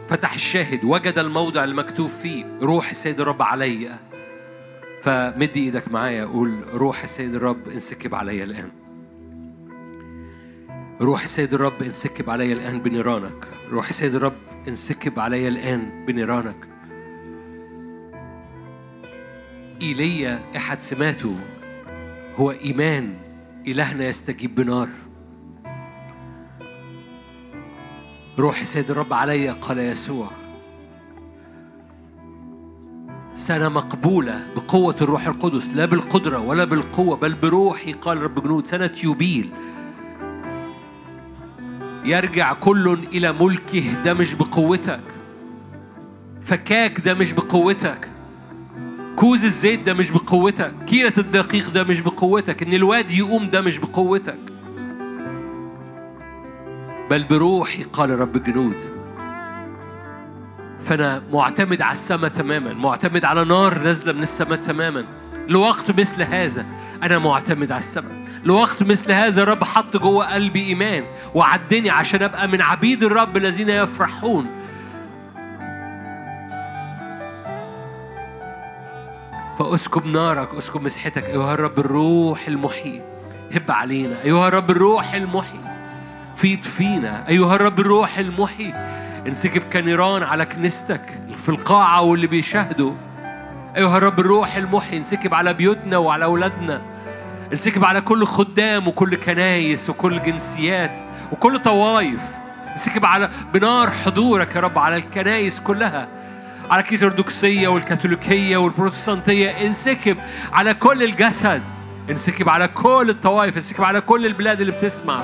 [0.08, 3.98] فتح الشاهد وجد الموضع المكتوب فيه روح السيد الرب عليا
[5.02, 8.70] فمد إيدك معايا قول روح السيد الرب انسكب عليا الآن.
[11.00, 13.46] روح السيد الرب انسكب عليا الآن بنيرانك.
[13.70, 16.69] روح السيد الرب انسكب عليا الآن بنيرانك.
[19.82, 21.36] إيليا أحد سماته.
[22.36, 23.14] هو إيمان
[23.66, 24.88] إلهنا يستجيب بنار.
[28.38, 30.30] روح السيد الرب عليا قال يسوع.
[33.34, 38.92] سنة مقبولة بقوة الروح القدس لا بالقدرة ولا بالقوة بل بروحي قال رب جنود سنة
[39.04, 39.50] يوبيل.
[42.04, 45.04] يرجع كل إلى ملكه ده مش بقوتك.
[46.40, 48.19] فكاك ده مش بقوتك.
[49.16, 53.78] كوز الزيت ده مش بقوتك كيلة الدقيق ده مش بقوتك إن الواد يقوم ده مش
[53.78, 54.38] بقوتك.
[57.10, 58.76] بل بروحي قال رب الجنود.
[60.80, 65.04] فأنا معتمد على السماء تماما معتمد على نار نازلة من السماء تماما.
[65.48, 66.66] لوقت مثل هذا
[67.02, 71.04] أنا معتمد على السماء لوقت مثل هذا الرب حط جوه قلبي إيمان
[71.34, 74.46] وعدني عشان أبقى من عبيد الرب الذين يفرحون.
[79.60, 81.24] فأسكب نارك أسكب مسحتك.
[81.24, 83.02] أيها الرب الروح المحيي.
[83.52, 84.22] هب علينا.
[84.22, 85.60] أيها الرب الروح المحيي.
[86.34, 87.28] فيض فينا.
[87.28, 88.74] أيها الرب الروح المحيي.
[89.26, 92.92] انسكب كنيران على كنيستك في القاعة واللي بيشاهدوا.
[93.76, 94.98] أيها الرب الروح المحيي.
[94.98, 96.82] انسكب على بيوتنا وعلى أولادنا.
[97.52, 101.00] انسكب على كل خدام وكل كنايس وكل جنسيات
[101.32, 102.22] وكل طوائف.
[102.72, 106.08] انسكب على بنار حضورك يا رب على الكنايس كلها.
[106.70, 110.16] على الكنيسة الأرثوذكسية والكاثوليكية والبروتستانتية انسكب
[110.52, 111.62] على كل الجسد
[112.10, 115.22] انسكب على كل الطوائف انسكب على كل البلاد اللي بتسمع.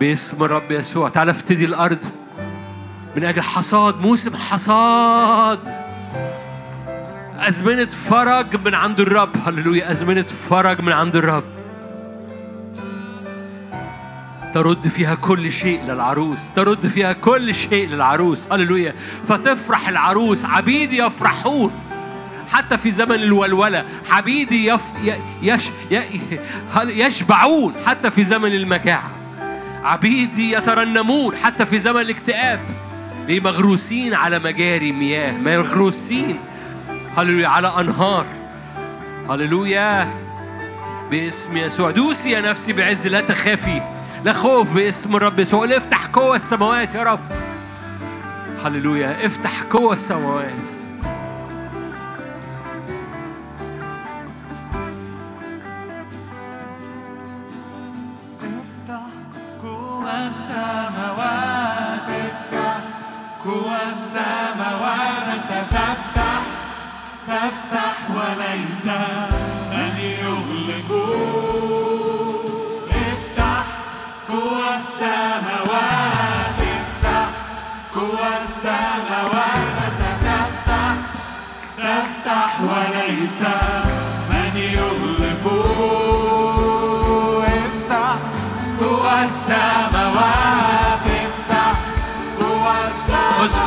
[0.00, 1.98] باسم الرب يسوع تعالى افتدي الأرض.
[3.16, 5.60] من أجل حصاد موسم حصاد.
[7.38, 9.36] أزمنة فرج من عند الرب.
[9.46, 11.57] هللويا أزمنة فرج من عند الرب.
[14.54, 18.52] ترد فيها كل شيء للعروس ترد فيها كل شيء للعروس.
[18.52, 18.94] هللويا.
[19.28, 21.72] فتفرح العروس عبيدي يفرحون.
[22.52, 24.82] حتى في زمن الولولة عبيدي يف
[25.42, 25.70] يش
[26.74, 27.74] يشبعون.
[27.86, 29.10] حتى في زمن المجاعة
[29.84, 31.36] عبيدي يترنمون.
[31.36, 32.60] حتى في زمن الاكتئاب
[33.26, 35.32] ليه مغروسين على مجاري مياه.
[35.32, 36.38] مغروسين.
[37.16, 38.26] هللويا على أنهار.
[39.30, 40.08] هللويا.
[41.10, 41.90] باسم يسوع.
[41.90, 43.97] دوسي يا نفسي بعز لا تخافي.
[44.24, 45.76] لا خوف باسم الرب يسوع.
[45.76, 47.20] افتح قوة السماوات يا رب.
[48.64, 49.26] هللويا.
[49.26, 50.52] افتح قوة السماوات.
[58.42, 59.00] افتح
[59.62, 62.08] جوا السماوات.
[62.08, 62.80] افتح
[63.44, 63.90] جوا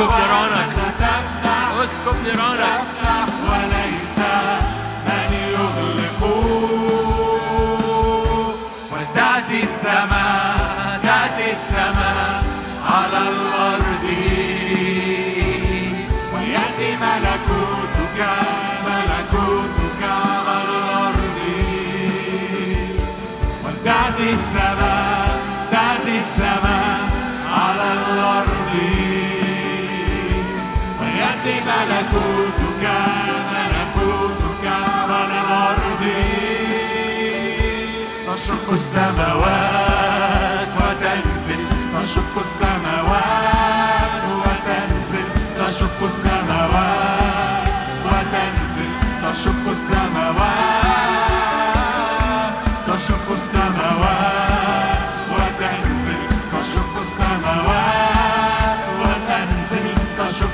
[0.02, 0.70] اسكب نيرانك
[1.84, 3.01] اسكب نيرانك
[31.60, 32.84] ملكوتك
[33.54, 36.04] ملكوتك على الأرض
[38.28, 41.62] تشق السماوات وتنزل
[41.94, 45.28] تشق السماوات وتنزل
[45.60, 47.68] تشق السماوات
[48.06, 48.92] وتنزل
[49.24, 50.81] تشق السماوات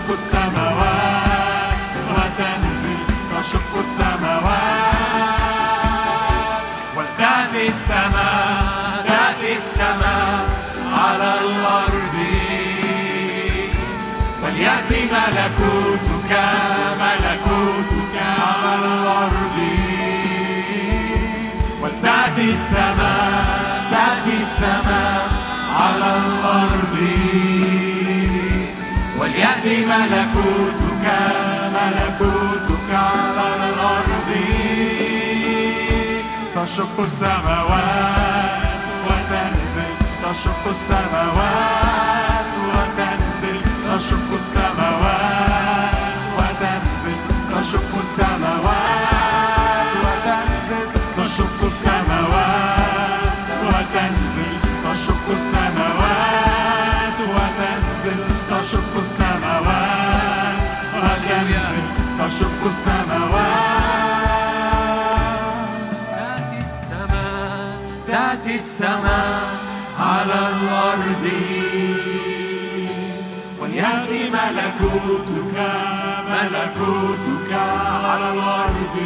[0.09, 2.99] السماوات وتنزل
[3.31, 4.87] تشق السماوات.
[7.69, 10.45] السماء تأتي السماء
[10.93, 12.15] على الأرض.
[15.13, 16.31] ملكوتك
[17.01, 19.57] ملكوتك على الأرض.
[21.81, 23.45] ولتأتي السماء
[23.91, 25.21] تأتي السماء
[25.79, 26.86] على الأرض.
[29.91, 31.05] ملكوتك
[31.75, 34.29] ملكوتك على الأرض.
[36.55, 38.61] تشق السماوات
[39.05, 39.91] وتنزل
[40.23, 45.93] تشق السماوات وتنزل تشق السماوات
[46.37, 47.19] وتنزل
[47.53, 50.87] تشق السماوات وتنزل
[51.17, 54.53] تشق السماوات وتنزل
[54.85, 58.19] تشق السماوات وتنزل
[58.49, 59.26] تشق السماوات
[62.27, 63.87] تشق السماوات.
[66.11, 67.77] تأتي السماء.
[68.07, 69.59] تأتي السماء
[69.99, 71.25] على الأرض.
[73.59, 75.55] وليأتي ملكوتك
[76.29, 77.51] ملكوتك
[78.03, 78.97] على الأرض.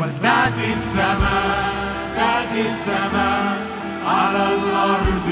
[0.00, 1.72] ولتأتي السماء
[2.16, 3.58] تأتي السماء
[4.06, 5.28] على الأرض.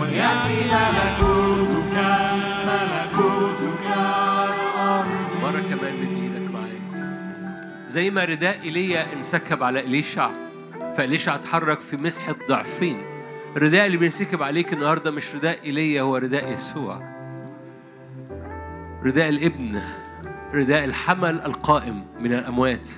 [0.00, 1.96] وليأتي ملكوتك
[5.42, 7.88] مرة كمان من إيدك معايا.
[7.88, 10.30] زي ما رداء ايليا انسكب على إليشع
[10.96, 13.02] فإليشع اتحرك في مسحة ضعفين
[13.56, 17.16] الرداء اللي بينسكب عليك النهارده مش رداء ايليا هو رداء يسوع.
[19.04, 19.82] رداء الإبن
[20.54, 22.88] رداء الحمل القائم من الأموات.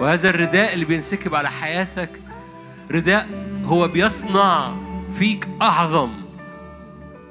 [0.00, 2.10] وهذا الرداء اللي بينسكب على حياتك
[2.90, 3.28] رداء
[3.64, 4.74] هو بيصنع
[5.18, 6.10] فيك أعظم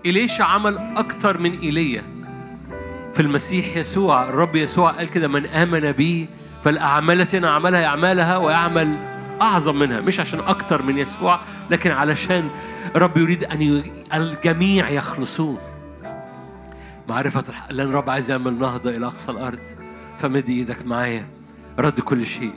[0.06, 2.04] إليشا عمل أكتر من إيليا
[3.14, 6.30] في المسيح يسوع الرب يسوع قال كده من آمن بي
[6.64, 8.98] فالأعمال التي أنا أعملها يعملها ويعمل
[9.42, 10.02] أعظم منها.
[10.02, 12.50] مش عشان أكتر من يسوع لكن علشان
[12.96, 13.84] الرب يريد أن.
[14.14, 15.58] الجميع يخلصون.
[17.10, 19.60] معرفة الحق لأن الرب عايز يعمل نهضة إلى أقصى الأرض.
[20.18, 21.28] فمد إيدك معايا.
[21.80, 22.54] رد كل شيء.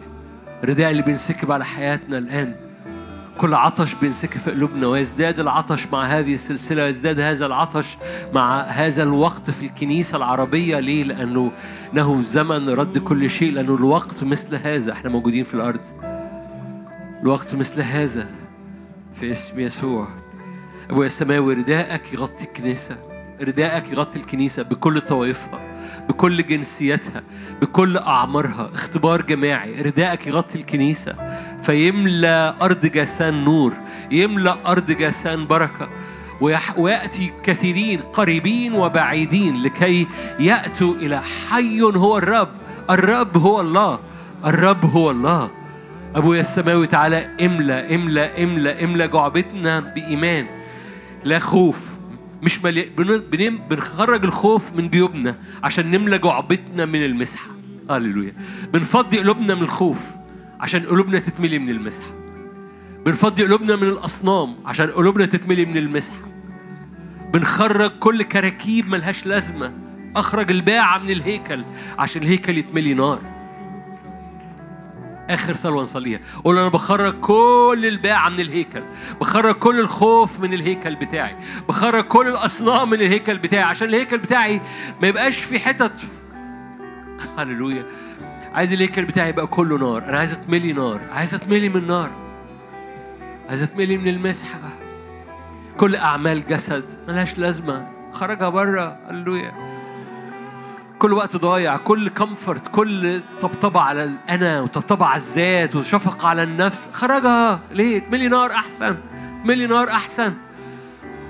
[0.65, 2.57] الرداء اللي بينسكب على حياتنا الآن.
[3.41, 7.99] كل عطش بينسكب في قلوبنا ويزداد العطش مع هذه السلسلة ويزداد هذا العطش
[8.33, 10.79] مع هذا الوقت في الكنيسة العربية.
[10.79, 11.53] ليه؟ لأنه
[11.93, 14.93] إنه زمن رد كل شيء لأنه الوقت مثل هذا.
[14.93, 15.81] إحنا موجودين في الأرض.
[17.23, 18.29] الوقت مثل هذا.
[19.15, 20.09] في اسم يسوع.
[20.91, 22.99] أبويا السماوي رداءك يغطي الكنيسة.
[23.41, 25.70] رداءك يغطي الكنيسة بكل طوائفها.
[26.09, 27.23] بكل جنسياتها
[27.63, 31.15] بكل أعمارها اختبار جماعي رداءك يغطي الكنيسة
[31.63, 33.73] فيملى أرض جاسان نور
[34.11, 35.89] يملى أرض جاسان بركة
[36.77, 40.07] ويأتي كثيرين قريبين وبعيدين لكي
[40.39, 42.49] يأتوا إلى حي هو الرب.
[42.91, 43.99] الرب هو الله.
[44.45, 45.51] الرب هو الله.
[46.15, 50.47] أبويا السماوي تعالى املى املى املى املى جعبتنا بإيمان.
[51.25, 51.90] لا خوف.
[52.43, 52.83] مش ملي...
[52.83, 53.19] بن...
[53.19, 53.59] بن...
[53.71, 57.51] بنخرج الخوف من جيوبنا عشان نملى جعبتنا من المسحة.
[57.91, 58.35] هللويا.
[58.73, 60.11] بنفضي قلوبنا من الخوف
[60.61, 62.11] عشان قلوبنا تتملي من المسحة.
[63.07, 66.29] بنفضي قلوبنا من الأصنام عشان قلوبنا تتملي من المسحة.
[67.33, 69.75] بنخرج كل كراكيب ملهاش لازمة.
[70.17, 71.65] أخرج الباعة من الهيكل
[71.99, 73.30] عشان الهيكل يتملي نار.
[75.35, 76.21] آخر صلوة نصليها.
[76.45, 78.83] قول أنا بخرج كل الباعة من الهيكل.
[79.21, 81.37] بخرج كل الخوف من الهيكل بتاعي.
[81.69, 83.63] بخرج كل الأصنام من الهيكل بتاعي.
[83.63, 84.61] عشان الهيكل بتاعي
[85.03, 86.01] ما يبقاش في حتت
[87.39, 87.87] هللويا.
[88.55, 90.05] عايز الهيكل بتاعي يبقى كله نار.
[90.05, 91.01] أنا عايز أتملي نار.
[91.11, 92.11] عايز أتملي من نار
[93.49, 94.59] عايز أتملي من المسحة.
[95.77, 97.89] كل أعمال جسد ملهاش لازمة.
[98.13, 99.80] خرجها بره هللويا.
[101.01, 106.89] كل وقت ضايع كل كومفورت كل طبطبة على الأنا وطبطبة على الذات وشفقة على النفس.
[106.93, 107.61] خرجها.
[107.73, 108.97] ليه؟ تملي نار أحسن.
[109.45, 110.35] تملي نار أحسن.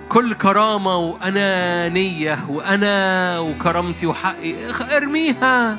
[0.08, 4.54] كل كرامة وأنانية وأنا وكرامتي وحقي.
[4.96, 5.78] ارميها.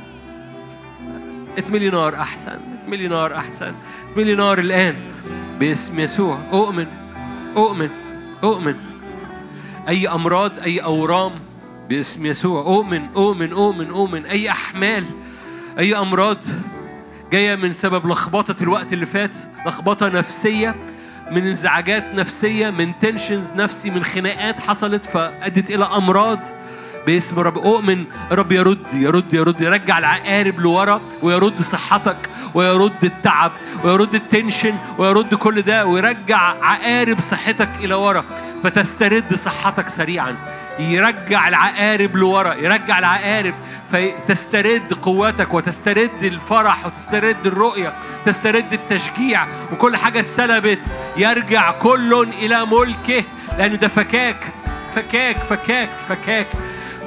[1.57, 2.59] اتملي نار أحسن.
[2.83, 3.73] اتملي نار أحسن.
[4.11, 4.95] اتملي نار الآن.
[5.59, 6.37] باسم يسوع.
[6.53, 6.87] أؤمن.
[7.57, 7.89] أؤمن.
[8.43, 8.75] أؤمن.
[9.89, 11.50] أي أمراض أي أورام
[11.91, 12.61] باسم يسوع.
[12.61, 14.25] أؤمن أؤمن أؤمن أؤمن.
[14.25, 15.05] أي أحمال
[15.79, 16.37] أي أمراض
[17.31, 19.35] جاية من سبب لخبطة الوقت اللي فات
[19.65, 20.75] لخبطة نفسية
[21.31, 26.39] من انزعاجات نفسية من تنشنز نفسي من خناقات حصلت فأدت إلى أمراض
[27.07, 33.51] باسم رب أؤمن رب يرد يرد يرد يرجع العقارب لورا ويرد صحتك ويرد التعب
[33.83, 38.23] ويرد ال tension ويرد كل ده ويرجع عقارب صحتك إلى ورا
[38.63, 40.35] فتسترد صحتك سريعا.
[40.79, 43.53] يرجع العقارب لورا يرجع العقارب
[43.91, 47.93] فتسترد قوتك وتسترد الفرح وتسترد الرؤية
[48.25, 50.79] تسترد التشجيع وكل حاجة اتسلبت.
[51.17, 53.23] يرجع كل إلى ملكه
[53.57, 54.47] لأنه ده فكاك
[54.95, 56.47] فكاك فكاك فكاك.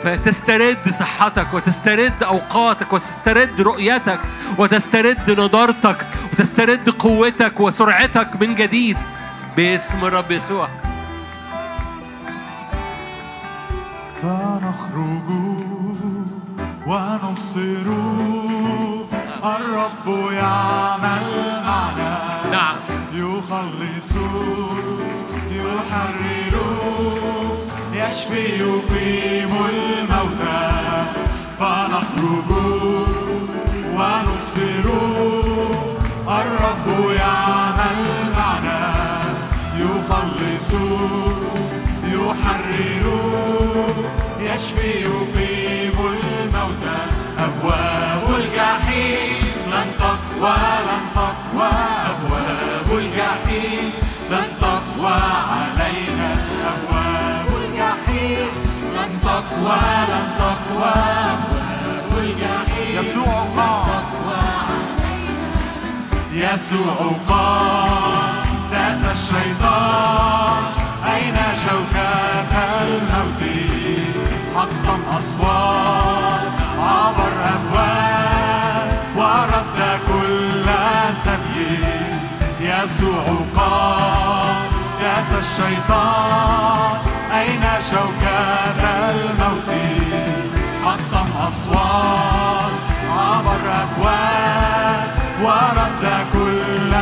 [0.05, 4.21] فتسترد صحتك وتسترد أوقاتك وتسترد رؤيتك
[4.59, 8.97] وتسترد نضارتك وتسترد قوتك وسرعتك من جديد.
[9.57, 10.69] باسم الرب يسوع.
[14.23, 15.29] فنخرج
[16.87, 17.87] ونبصر.
[19.45, 21.27] الرب يعمل
[21.67, 22.13] معنا.
[22.53, 22.77] نعم.
[23.15, 24.13] يخلص
[25.51, 26.44] يحرر
[28.15, 30.63] يشفي يقيم الموتى
[31.59, 32.51] فنخرج
[33.97, 34.87] ونبصر.
[36.29, 38.01] الرب يعمل
[38.37, 38.83] معنا
[39.79, 40.71] يخلص
[42.05, 43.07] يحرر.
[44.41, 46.99] يشفي يقيم الموتى.
[47.39, 50.57] أبواب الجحيم لن تقوى
[59.51, 59.77] تقوى
[60.09, 60.95] لن تقوى.
[61.25, 64.05] أبواب الجحيم يسوع قام
[66.33, 66.99] يسوع
[67.29, 70.63] قام داس الشيطان.
[71.15, 72.53] أين شوكة
[72.83, 73.43] الموت؟
[74.57, 76.41] حطم أسوار
[76.79, 80.67] عبر أبواب ورد كل
[81.25, 81.85] سبي.
[82.61, 83.25] يسوع
[83.57, 84.57] قام
[85.01, 86.99] داس الشيطان.
[87.33, 88.74] أين شوكة
[89.11, 89.71] الموت.
[90.85, 92.71] حطم أسوار
[93.11, 95.09] عبر أبواب
[95.43, 96.93] ورد كل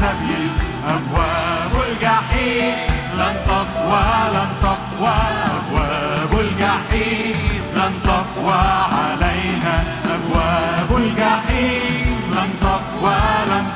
[0.00, 0.50] سبيل.
[0.88, 2.74] أبواب الجحيم
[3.18, 5.18] لن تقوى لن تقوى.
[5.56, 7.36] أبواب الجحيم
[7.74, 8.62] لن تقوى
[8.92, 9.84] علينا.
[10.04, 13.16] أبواب الجحيم لن تقوى
[13.46, 13.66] لن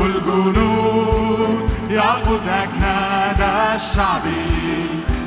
[0.00, 3.40] رب الجنود يقود أجناد
[3.74, 4.22] الشعب.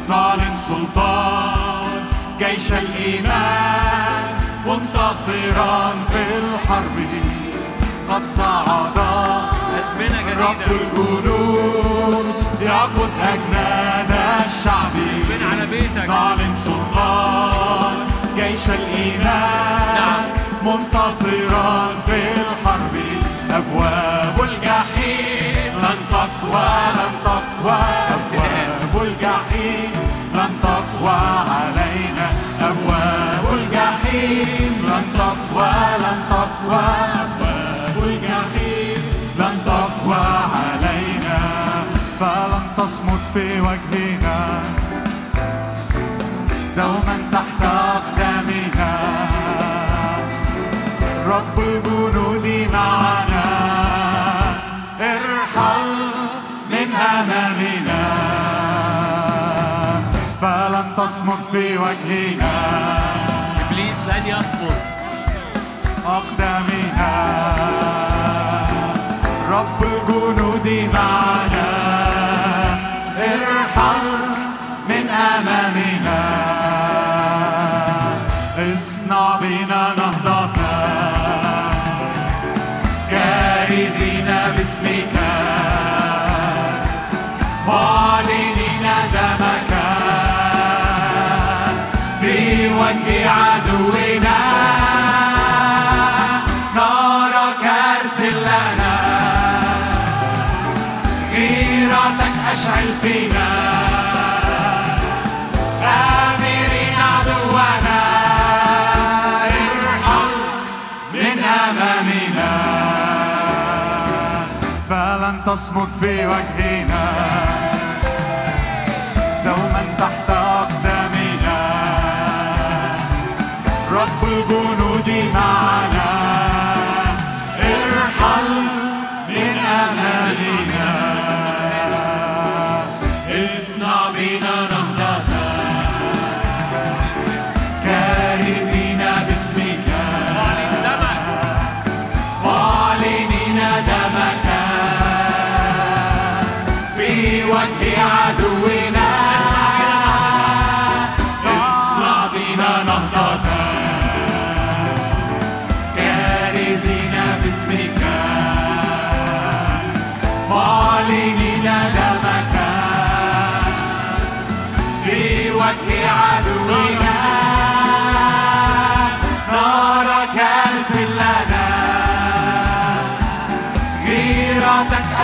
[0.09, 2.03] نعلن سلطان
[2.39, 4.23] جيش الإيمان
[4.65, 6.97] منتصرا في الحرب.
[8.09, 8.97] قد صعد
[10.39, 12.25] رب الجنود
[12.61, 14.11] يقود أجناد
[14.45, 14.95] الشعب.
[16.07, 17.95] نعلن سلطان
[18.35, 20.23] جيش الإيمان
[20.63, 23.22] منتصرا في الحرب.
[23.57, 27.81] أبواب الجحيم لن تقوى لن تقوى.
[28.13, 29.91] أبواب الجحيم
[30.33, 31.19] لن تقوى
[31.55, 32.27] علينا.
[32.61, 35.73] أبواب الجحيم لن تقوى
[36.03, 36.85] لن تقوى.
[37.23, 39.01] أبواب الجحيم
[39.39, 40.25] لن تقوى
[40.55, 41.39] علينا.
[42.19, 44.39] فلن تصمت في وجهنا.
[46.77, 48.91] دوما تحت أقدامنا.
[51.27, 51.59] رب
[61.23, 62.51] تصمت في وجهنا.
[63.59, 64.81] إبليس لن يصمت
[66.05, 67.13] أقدامنا.
[69.51, 71.82] رب الجنود معنا.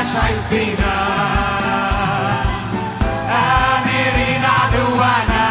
[0.01, 0.95] اشعل فينا
[3.31, 5.47] آمرين عدونا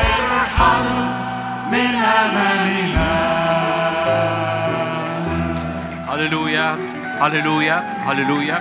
[0.00, 0.86] ارحل
[1.72, 3.12] من امامنا
[6.10, 6.76] هللويا
[7.20, 8.58] هللويا هللويا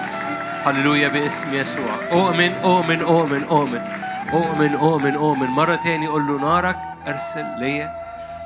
[0.65, 1.95] هللويا باسم يسوع.
[2.11, 3.81] اؤمن اؤمن اؤمن اؤمن
[4.34, 6.77] اؤمن اؤمن اؤمن مرة تاني قول له نارك
[7.07, 7.91] ارسل ليا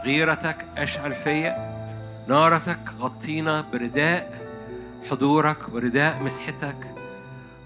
[0.06, 1.76] غيرتك اشعل فيا.
[2.28, 4.45] نارتك غطينا برداء.
[5.10, 6.76] حضورك ورداء مسحتك.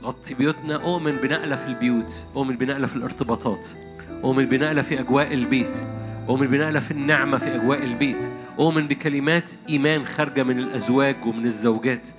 [0.04, 3.68] غطي بيوتنا اؤمن بنقلة في البيوت اؤمن بنقلة في الارتباطات
[4.24, 5.78] اؤمن بنقلة في أجواء البيت
[6.30, 12.10] اؤمن بنقلة في النعمة في أجواء البيت اؤمن بكلمات إيمان خارجة من الأزواج ومن الزوجات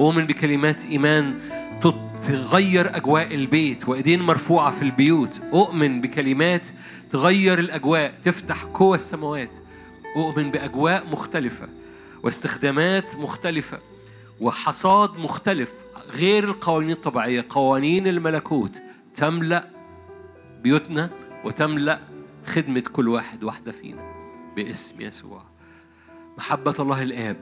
[0.00, 1.34] اؤمن بكلمات إيمان
[1.82, 1.94] تط-
[2.28, 6.68] تغير أجواء البيت وإيدين مرفوعة في البيوت اؤمن بكلمات
[7.10, 9.58] تغير الأجواء تفتح قوى السماوات
[10.16, 11.68] اؤمن بأجواء مختلفة
[12.22, 13.78] واستخدامات مختلفة.
[14.40, 15.84] وحصاد مختلف.
[16.10, 18.82] غير القوانين الطبيعية قوانين الملكوت.
[19.14, 19.70] تملأ
[20.62, 21.10] بيوتنا
[21.44, 22.00] وتملأ
[22.46, 24.02] خدمة كل واحد واحدة فينا
[24.56, 25.42] باسم يسوع.
[26.38, 27.36] محبة الله الآب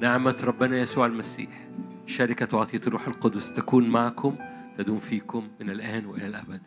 [0.00, 1.68] نعمة ربنا يسوع المسيح
[2.06, 4.36] شركة وعطية الروح القدس تكون معكم
[4.78, 6.60] تدوم فيكم من الآن وإلى الأبد.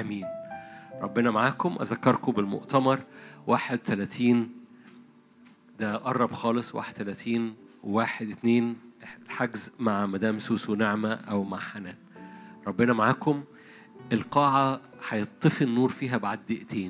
[0.00, 0.24] أمين.
[1.02, 1.76] ربنا معاكم.
[1.80, 2.98] أذكركم بالمؤتمر
[3.46, 4.48] 31
[5.80, 6.74] ده قرب خالص.
[6.74, 8.76] 31 واحد اتنين
[9.26, 11.94] الحجز مع مدام سوسو نعمة أو مع حنان.
[12.66, 13.44] ربنا معاكم.
[14.12, 16.80] القاعة هيطفي النور فيها بعد دقيقتين.